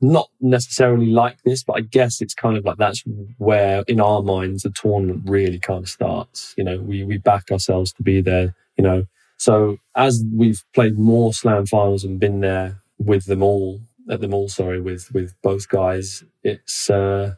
not 0.00 0.28
necessarily 0.40 1.06
like 1.06 1.42
this, 1.42 1.64
but 1.64 1.74
I 1.74 1.80
guess 1.80 2.20
it's 2.20 2.34
kind 2.34 2.56
of 2.56 2.64
like 2.64 2.76
that's 2.76 3.02
where 3.38 3.82
in 3.88 4.00
our 4.00 4.22
minds 4.22 4.62
the 4.62 4.70
tournament 4.70 5.22
really 5.26 5.58
kind 5.58 5.82
of 5.82 5.88
starts. 5.88 6.54
You 6.56 6.64
know, 6.64 6.78
we, 6.78 7.02
we 7.04 7.18
back 7.18 7.50
ourselves 7.50 7.92
to 7.94 8.02
be 8.02 8.20
there, 8.20 8.54
you 8.76 8.84
know. 8.84 9.06
So 9.38 9.78
as 9.94 10.24
we've 10.34 10.62
played 10.74 10.98
more 10.98 11.32
slam 11.32 11.66
finals 11.66 12.04
and 12.04 12.20
been 12.20 12.40
there 12.40 12.80
with 12.98 13.26
them 13.26 13.42
all, 13.42 13.80
at 14.10 14.20
them 14.20 14.34
all, 14.34 14.48
sorry, 14.48 14.80
with, 14.80 15.12
with 15.12 15.34
both 15.42 15.68
guys, 15.68 16.24
it's, 16.42 16.88
uh, 16.90 17.34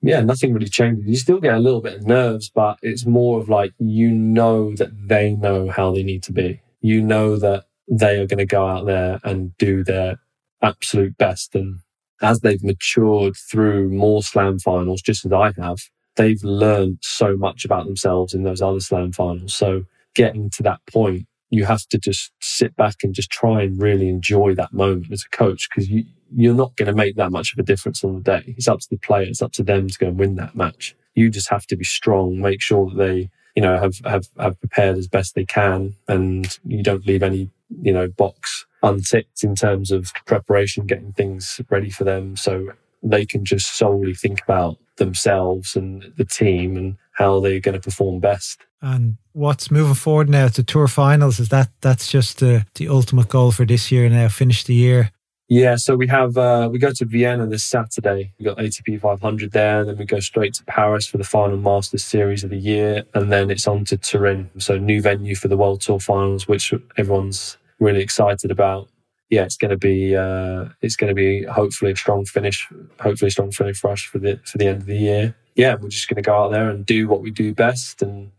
yeah, 0.00 0.20
nothing 0.20 0.52
really 0.52 0.68
changes. 0.68 1.06
You 1.06 1.16
still 1.16 1.40
get 1.40 1.54
a 1.54 1.58
little 1.58 1.80
bit 1.80 1.94
of 1.94 2.06
nerves, 2.06 2.50
but 2.50 2.78
it's 2.82 3.06
more 3.06 3.40
of 3.40 3.48
like, 3.48 3.72
you 3.78 4.10
know 4.10 4.74
that 4.76 5.08
they 5.08 5.32
know 5.32 5.70
how 5.70 5.92
they 5.92 6.02
need 6.02 6.22
to 6.24 6.32
be. 6.32 6.60
You 6.82 7.00
know 7.02 7.36
that 7.38 7.64
they 7.88 8.18
are 8.18 8.26
going 8.26 8.38
to 8.38 8.46
go 8.46 8.66
out 8.66 8.86
there 8.86 9.20
and 9.24 9.56
do 9.56 9.82
their 9.82 10.18
absolute 10.62 11.16
best 11.16 11.54
and 11.54 11.80
as 12.24 12.40
they've 12.40 12.64
matured 12.64 13.36
through 13.36 13.90
more 13.90 14.22
slam 14.22 14.58
finals, 14.58 15.02
just 15.02 15.26
as 15.26 15.32
I 15.32 15.52
have, 15.58 15.78
they've 16.16 16.42
learned 16.42 16.98
so 17.02 17.36
much 17.36 17.64
about 17.64 17.84
themselves 17.84 18.32
in 18.34 18.44
those 18.44 18.62
other 18.62 18.80
slam 18.80 19.12
finals. 19.12 19.54
So 19.54 19.84
getting 20.14 20.48
to 20.50 20.62
that 20.62 20.80
point, 20.90 21.26
you 21.50 21.66
have 21.66 21.86
to 21.88 21.98
just 21.98 22.32
sit 22.40 22.74
back 22.76 22.96
and 23.02 23.14
just 23.14 23.30
try 23.30 23.62
and 23.62 23.80
really 23.80 24.08
enjoy 24.08 24.54
that 24.54 24.72
moment 24.72 25.12
as 25.12 25.24
a 25.24 25.36
coach 25.36 25.68
because 25.68 25.88
you, 25.88 26.04
you're 26.34 26.54
not 26.54 26.74
going 26.76 26.86
to 26.86 26.94
make 26.94 27.16
that 27.16 27.30
much 27.30 27.52
of 27.52 27.58
a 27.58 27.62
difference 27.62 28.02
on 28.02 28.14
the 28.14 28.20
day. 28.20 28.54
It's 28.56 28.68
up 28.68 28.80
to 28.80 28.88
the 28.90 28.96
player. 28.96 29.26
It's 29.26 29.42
up 29.42 29.52
to 29.52 29.62
them 29.62 29.88
to 29.88 29.98
go 29.98 30.08
and 30.08 30.18
win 30.18 30.36
that 30.36 30.56
match. 30.56 30.96
You 31.14 31.30
just 31.30 31.50
have 31.50 31.66
to 31.66 31.76
be 31.76 31.84
strong, 31.84 32.40
make 32.40 32.62
sure 32.62 32.88
that 32.88 32.96
they, 32.96 33.30
you 33.54 33.62
know, 33.62 33.78
have, 33.78 33.96
have, 34.04 34.28
have 34.38 34.58
prepared 34.58 34.96
as 34.96 35.08
best 35.08 35.34
they 35.34 35.44
can 35.44 35.94
and 36.08 36.58
you 36.64 36.82
don't 36.82 37.06
leave 37.06 37.22
any, 37.22 37.50
you 37.82 37.92
know, 37.92 38.08
box 38.08 38.66
unticked 38.84 39.42
in 39.42 39.56
terms 39.56 39.90
of 39.90 40.12
preparation, 40.26 40.86
getting 40.86 41.12
things 41.12 41.60
ready 41.70 41.90
for 41.90 42.04
them. 42.04 42.36
So 42.36 42.68
they 43.02 43.26
can 43.26 43.44
just 43.44 43.76
solely 43.76 44.14
think 44.14 44.42
about 44.42 44.78
themselves 44.96 45.74
and 45.74 46.12
the 46.16 46.24
team 46.24 46.76
and 46.76 46.96
how 47.12 47.40
they're 47.40 47.60
going 47.60 47.74
to 47.74 47.80
perform 47.80 48.20
best. 48.20 48.60
And 48.80 49.16
what's 49.32 49.70
moving 49.70 49.94
forward 49.94 50.28
now 50.28 50.48
to 50.48 50.62
tour 50.62 50.88
finals? 50.88 51.40
Is 51.40 51.48
that 51.48 51.70
that's 51.80 52.10
just 52.10 52.38
the 52.38 52.66
the 52.74 52.88
ultimate 52.88 53.28
goal 53.28 53.50
for 53.50 53.64
this 53.64 53.90
year 53.90 54.08
now? 54.08 54.28
Finish 54.28 54.64
the 54.64 54.74
year. 54.74 55.10
Yeah, 55.48 55.76
so 55.76 55.94
we 55.94 56.06
have 56.08 56.38
uh, 56.38 56.68
we 56.72 56.78
go 56.78 56.90
to 56.92 57.04
Vienna 57.04 57.46
this 57.46 57.64
Saturday. 57.64 58.32
We 58.38 58.46
got 58.46 58.58
ATP 58.58 59.00
500 59.00 59.52
there, 59.52 59.84
then 59.84 59.98
we 59.98 60.06
go 60.06 60.20
straight 60.20 60.54
to 60.54 60.64
Paris 60.64 61.06
for 61.06 61.18
the 61.18 61.24
final 61.24 61.58
Masters 61.58 62.04
series 62.04 62.44
of 62.44 62.50
the 62.50 62.58
year, 62.58 63.04
and 63.12 63.30
then 63.30 63.50
it's 63.50 63.68
on 63.68 63.84
to 63.86 63.98
Turin. 63.98 64.50
So 64.58 64.78
new 64.78 65.02
venue 65.02 65.34
for 65.34 65.48
the 65.48 65.56
World 65.56 65.82
Tour 65.82 66.00
finals, 66.00 66.48
which 66.48 66.72
everyone's 66.96 67.58
really 67.80 68.00
excited 68.00 68.50
about. 68.50 68.88
Yeah, 69.30 69.44
it's 69.44 69.56
going 69.56 69.70
to 69.70 69.76
be 69.76 70.14
uh, 70.14 70.66
it's 70.80 70.96
going 70.96 71.08
to 71.08 71.14
be 71.14 71.44
hopefully 71.44 71.92
a 71.92 71.96
strong 71.96 72.24
finish, 72.24 72.68
hopefully 73.00 73.28
a 73.28 73.30
strong 73.30 73.50
finish 73.50 73.78
for 73.78 73.90
us 73.90 74.02
for 74.02 74.18
the 74.18 74.40
for 74.44 74.58
the 74.58 74.66
end 74.66 74.82
of 74.82 74.86
the 74.86 74.96
year. 74.96 75.34
Yeah, 75.54 75.76
we're 75.76 75.88
just 75.88 76.08
going 76.08 76.16
to 76.16 76.22
go 76.22 76.34
out 76.34 76.50
there 76.50 76.68
and 76.68 76.84
do 76.84 77.08
what 77.08 77.20
we 77.20 77.30
do 77.30 77.54
best, 77.54 78.02
and 78.02 78.32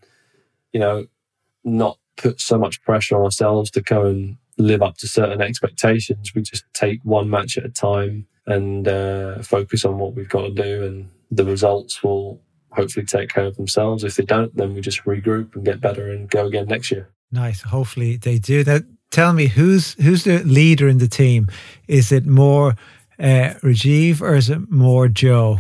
you 0.71 0.80
know, 0.80 1.06
not 1.63 1.98
put 2.17 2.39
so 2.39 2.58
much 2.58 2.82
pressure 2.84 3.17
on 3.17 3.24
ourselves 3.24 3.71
to 3.71 3.82
go 3.82 4.06
and 4.06 4.38
live 4.58 4.82
up 4.82 4.98
to 4.98 5.08
certain 5.08 5.41
expectations. 5.41 6.34
We 6.34 6.43
just 6.43 6.63
take 6.74 7.02
one 7.04 7.30
match 7.30 7.58
at 7.58 7.65
a 7.65 7.69
time 7.69 8.28
and 8.45 8.88
uh, 8.88 9.41
focus 9.41 9.84
on 9.86 9.98
what 9.98 10.13
we've 10.13 10.30
got 10.30 10.41
to 10.41 10.52
do, 10.52 10.84
and 10.84 11.10
the 11.32 11.45
results 11.45 12.04
will 12.04 12.41
hopefully 12.71 13.06
take 13.06 13.30
care 13.30 13.45
of 13.45 13.56
themselves. 13.56 14.04
If 14.04 14.15
they 14.15 14.26
don't, 14.26 14.56
then 14.56 14.74
we 14.74 14.82
just 14.82 15.04
regroup 15.04 15.56
and 15.56 15.65
get 15.65 15.82
better 15.82 16.10
and 16.10 16.30
go 16.30 16.45
again 16.45 16.67
next 16.67 16.91
year. 16.91 17.10
Nice. 17.32 17.62
Hopefully 17.62 18.17
they 18.17 18.38
do 18.38 18.63
that 18.63 18.84
tell 19.15 19.32
me 19.32 19.47
who's 19.47 19.93
who's 19.93 20.25
the 20.25 20.43
leader 20.43 20.89
in 20.89 20.97
the 20.97 21.08
team? 21.08 21.47
Is 21.88 22.12
it 22.12 22.25
more 22.25 22.75
uh, 23.17 23.56
Rajeev 23.63 24.21
or 24.21 24.36
is 24.36 24.49
it 24.49 24.69
more 24.69 25.08
Joe? 25.08 25.60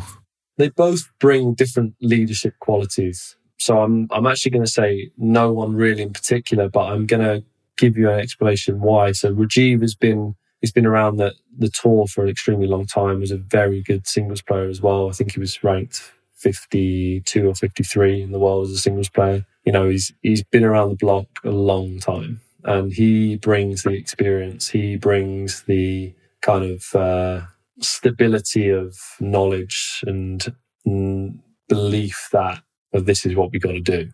They 0.57 0.69
both 0.69 1.07
bring 1.19 1.53
different 1.53 1.95
leadership 2.01 2.53
qualities. 2.59 3.37
So 3.57 3.81
I'm 3.81 4.09
I'm 4.11 4.27
actually 4.27 4.51
going 4.51 4.65
to 4.65 4.71
say 4.71 5.11
no 5.17 5.53
one 5.53 5.73
really 5.73 6.03
in 6.03 6.11
particular, 6.11 6.69
but 6.69 6.91
I'm 6.91 7.05
going 7.05 7.23
to 7.23 7.45
give 7.77 7.97
you 7.97 8.09
an 8.09 8.19
explanation 8.19 8.81
why. 8.81 9.13
So 9.13 9.33
Rajeev 9.33 9.81
has 9.81 9.95
been 9.95 10.35
he's 10.59 10.73
been 10.73 10.85
around 10.85 11.17
the 11.17 11.33
the 11.57 11.69
tour 11.69 12.07
for 12.07 12.23
an 12.23 12.29
extremely 12.29 12.67
long 12.67 12.85
time. 12.85 13.21
Was 13.21 13.31
a 13.31 13.37
very 13.37 13.81
good 13.81 14.05
singles 14.05 14.41
player 14.41 14.67
as 14.67 14.81
well. 14.81 15.07
I 15.07 15.13
think 15.13 15.31
he 15.31 15.39
was 15.39 15.63
ranked 15.63 16.11
52 16.33 17.47
or 17.47 17.55
53 17.55 18.21
in 18.21 18.33
the 18.33 18.39
world 18.39 18.67
as 18.67 18.73
a 18.73 18.77
singles 18.77 19.07
player. 19.07 19.45
You 19.65 19.71
know, 19.71 19.87
he's 19.87 20.13
he's 20.21 20.43
been 20.43 20.65
around 20.65 20.89
the 20.89 20.95
block 21.05 21.27
a 21.45 21.51
long 21.51 21.99
time 21.99 22.41
and 22.65 22.91
he 22.91 23.37
brings 23.37 23.83
the 23.83 23.91
experience. 23.91 24.69
He 24.69 24.97
brings 24.97 25.63
the 25.63 26.13
kind 26.41 26.65
of 26.65 26.95
uh, 26.95 27.45
stability 27.79 28.69
of 28.69 28.97
knowledge 29.19 30.03
and 30.05 30.53
mm, 30.87 31.39
belief 31.69 32.29
that 32.33 32.61
well, 32.91 33.03
this 33.03 33.25
is 33.25 33.35
what 33.35 33.51
we 33.51 33.59
got 33.59 33.73
to 33.73 33.81
do. 33.81 34.09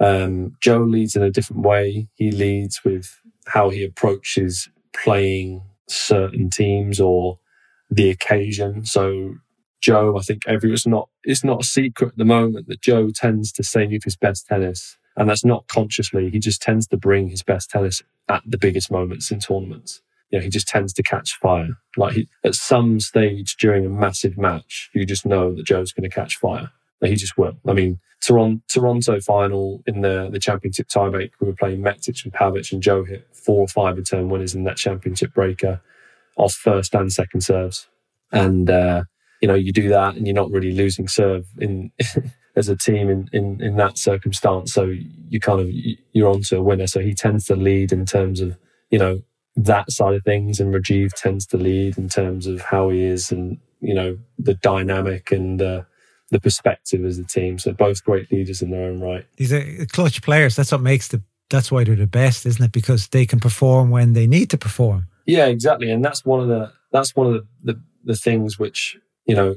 Um, 0.00 0.52
Joe 0.60 0.80
leads 0.82 1.16
in 1.16 1.22
a 1.22 1.30
different 1.30 1.62
way. 1.62 2.08
He 2.14 2.32
leads 2.32 2.82
with 2.84 3.16
how 3.46 3.70
he 3.70 3.84
approaches 3.84 4.68
playing 4.92 5.62
certain 5.88 6.50
teams 6.50 7.00
or 7.00 7.38
the 7.90 8.10
occasion. 8.10 8.84
So 8.86 9.36
Joe, 9.80 10.16
I 10.18 10.22
think 10.22 10.42
every 10.48 10.72
it's 10.72 10.86
not 10.86 11.08
it's 11.22 11.44
not 11.44 11.62
a 11.62 11.66
secret 11.66 12.08
at 12.08 12.16
the 12.16 12.24
moment 12.24 12.68
that 12.68 12.80
Joe 12.80 13.10
tends 13.14 13.52
to 13.52 13.62
save 13.62 14.02
his 14.04 14.16
best 14.16 14.46
tennis 14.46 14.96
and 15.16 15.28
that's 15.28 15.44
not 15.44 15.68
consciously. 15.68 16.30
He 16.30 16.38
just 16.38 16.62
tends 16.62 16.86
to 16.88 16.96
bring 16.96 17.28
his 17.28 17.42
best 17.42 17.70
tennis 17.70 18.02
at 18.28 18.42
the 18.46 18.58
biggest 18.58 18.90
moments 18.90 19.30
in 19.30 19.38
tournaments. 19.38 20.00
You 20.30 20.38
know, 20.38 20.44
he 20.44 20.50
just 20.50 20.66
tends 20.66 20.92
to 20.94 21.02
catch 21.02 21.36
fire. 21.36 21.76
Like 21.96 22.14
he, 22.14 22.28
at 22.42 22.54
some 22.54 22.98
stage 22.98 23.56
during 23.56 23.86
a 23.86 23.88
massive 23.88 24.36
match, 24.36 24.90
you 24.92 25.06
just 25.06 25.24
know 25.24 25.54
that 25.54 25.66
Joe's 25.66 25.92
going 25.92 26.08
to 26.08 26.14
catch 26.14 26.36
fire. 26.36 26.70
Like 27.00 27.10
he 27.10 27.16
just 27.16 27.38
will. 27.38 27.56
I 27.66 27.72
mean, 27.72 28.00
Toronto, 28.20 28.62
Toronto 28.68 29.20
final 29.20 29.82
in 29.86 30.00
the, 30.00 30.28
the 30.32 30.38
championship 30.38 30.88
tiebreak, 30.88 31.32
we 31.40 31.46
were 31.46 31.54
playing 31.54 31.82
Mektic 31.82 32.24
and 32.24 32.32
Pavic, 32.32 32.72
and 32.72 32.82
Joe 32.82 33.04
hit 33.04 33.28
four 33.32 33.60
or 33.60 33.68
five 33.68 33.96
return 33.96 34.28
winners 34.30 34.54
in 34.54 34.64
that 34.64 34.76
championship 34.76 35.34
breaker 35.34 35.80
off 36.36 36.54
first 36.54 36.94
and 36.94 37.12
second 37.12 37.42
serves. 37.42 37.86
And 38.32 38.70
uh, 38.70 39.04
you 39.40 39.48
know, 39.48 39.54
you 39.54 39.72
do 39.72 39.90
that 39.90 40.16
and 40.16 40.26
you're 40.26 40.34
not 40.34 40.50
really 40.50 40.72
losing 40.72 41.06
serve 41.06 41.46
in 41.58 41.92
as 42.56 42.68
a 42.68 42.76
team 42.76 43.08
in, 43.08 43.28
in, 43.32 43.62
in 43.62 43.76
that 43.76 43.98
circumstance. 43.98 44.72
So 44.72 44.92
you 45.28 45.40
kind 45.40 45.60
of, 45.60 45.68
you're 46.12 46.30
on 46.30 46.42
to 46.42 46.58
a 46.58 46.62
winner. 46.62 46.86
So 46.86 47.00
he 47.00 47.14
tends 47.14 47.46
to 47.46 47.56
lead 47.56 47.92
in 47.92 48.06
terms 48.06 48.40
of, 48.40 48.56
you 48.90 48.98
know, 48.98 49.22
that 49.56 49.90
side 49.90 50.14
of 50.14 50.22
things. 50.24 50.60
And 50.60 50.74
Rajeev 50.74 51.12
tends 51.14 51.46
to 51.46 51.56
lead 51.56 51.98
in 51.98 52.08
terms 52.08 52.46
of 52.46 52.60
how 52.60 52.90
he 52.90 53.02
is 53.02 53.32
and, 53.32 53.58
you 53.80 53.94
know, 53.94 54.18
the 54.38 54.54
dynamic 54.54 55.32
and, 55.32 55.60
uh, 55.60 55.82
the 56.30 56.40
perspective 56.40 57.04
as 57.04 57.18
a 57.18 57.24
team. 57.24 57.58
So 57.58 57.72
both 57.72 58.02
great 58.02 58.32
leaders 58.32 58.62
in 58.62 58.70
their 58.70 58.84
own 58.84 59.00
right. 59.00 59.26
These 59.36 59.52
are 59.52 59.86
clutch 59.86 60.22
players. 60.22 60.56
That's 60.56 60.72
what 60.72 60.80
makes 60.80 61.08
the 61.08 61.22
that's 61.50 61.70
why 61.70 61.84
they're 61.84 61.94
the 61.94 62.06
best, 62.06 62.46
isn't 62.46 62.64
it? 62.64 62.72
Because 62.72 63.08
they 63.08 63.26
can 63.26 63.38
perform 63.38 63.90
when 63.90 64.14
they 64.14 64.26
need 64.26 64.50
to 64.50 64.58
perform. 64.58 65.06
Yeah, 65.26 65.46
exactly. 65.46 65.90
And 65.90 66.04
that's 66.04 66.24
one 66.24 66.40
of 66.40 66.48
the 66.48 66.72
that's 66.92 67.14
one 67.14 67.26
of 67.26 67.34
the, 67.34 67.72
the, 67.72 67.80
the 68.04 68.16
things 68.16 68.58
which, 68.58 68.96
you 69.26 69.34
know, 69.34 69.56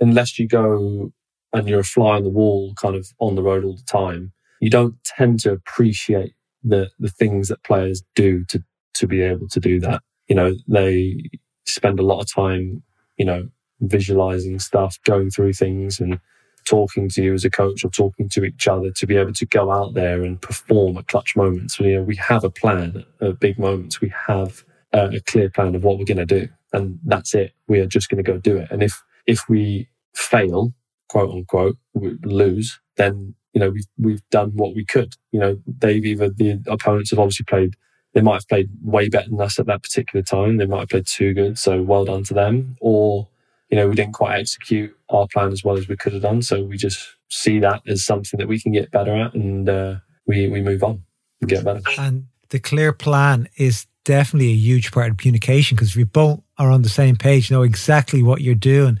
unless 0.00 0.38
you 0.38 0.48
go 0.48 1.12
and 1.52 1.68
you're 1.68 1.80
a 1.80 1.84
fly 1.84 2.16
on 2.16 2.24
the 2.24 2.30
wall 2.30 2.74
kind 2.74 2.96
of 2.96 3.08
on 3.18 3.34
the 3.34 3.42
road 3.42 3.64
all 3.64 3.76
the 3.76 3.82
time, 3.82 4.32
you 4.60 4.70
don't 4.70 4.96
tend 5.04 5.40
to 5.40 5.52
appreciate 5.52 6.34
the 6.62 6.90
the 6.98 7.10
things 7.10 7.48
that 7.48 7.62
players 7.64 8.02
do 8.14 8.44
to 8.46 8.62
to 8.94 9.06
be 9.06 9.22
able 9.22 9.48
to 9.48 9.60
do 9.60 9.80
that. 9.80 10.02
You 10.28 10.36
know, 10.36 10.54
they 10.68 11.30
spend 11.66 12.00
a 12.00 12.04
lot 12.04 12.20
of 12.20 12.32
time, 12.32 12.82
you 13.16 13.24
know, 13.24 13.48
visualizing 13.80 14.58
stuff, 14.58 14.98
going 15.04 15.30
through 15.30 15.52
things 15.52 16.00
and 16.00 16.18
talking 16.64 17.08
to 17.08 17.22
you 17.22 17.34
as 17.34 17.44
a 17.44 17.50
coach 17.50 17.84
or 17.84 17.90
talking 17.90 18.28
to 18.28 18.44
each 18.44 18.66
other 18.66 18.90
to 18.90 19.06
be 19.06 19.16
able 19.16 19.32
to 19.32 19.46
go 19.46 19.70
out 19.70 19.94
there 19.94 20.22
and 20.22 20.40
perform 20.42 20.98
at 20.98 21.08
clutch 21.08 21.36
moments. 21.36 21.78
You 21.78 21.96
know, 21.96 22.02
we 22.02 22.16
have 22.16 22.44
a 22.44 22.50
plan 22.50 23.04
at 23.20 23.40
big 23.40 23.58
moments. 23.58 24.00
We 24.00 24.12
have 24.26 24.64
a, 24.92 25.16
a 25.16 25.20
clear 25.20 25.48
plan 25.50 25.74
of 25.74 25.84
what 25.84 25.98
we're 25.98 26.04
going 26.04 26.18
to 26.18 26.26
do, 26.26 26.48
and 26.72 26.98
that's 27.04 27.34
it. 27.34 27.52
We 27.68 27.80
are 27.80 27.86
just 27.86 28.08
going 28.08 28.22
to 28.22 28.30
go 28.32 28.38
do 28.38 28.56
it. 28.56 28.68
And 28.70 28.82
if 28.82 29.02
if 29.26 29.48
we 29.48 29.88
fail, 30.14 30.72
quote 31.08 31.30
unquote, 31.30 31.76
lose, 31.94 32.80
then 32.96 33.34
you 33.52 33.60
know 33.60 33.70
we've 33.70 33.86
we've 33.98 34.28
done 34.30 34.50
what 34.54 34.74
we 34.74 34.84
could. 34.84 35.14
You 35.32 35.40
know, 35.40 35.58
they've 35.66 36.04
either 36.04 36.30
the 36.30 36.62
opponents 36.66 37.10
have 37.10 37.18
obviously 37.18 37.44
played. 37.44 37.74
They 38.14 38.22
might 38.22 38.34
have 38.34 38.48
played 38.48 38.70
way 38.82 39.10
better 39.10 39.28
than 39.28 39.40
us 39.40 39.58
at 39.58 39.66
that 39.66 39.82
particular 39.82 40.22
time. 40.22 40.56
They 40.56 40.66
might 40.66 40.80
have 40.80 40.88
played 40.88 41.06
too 41.06 41.34
good. 41.34 41.58
So 41.58 41.82
well 41.82 42.06
done 42.06 42.24
to 42.24 42.34
them. 42.34 42.76
Or 42.80 43.28
you 43.70 43.76
know, 43.76 43.88
we 43.88 43.94
didn't 43.94 44.14
quite 44.14 44.38
execute 44.38 44.96
our 45.08 45.26
plan 45.32 45.52
as 45.52 45.64
well 45.64 45.76
as 45.76 45.88
we 45.88 45.96
could 45.96 46.12
have 46.12 46.22
done. 46.22 46.42
So 46.42 46.62
we 46.62 46.76
just 46.76 47.16
see 47.28 47.58
that 47.60 47.82
as 47.86 48.04
something 48.04 48.38
that 48.38 48.48
we 48.48 48.60
can 48.60 48.72
get 48.72 48.90
better 48.90 49.14
at 49.14 49.34
and 49.34 49.68
uh, 49.68 49.96
we, 50.26 50.48
we 50.48 50.62
move 50.62 50.82
on 50.82 51.02
and 51.40 51.50
get 51.50 51.64
better. 51.64 51.80
And 51.98 52.26
the 52.50 52.60
clear 52.60 52.92
plan 52.92 53.48
is 53.56 53.86
definitely 54.04 54.52
a 54.52 54.56
huge 54.56 54.92
part 54.92 55.10
of 55.10 55.16
communication 55.16 55.74
because 55.74 55.90
if 55.90 55.96
you 55.96 56.06
both 56.06 56.40
are 56.58 56.70
on 56.70 56.82
the 56.82 56.88
same 56.88 57.16
page, 57.16 57.50
know 57.50 57.62
exactly 57.62 58.22
what 58.22 58.40
you're 58.40 58.54
doing, 58.54 59.00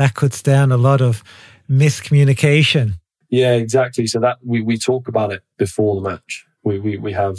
that 0.00 0.14
cuts 0.14 0.42
down 0.42 0.72
a 0.72 0.76
lot 0.76 1.00
of 1.00 1.22
miscommunication. 1.68 2.94
Yeah, 3.28 3.52
exactly. 3.52 4.06
So 4.06 4.18
that 4.20 4.38
we, 4.44 4.60
we 4.60 4.76
talk 4.76 5.06
about 5.06 5.32
it 5.32 5.42
before 5.56 5.94
the 5.94 6.08
match 6.08 6.46
we, 6.62 6.78
we, 6.78 6.98
we 6.98 7.12
have 7.12 7.38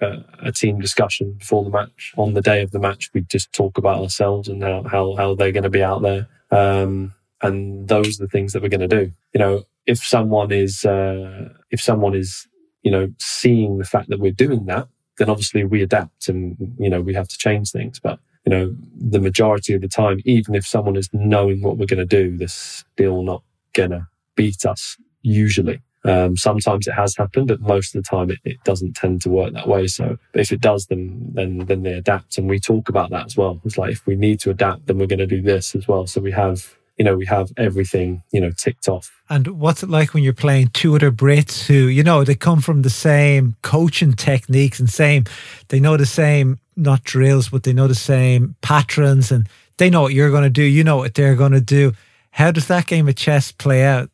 a, 0.00 0.18
a, 0.44 0.52
team 0.52 0.80
discussion 0.80 1.32
before 1.32 1.64
the 1.64 1.70
match. 1.70 2.12
On 2.16 2.34
the 2.34 2.40
day 2.40 2.62
of 2.62 2.70
the 2.70 2.78
match, 2.78 3.10
we 3.12 3.22
just 3.22 3.52
talk 3.52 3.76
about 3.76 4.00
ourselves 4.00 4.48
and 4.48 4.62
how, 4.62 4.82
how, 4.84 5.14
how 5.16 5.34
they're 5.34 5.52
going 5.52 5.62
to 5.62 5.70
be 5.70 5.82
out 5.82 6.02
there. 6.02 6.28
Um, 6.50 7.12
and 7.42 7.88
those 7.88 8.20
are 8.20 8.24
the 8.24 8.30
things 8.30 8.52
that 8.52 8.62
we're 8.62 8.68
going 8.68 8.88
to 8.88 8.88
do. 8.88 9.12
You 9.34 9.40
know, 9.40 9.64
if 9.86 9.98
someone 9.98 10.52
is, 10.52 10.84
uh, 10.84 11.50
if 11.70 11.80
someone 11.80 12.14
is, 12.14 12.46
you 12.82 12.90
know, 12.90 13.12
seeing 13.18 13.78
the 13.78 13.84
fact 13.84 14.08
that 14.08 14.20
we're 14.20 14.32
doing 14.32 14.66
that, 14.66 14.88
then 15.18 15.28
obviously 15.28 15.64
we 15.64 15.82
adapt 15.82 16.28
and, 16.28 16.56
you 16.78 16.88
know, 16.88 17.00
we 17.00 17.14
have 17.14 17.28
to 17.28 17.38
change 17.38 17.70
things. 17.70 18.00
But, 18.00 18.20
you 18.44 18.50
know, 18.50 18.74
the 18.96 19.20
majority 19.20 19.74
of 19.74 19.80
the 19.82 19.88
time, 19.88 20.20
even 20.24 20.54
if 20.54 20.66
someone 20.66 20.96
is 20.96 21.08
knowing 21.12 21.62
what 21.62 21.78
we're 21.78 21.86
going 21.86 21.98
to 21.98 22.04
do, 22.04 22.36
they're 22.36 22.48
still 22.48 23.22
not 23.22 23.42
going 23.72 23.90
to 23.90 24.08
beat 24.34 24.64
us 24.66 24.96
usually. 25.22 25.80
Um, 26.04 26.36
sometimes 26.36 26.88
it 26.88 26.94
has 26.94 27.16
happened, 27.16 27.48
but 27.48 27.60
most 27.60 27.94
of 27.94 28.02
the 28.02 28.08
time 28.08 28.30
it, 28.30 28.38
it, 28.44 28.64
doesn't 28.64 28.96
tend 28.96 29.22
to 29.22 29.30
work 29.30 29.52
that 29.52 29.68
way. 29.68 29.86
So 29.86 30.18
if 30.34 30.50
it 30.50 30.60
does, 30.60 30.86
then 30.86 31.30
then 31.32 31.58
then 31.58 31.84
they 31.84 31.92
adapt, 31.92 32.38
and 32.38 32.48
we 32.48 32.58
talk 32.58 32.88
about 32.88 33.10
that 33.10 33.26
as 33.26 33.36
well. 33.36 33.60
It's 33.64 33.78
like 33.78 33.92
if 33.92 34.04
we 34.04 34.16
need 34.16 34.40
to 34.40 34.50
adapt, 34.50 34.86
then 34.86 34.98
we're 34.98 35.06
going 35.06 35.20
to 35.20 35.28
do 35.28 35.40
this 35.40 35.76
as 35.76 35.86
well. 35.86 36.08
So 36.08 36.20
we 36.20 36.32
have 36.32 36.76
you 36.98 37.04
know 37.04 37.16
we 37.16 37.26
have 37.26 37.52
everything 37.56 38.22
you 38.32 38.40
know 38.40 38.50
ticked 38.50 38.88
off. 38.88 39.12
And 39.30 39.60
what's 39.60 39.84
it 39.84 39.90
like 39.90 40.12
when 40.12 40.24
you're 40.24 40.32
playing 40.32 40.68
two 40.68 40.96
other 40.96 41.12
Brits 41.12 41.66
who 41.66 41.74
you 41.74 42.02
know 42.02 42.24
they 42.24 42.34
come 42.34 42.60
from 42.60 42.82
the 42.82 42.90
same 42.90 43.54
coaching 43.62 44.14
techniques 44.14 44.80
and 44.80 44.90
same 44.90 45.24
they 45.68 45.78
know 45.78 45.96
the 45.96 46.04
same 46.04 46.58
not 46.76 47.04
drills, 47.04 47.48
but 47.48 47.62
they 47.62 47.72
know 47.72 47.88
the 47.88 47.94
same 47.94 48.56
patterns 48.62 49.30
and 49.30 49.48
they 49.78 49.90
know 49.90 50.02
what 50.02 50.14
you're 50.14 50.30
going 50.30 50.44
to 50.44 50.50
do. 50.50 50.62
You 50.62 50.84
know 50.84 50.96
what 50.96 51.14
they're 51.14 51.34
going 51.34 51.52
to 51.52 51.60
do. 51.60 51.92
How 52.30 52.50
does 52.50 52.68
that 52.68 52.86
game 52.86 53.08
of 53.08 53.16
chess 53.16 53.52
play 53.52 53.84
out? 53.84 54.10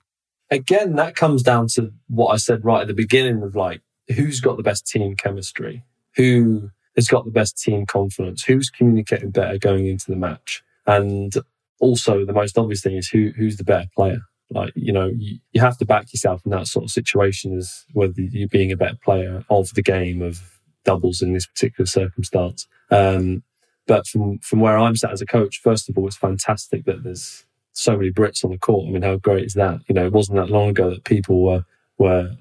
again, 0.51 0.97
that 0.97 1.17
comes 1.17 1.43
down 1.43 1.69
to 1.69 1.93
what 2.09 2.33
I 2.33 2.37
said 2.37 2.65
right 2.65 2.83
at 2.83 2.89
the 2.89 2.95
beginning 2.95 3.43
of 3.43 3.55
like, 3.55 3.83
who's 4.15 4.41
got 4.41 4.57
the 4.57 4.63
best 4.63 4.87
team 4.87 5.17
chemistry? 5.17 5.85
Who 6.17 6.71
has 6.97 7.09
got 7.09 7.25
the 7.25 7.31
best 7.31 7.59
team 7.59 7.87
confidence? 7.87 8.45
Who's 8.45 8.71
communicating 8.71 9.31
better 9.31 9.59
going 9.59 9.87
into 9.87 10.11
the 10.11 10.17
match? 10.17 10.63
And 10.87 11.33
also 11.81 12.25
the 12.25 12.33
most 12.33 12.59
obvious 12.59 12.83
thing 12.83 12.97
is 12.97 13.09
who, 13.09 13.33
who's 13.37 13.57
the 13.57 13.65
better 13.65 13.89
player? 13.95 14.21
Like, 14.51 14.73
you 14.75 14.93
know, 14.93 15.11
you, 15.15 15.39
you 15.53 15.61
have 15.61 15.77
to 15.79 15.85
back 15.85 16.13
yourself 16.13 16.41
in 16.45 16.51
that 16.53 16.67
sort 16.67 16.85
of 16.85 16.91
situation 16.91 17.57
as 17.57 17.85
whether 17.93 18.15
you're 18.19 18.49
being 18.49 18.73
a 18.73 18.77
better 18.77 18.99
player 19.05 19.45
of 19.51 19.75
the 19.75 19.83
game 19.83 20.23
of 20.23 20.58
doubles 20.89 21.21
in 21.21 21.35
this 21.35 21.47
particular 21.47 21.87
circumstance. 21.87 22.67
Um, 22.91 23.43
but 23.87 24.07
from, 24.07 24.39
from 24.39 24.61
where 24.61 24.79
I'm 24.79 24.97
sat 24.97 25.13
as 25.13 25.21
a 25.21 25.27
coach, 25.27 25.61
first 25.63 25.89
of 25.89 25.99
all, 25.99 26.07
it's 26.07 26.17
fantastic 26.17 26.87
that 26.87 27.03
there's 27.03 27.45
so 27.73 27.95
many 27.95 28.11
Brits 28.11 28.43
on 28.43 28.51
the 28.51 28.59
court. 28.59 28.89
I 28.89 28.91
mean, 28.91 29.03
how 29.03 29.17
great 29.17 29.45
is 29.45 29.55
that? 29.55 29.81
You 29.87 29.95
know, 29.95 30.07
it 30.07 30.13
wasn't 30.13 30.37
that 30.37 30.51
long 30.51 30.71
ago 30.71 30.89
that 30.89 31.05
people 31.05 31.43
were 31.43 31.65
were 31.99 32.37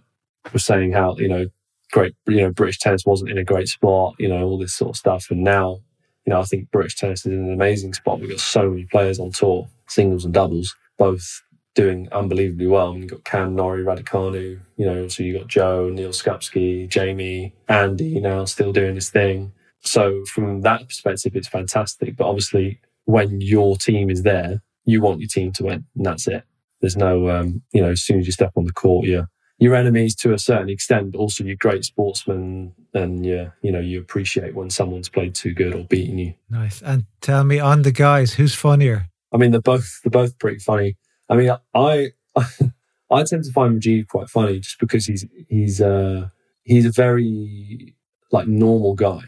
were 0.54 0.60
saying 0.60 0.94
how 0.94 1.18
you 1.18 1.28
know 1.28 1.46
great 1.92 2.16
you 2.28 2.42
know 2.42 2.52
British 2.52 2.80
tennis 2.80 3.06
wasn't 3.06 3.32
in 3.32 3.38
a 3.38 3.44
great 3.44 3.68
spot. 3.68 4.16
You 4.18 4.30
know, 4.30 4.44
all 4.44 4.58
this 4.58 4.74
sort 4.74 4.92
of 4.92 4.96
stuff. 4.98 5.30
And 5.30 5.44
now, 5.44 5.82
you 6.26 6.32
know, 6.32 6.40
I 6.40 6.44
think 6.44 6.72
British 6.72 6.96
tennis 6.96 7.26
is 7.26 7.34
in 7.34 7.46
an 7.48 7.54
amazing 7.54 7.94
spot. 7.94 8.20
We've 8.20 8.30
got 8.30 8.40
so 8.40 8.70
many 8.70 8.86
players 8.86 9.20
on 9.20 9.32
tour, 9.32 9.68
singles 9.88 10.26
and 10.26 10.34
doubles, 10.34 10.76
both 10.98 11.44
doing 11.78 12.10
unbelievably 12.12 12.66
well. 12.66 12.90
And 12.90 13.02
you've 13.02 13.12
got 13.12 13.24
Cam 13.24 13.56
Norrie, 13.56 13.86
Raducanu, 13.86 14.60
you 14.78 14.86
know, 14.86 15.08
so 15.08 15.22
you've 15.22 15.40
got 15.40 15.48
Joe, 15.48 15.90
Neil 15.94 16.10
Skupski, 16.10 16.90
Jamie, 16.90 17.54
Andy 17.70 18.20
now 18.20 18.46
still 18.46 18.74
doing 18.74 18.96
his 18.96 19.12
thing. 19.12 19.54
So 19.82 20.26
from 20.26 20.62
that 20.62 20.88
perspective, 20.88 21.36
it's 21.36 21.48
fantastic. 21.48 22.18
But 22.18 22.28
obviously, 22.28 22.82
when 23.06 23.42
your 23.42 23.78
team 23.78 24.10
is 24.10 24.24
there, 24.24 24.64
you 24.86 25.02
want 25.02 25.20
your 25.20 25.30
team 25.30 25.52
to 25.54 25.66
win, 25.66 25.86
and 25.96 26.06
that's 26.06 26.28
it. 26.28 26.44
There's 26.82 26.98
no, 26.98 27.30
um, 27.30 27.62
you 27.72 27.82
know, 27.82 27.92
as 27.92 28.02
soon 28.02 28.20
as 28.20 28.26
you 28.26 28.32
step 28.32 28.54
on 28.56 28.66
the 28.66 28.74
court, 28.74 29.06
you're 29.06 29.30
your 29.60 29.76
enemies 29.76 30.16
to 30.16 30.34
a 30.34 30.40
certain 30.40 30.70
extent, 30.70 31.12
but 31.12 31.20
also 31.20 31.44
you're 31.44 31.56
great 31.56 31.84
sportsmen 31.84 32.74
and 32.94 33.26
you, 33.26 33.52
you 33.64 33.72
know, 33.72 33.80
you 33.80 34.00
appreciate 34.00 34.54
when 34.54 34.70
someone's 34.70 35.10
played 35.10 35.34
too 35.34 35.52
good 35.52 35.74
or 35.74 35.84
beaten 35.84 36.20
you. 36.20 36.34
Nice. 36.50 36.82
And 36.84 37.06
tell 37.22 37.44
me 37.44 37.60
on 37.60 37.82
the 37.82 37.92
guys, 37.92 38.34
who's 38.34 38.54
funnier? 38.54 39.08
I 39.34 39.38
mean, 39.38 39.50
they're 39.50 39.62
both, 39.62 40.00
they're 40.04 40.12
both 40.12 40.38
pretty 40.38 40.60
funny. 40.60 40.96
I 41.30 41.36
mean, 41.36 41.52
I, 41.74 42.12
I 43.12 43.24
tend 43.24 43.44
to 43.44 43.52
find 43.52 43.80
Rajeev 43.80 44.08
quite 44.08 44.30
funny 44.30 44.60
just 44.60 44.80
because 44.80 45.06
he's, 45.06 45.26
he's, 45.50 45.82
uh, 45.82 46.30
he's 46.64 46.86
a 46.86 46.92
very 46.92 47.96
like 48.32 48.48
normal 48.48 48.94
guy 48.94 49.22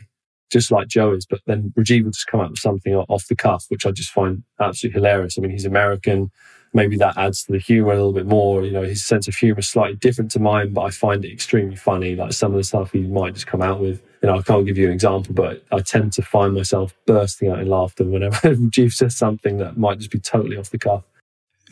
just 0.50 0.72
like 0.72 0.88
Joe 0.88 1.14
is. 1.14 1.26
But 1.26 1.41
then 1.45 1.74
Rajeev 1.78 2.04
will 2.04 2.12
just 2.12 2.28
come 2.28 2.41
out 2.41 2.52
with 2.52 2.60
something 2.60 2.93
off 2.95 3.28
the 3.28 3.36
cuff, 3.36 3.66
which 3.70 3.86
I 3.86 3.91
just 3.91 4.12
find 4.12 4.43
absolutely 4.60 5.00
hilarious. 5.00 5.38
I 5.38 5.41
mean, 5.41 5.52
he's 5.52 5.66
American. 5.66 6.32
Maybe 6.72 6.97
that 6.97 7.18
adds 7.18 7.43
to 7.45 7.52
the 7.52 7.58
humor 7.58 7.91
a 7.91 7.95
little 7.95 8.14
bit 8.14 8.28
more. 8.28 8.64
You 8.64 8.72
know, 8.72 8.84
his 8.84 9.04
sense 9.04 9.28
of 9.28 9.36
humor 9.36 9.60
is 9.60 9.70
slightly 9.70 9.95
different 9.95 10.30
to 10.32 10.39
mine, 10.39 10.74
but 10.74 10.82
I 10.82 10.91
find 10.91 11.26
it 11.26 11.32
extremely 11.32 11.76
funny. 11.76 12.16
Like 12.16 12.34
some 12.34 12.52
of 12.52 12.58
the 12.58 12.64
stuff 12.64 12.91
he 12.91 13.02
might 13.02 13.34
just 13.34 13.47
come 13.47 13.62
out 13.62 13.80
with. 13.80 14.02
You 14.22 14.28
know, 14.28 14.38
I 14.38 14.41
can't 14.41 14.66
give 14.66 14.78
you 14.78 14.88
an 14.88 14.91
example, 14.91 15.34
but 15.34 15.64
I 15.72 15.80
tend 15.80 16.14
to 16.14 16.22
find 16.22 16.54
myself 16.54 16.93
bursting 17.08 17.50
out 17.50 17.60
in 17.60 17.70
laughter 17.70 18.04
whenever 18.04 18.36
Rajeev 18.56 18.93
says 18.93 19.16
something 19.16 19.58
that 19.58 19.78
might 19.78 19.97
just 19.97 20.12
be 20.12 20.20
totally 20.20 20.58
off 20.58 20.70
the 20.70 20.78
cuff. 20.78 21.04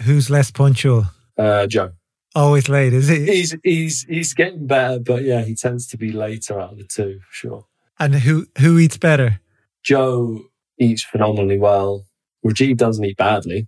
Who's 0.03 0.29
less 0.29 0.51
punctual? 0.51 1.05
Uh, 1.37 1.67
Joe. 1.67 1.91
Always 2.35 2.69
late, 2.69 2.93
is 2.93 3.07
he? 3.07 3.25
He's 3.25 3.55
he's 3.63 4.03
he's 4.03 4.33
getting 4.33 4.67
better, 4.67 4.99
but 4.99 5.23
yeah, 5.23 5.41
he 5.41 5.55
tends 5.55 5.87
to 5.87 5.97
be 5.97 6.11
later 6.11 6.59
out 6.59 6.73
of 6.73 6.77
the 6.77 6.83
two, 6.83 7.19
for 7.19 7.33
sure. 7.33 7.65
And 7.99 8.13
who 8.15 8.45
who 8.59 8.77
eats 8.77 8.97
better? 8.97 9.39
Joe 9.83 10.41
eats 10.79 11.03
phenomenally 11.03 11.57
well. 11.57 12.05
Rajeev 12.45 12.77
doesn't 12.77 13.03
eat 13.03 13.17
badly, 13.17 13.67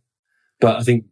but 0.60 0.78
I 0.78 0.84
think 0.84 1.06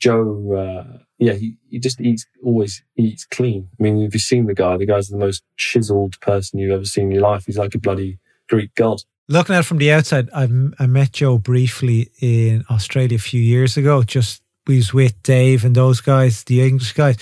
Joe, 0.00 0.54
uh, 0.54 0.98
yeah, 1.18 1.34
he, 1.34 1.56
he 1.68 1.78
just 1.78 2.00
eats 2.00 2.26
always 2.42 2.82
eats 2.96 3.24
clean. 3.26 3.68
I 3.78 3.82
mean, 3.82 4.02
if 4.02 4.14
you've 4.14 4.22
seen 4.22 4.46
the 4.46 4.54
guy, 4.54 4.76
the 4.76 4.86
guy's 4.86 5.08
the 5.08 5.18
most 5.18 5.44
chiseled 5.56 6.18
person 6.20 6.58
you've 6.58 6.72
ever 6.72 6.84
seen 6.84 7.06
in 7.06 7.12
your 7.12 7.22
life. 7.22 7.44
He's 7.46 7.58
like 7.58 7.74
a 7.74 7.78
bloody 7.78 8.18
Greek 8.48 8.74
god. 8.74 9.02
Looking 9.28 9.54
at 9.54 9.60
it 9.60 9.66
from 9.66 9.78
the 9.78 9.92
outside, 9.92 10.28
I've, 10.34 10.52
I 10.78 10.86
met 10.86 11.12
Joe 11.12 11.38
briefly 11.38 12.10
in 12.20 12.64
Australia 12.68 13.14
a 13.14 13.20
few 13.20 13.40
years 13.40 13.76
ago. 13.76 14.02
Just 14.02 14.41
we 14.66 14.76
was 14.76 14.92
with 14.92 15.22
Dave 15.22 15.64
and 15.64 15.74
those 15.74 16.00
guys, 16.00 16.44
the 16.44 16.62
English 16.62 16.92
guys. 16.92 17.16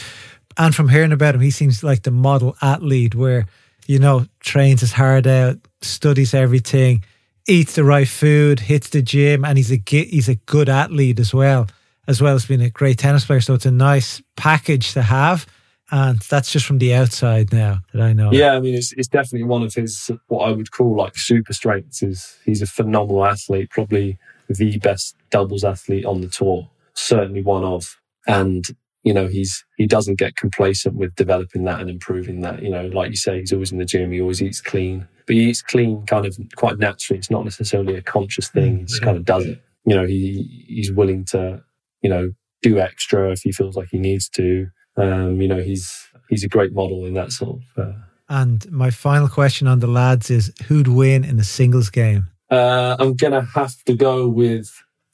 And 0.56 0.74
from 0.74 0.88
hearing 0.88 1.12
about 1.12 1.34
him, 1.34 1.40
he 1.40 1.50
seems 1.50 1.82
like 1.82 2.02
the 2.02 2.10
model 2.10 2.56
athlete 2.60 3.14
where 3.14 3.46
you 3.86 3.98
know, 3.98 4.24
trains 4.38 4.82
his 4.82 4.92
hard 4.92 5.26
out, 5.26 5.56
studies 5.82 6.32
everything. 6.32 7.02
eats 7.48 7.74
the 7.74 7.84
right 7.84 8.08
food, 8.08 8.60
hits 8.60 8.90
the 8.90 9.02
gym, 9.02 9.44
and 9.44 9.58
he's 9.58 9.72
a 9.72 9.80
he's 9.86 10.28
a 10.28 10.36
good 10.36 10.68
athlete 10.68 11.18
as 11.18 11.34
well, 11.34 11.66
as 12.06 12.22
well 12.22 12.34
as 12.34 12.46
being 12.46 12.62
a 12.62 12.70
great 12.70 12.98
tennis 12.98 13.24
player. 13.24 13.40
So 13.40 13.54
it's 13.54 13.66
a 13.66 13.70
nice 13.70 14.22
package 14.36 14.92
to 14.92 15.02
have. 15.02 15.46
And 15.92 16.20
that's 16.20 16.52
just 16.52 16.66
from 16.66 16.78
the 16.78 16.94
outside 16.94 17.52
now 17.52 17.80
that 17.92 18.00
I 18.00 18.12
know. 18.12 18.30
Yeah, 18.30 18.52
I 18.52 18.60
mean, 18.60 18.76
it's, 18.76 18.92
it's 18.92 19.08
definitely 19.08 19.42
one 19.42 19.64
of 19.64 19.74
his, 19.74 20.08
what 20.28 20.48
I 20.48 20.52
would 20.52 20.70
call 20.70 20.94
like 20.94 21.16
super 21.16 21.52
strengths 21.52 22.00
is 22.00 22.38
he's 22.44 22.62
a 22.62 22.66
phenomenal 22.66 23.24
athlete, 23.24 23.70
probably 23.70 24.16
the 24.48 24.78
best 24.78 25.16
doubles 25.30 25.64
athlete 25.64 26.04
on 26.04 26.20
the 26.20 26.28
tour, 26.28 26.68
certainly 27.00 27.42
one 27.42 27.64
of. 27.64 27.96
And, 28.26 28.64
you 29.02 29.14
know, 29.14 29.26
he's, 29.26 29.64
he 29.76 29.86
doesn't 29.86 30.18
get 30.18 30.36
complacent 30.36 30.94
with 30.94 31.14
developing 31.14 31.64
that 31.64 31.80
and 31.80 31.90
improving 31.90 32.40
that. 32.42 32.62
You 32.62 32.70
know, 32.70 32.86
like 32.86 33.10
you 33.10 33.16
say, 33.16 33.40
he's 33.40 33.52
always 33.52 33.72
in 33.72 33.78
the 33.78 33.84
gym. 33.84 34.12
He 34.12 34.20
always 34.20 34.42
eats 34.42 34.60
clean, 34.60 35.08
but 35.26 35.36
he 35.36 35.48
eats 35.48 35.62
clean 35.62 36.04
kind 36.06 36.26
of 36.26 36.36
quite 36.56 36.78
naturally. 36.78 37.18
It's 37.18 37.30
not 37.30 37.44
necessarily 37.44 37.96
a 37.96 38.02
conscious 38.02 38.48
thing. 38.48 38.78
He 38.78 38.84
just 38.84 39.02
kind 39.02 39.16
of 39.16 39.24
does 39.24 39.46
it. 39.46 39.62
You 39.86 39.96
know, 39.96 40.06
he, 40.06 40.64
he's 40.68 40.92
willing 40.92 41.24
to, 41.26 41.62
you 42.02 42.10
know, 42.10 42.32
do 42.62 42.78
extra 42.78 43.30
if 43.30 43.40
he 43.40 43.52
feels 43.52 43.76
like 43.76 43.88
he 43.90 43.98
needs 43.98 44.28
to 44.28 44.68
um, 44.96 45.40
you 45.40 45.48
know, 45.48 45.62
he's 45.62 46.08
he's 46.28 46.44
a 46.44 46.48
great 46.48 46.72
model 46.72 47.04
in 47.06 47.14
that 47.14 47.32
sort 47.32 47.58
of. 47.58 47.84
Uh, 47.84 47.98
and 48.28 48.70
my 48.70 48.90
final 48.90 49.28
question 49.28 49.66
on 49.66 49.80
the 49.80 49.86
lads 49.86 50.30
is: 50.30 50.52
Who'd 50.66 50.88
win 50.88 51.24
in 51.24 51.36
the 51.36 51.44
singles 51.44 51.90
game? 51.90 52.28
Uh, 52.50 52.96
I'm 52.98 53.14
gonna 53.14 53.46
have 53.54 53.82
to 53.84 53.94
go 53.94 54.28
with 54.28 54.70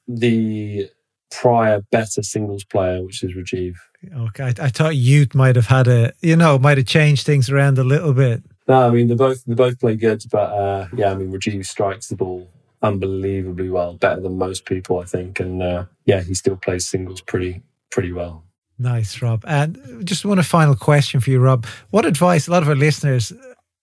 the 0.07 0.89
prior 1.31 1.81
better 1.91 2.23
singles 2.23 2.63
player, 2.63 3.03
which 3.03 3.23
is 3.23 3.33
Rajeev. 3.35 3.75
Okay, 4.15 4.43
I, 4.43 4.53
I 4.65 4.69
thought 4.69 4.95
you 4.95 5.27
might 5.33 5.55
have 5.55 5.67
had 5.67 5.87
a, 5.87 6.13
you 6.21 6.35
know, 6.35 6.57
might 6.59 6.77
have 6.77 6.87
changed 6.87 7.25
things 7.25 7.49
around 7.49 7.77
a 7.77 7.83
little 7.83 8.13
bit. 8.13 8.43
No, 8.67 8.87
I 8.87 8.89
mean 8.89 9.07
they 9.07 9.15
both 9.15 9.43
they 9.45 9.53
both 9.53 9.79
play 9.79 9.95
good, 9.95 10.23
but 10.31 10.51
uh, 10.51 10.87
yeah, 10.95 11.11
I 11.11 11.15
mean 11.15 11.31
Rajeev 11.31 11.65
strikes 11.65 12.07
the 12.07 12.15
ball 12.15 12.49
unbelievably 12.81 13.69
well, 13.69 13.93
better 13.93 14.21
than 14.21 14.37
most 14.37 14.65
people, 14.65 14.99
I 14.99 15.05
think, 15.05 15.39
and 15.39 15.63
uh, 15.63 15.85
yeah, 16.05 16.21
he 16.21 16.33
still 16.33 16.57
plays 16.57 16.87
singles 16.87 17.21
pretty 17.21 17.63
pretty 17.91 18.11
well. 18.11 18.43
Nice, 18.79 19.21
Rob. 19.21 19.43
And 19.47 20.05
just 20.05 20.23
one 20.23 20.41
final 20.43 20.75
question 20.75 21.19
for 21.19 21.31
you, 21.31 21.39
Rob. 21.39 21.65
What 21.89 22.05
advice? 22.05 22.47
A 22.47 22.51
lot 22.51 22.61
of 22.61 22.69
our 22.69 22.75
listeners, 22.75 23.33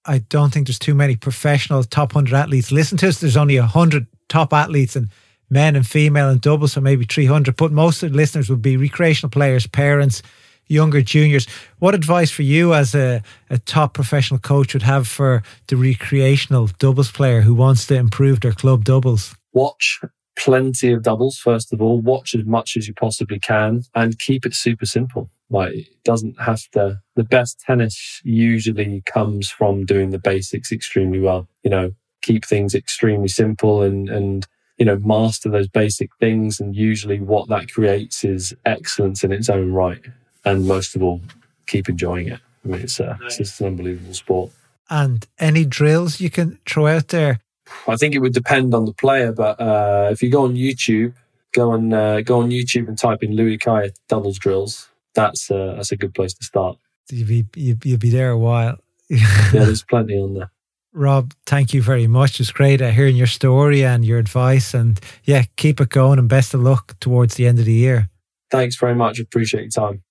I 0.05 0.18
don't 0.18 0.53
think 0.53 0.68
there's 0.68 0.78
too 0.78 0.95
many 0.95 1.16
professional 1.16 1.82
top 1.82 2.14
100 2.14 2.36
athletes 2.36 2.70
listen 2.70 2.97
to 2.99 3.09
us. 3.09 3.18
There's 3.18 3.36
only 3.36 3.59
100 3.59 4.07
top 4.28 4.53
athletes 4.53 4.95
and 4.95 5.09
men 5.55 5.76
and 5.76 5.86
female 5.86 6.28
and 6.28 6.40
doubles, 6.40 6.72
so 6.72 6.80
maybe 6.80 7.07
300. 7.07 7.57
But 7.57 7.72
most 7.72 8.02
of 8.02 8.11
the 8.11 8.16
listeners 8.16 8.50
would 8.50 8.61
be 8.61 8.76
recreational 8.76 9.30
players, 9.30 9.66
parents, 9.66 10.20
younger 10.66 11.00
juniors. 11.00 11.46
What 11.78 11.94
advice 11.94 12.30
for 12.30 12.42
you 12.42 12.74
as 12.74 12.94
a, 12.94 13.22
a 13.48 13.59
top 13.59 13.94
professional 13.94 14.40
coach 14.40 14.74
would 14.74 14.82
have 14.82 15.07
for 15.07 15.42
the 15.68 15.76
recreational 15.76 16.68
doubles 16.78 17.12
player 17.12 17.40
who 17.42 17.55
wants 17.55 17.86
to 17.86 17.94
improve 17.94 18.40
their 18.40 18.52
club 18.52 18.84
doubles? 18.84 19.34
Watch 19.52 20.00
plenty 20.36 20.92
of 20.92 21.02
doubles, 21.02 21.38
first 21.38 21.72
of 21.72 21.80
all. 21.80 22.00
Watch 22.00 22.34
as 22.34 22.44
much 22.44 22.76
as 22.76 22.88
you 22.88 22.94
possibly 22.94 23.38
can 23.38 23.84
and 23.94 24.18
keep 24.18 24.44
it 24.44 24.55
super 24.55 24.86
simple. 24.86 25.30
Like 25.50 25.74
it 25.74 26.02
doesn't 26.05 26.40
have 26.40 26.62
to, 26.72 26.98
the 27.14 27.24
best 27.24 27.61
tennis 27.61 28.20
usually 28.24 29.02
comes 29.07 29.50
from 29.50 29.84
doing 29.86 30.11
the 30.11 30.18
basics 30.18 30.72
extremely 30.72 31.20
well. 31.20 31.46
You 31.62 31.70
know, 31.70 31.92
keep 32.22 32.44
things 32.44 32.74
extremely 32.74 33.28
simple 33.28 33.82
and, 33.82 34.09
and, 34.09 34.46
you 34.79 34.85
know, 34.85 34.99
master 34.99 35.49
those 35.49 35.68
basic 35.68 36.11
things. 36.20 36.61
And 36.61 36.75
usually 36.75 37.20
what 37.20 37.49
that 37.49 37.70
creates 37.70 38.25
is 38.25 38.55
excellence 38.64 39.25
in 39.25 39.33
its 39.33 39.49
own 39.49 39.72
right. 39.72 40.01
And 40.45 40.66
most 40.66 40.95
of 40.97 41.03
all, 41.03 41.20
keep 41.66 41.89
enjoying 41.89 42.29
it. 42.29 42.41
I 42.64 42.68
mean, 42.68 42.81
it's, 42.81 43.01
a, 43.01 43.18
it's 43.22 43.39
just 43.39 43.61
an 43.61 43.68
unbelievable 43.68 44.14
sport. 44.14 44.51
And 44.91 45.27
any 45.39 45.64
drills 45.64 46.20
you 46.20 46.31
can 46.31 46.59
throw 46.66 46.87
out 46.87 47.09
there 47.09 47.41
I 47.89 47.97
think 47.97 48.14
it 48.14 48.18
would 48.18 48.35
depend 48.35 48.75
on 48.75 48.85
the 48.85 48.93
player, 48.93 49.33
but 49.33 49.61
uh, 49.61 50.09
if 50.11 50.22
you 50.22 50.31
go 50.31 50.45
on 50.45 50.55
YouTube, 50.55 51.14
go 51.53 51.72
on 51.72 51.93
uh, 51.93 52.20
go 52.20 52.41
on 52.41 52.51
YouTube 52.51 52.89
and 52.89 52.99
type 52.99 53.22
in 53.22 53.35
Louis 53.35 53.59
Cayer 53.59 53.91
doubles 54.09 54.39
drills. 54.39 54.89
That's 55.14 55.51
uh, 55.51 55.75
that's 55.77 55.93
a 55.93 55.97
good 55.97 56.14
place 56.14 56.35
to 56.35 56.45
start. 56.45 56.79
You'd 57.11 57.29
be 57.29 57.77
you'll 57.85 57.99
be 57.99 58.11
there 58.11 58.31
a 58.31 58.39
while. 58.39 58.79
yeah, 59.09 59.51
there's 59.53 59.83
plenty 59.83 60.14
on 60.14 60.35
there. 60.35 60.51
Rob, 60.95 61.34
thank 61.45 61.74
you 61.74 61.82
very 61.82 62.07
much. 62.07 62.38
It's 62.38 62.53
great 62.53 62.80
uh, 62.80 62.90
hearing 62.90 63.16
your 63.16 63.26
story 63.26 63.84
and 63.84 64.05
your 64.05 64.18
advice. 64.18 64.74
And 64.74 65.01
yeah, 65.24 65.42
keep 65.57 65.80
it 65.80 65.88
going 65.88 66.20
and 66.20 66.28
best 66.28 66.55
of 66.55 66.61
luck 66.61 66.99
towards 67.01 67.34
the 67.34 67.47
end 67.49 67.59
of 67.59 67.64
the 67.64 67.72
year. 67.72 68.09
Thanks 68.51 68.76
very 68.76 68.95
much. 68.95 69.18
Appreciate 69.18 69.62
your 69.62 69.70
time. 69.70 70.03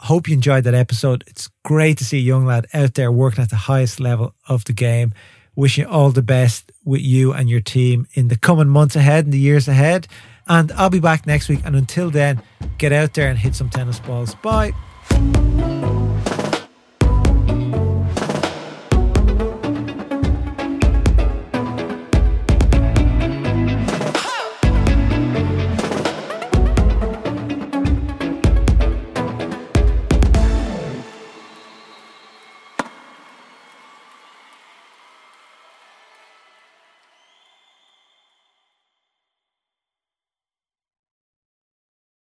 Hope 0.00 0.28
you 0.28 0.34
enjoyed 0.34 0.62
that 0.64 0.74
episode. 0.74 1.24
It's 1.26 1.50
great 1.64 1.98
to 1.98 2.04
see 2.04 2.18
a 2.18 2.22
young 2.22 2.46
lad 2.46 2.68
out 2.72 2.94
there 2.94 3.10
working 3.10 3.42
at 3.42 3.50
the 3.50 3.56
highest 3.56 3.98
level 3.98 4.34
of 4.48 4.64
the 4.64 4.72
game. 4.72 5.12
Wishing 5.56 5.84
you 5.84 5.90
all 5.90 6.10
the 6.10 6.22
best 6.22 6.70
with 6.84 7.00
you 7.00 7.32
and 7.32 7.50
your 7.50 7.60
team 7.60 8.06
in 8.14 8.28
the 8.28 8.38
coming 8.38 8.68
months 8.68 8.94
ahead 8.94 9.24
and 9.24 9.34
the 9.34 9.40
years 9.40 9.66
ahead. 9.66 10.06
And 10.46 10.70
I'll 10.72 10.90
be 10.90 11.00
back 11.00 11.26
next 11.26 11.48
week. 11.48 11.62
And 11.64 11.74
until 11.74 12.10
then, 12.10 12.40
get 12.78 12.92
out 12.92 13.14
there 13.14 13.28
and 13.28 13.36
hit 13.36 13.56
some 13.56 13.68
tennis 13.68 13.98
balls. 13.98 14.36
Bye. 14.36 14.72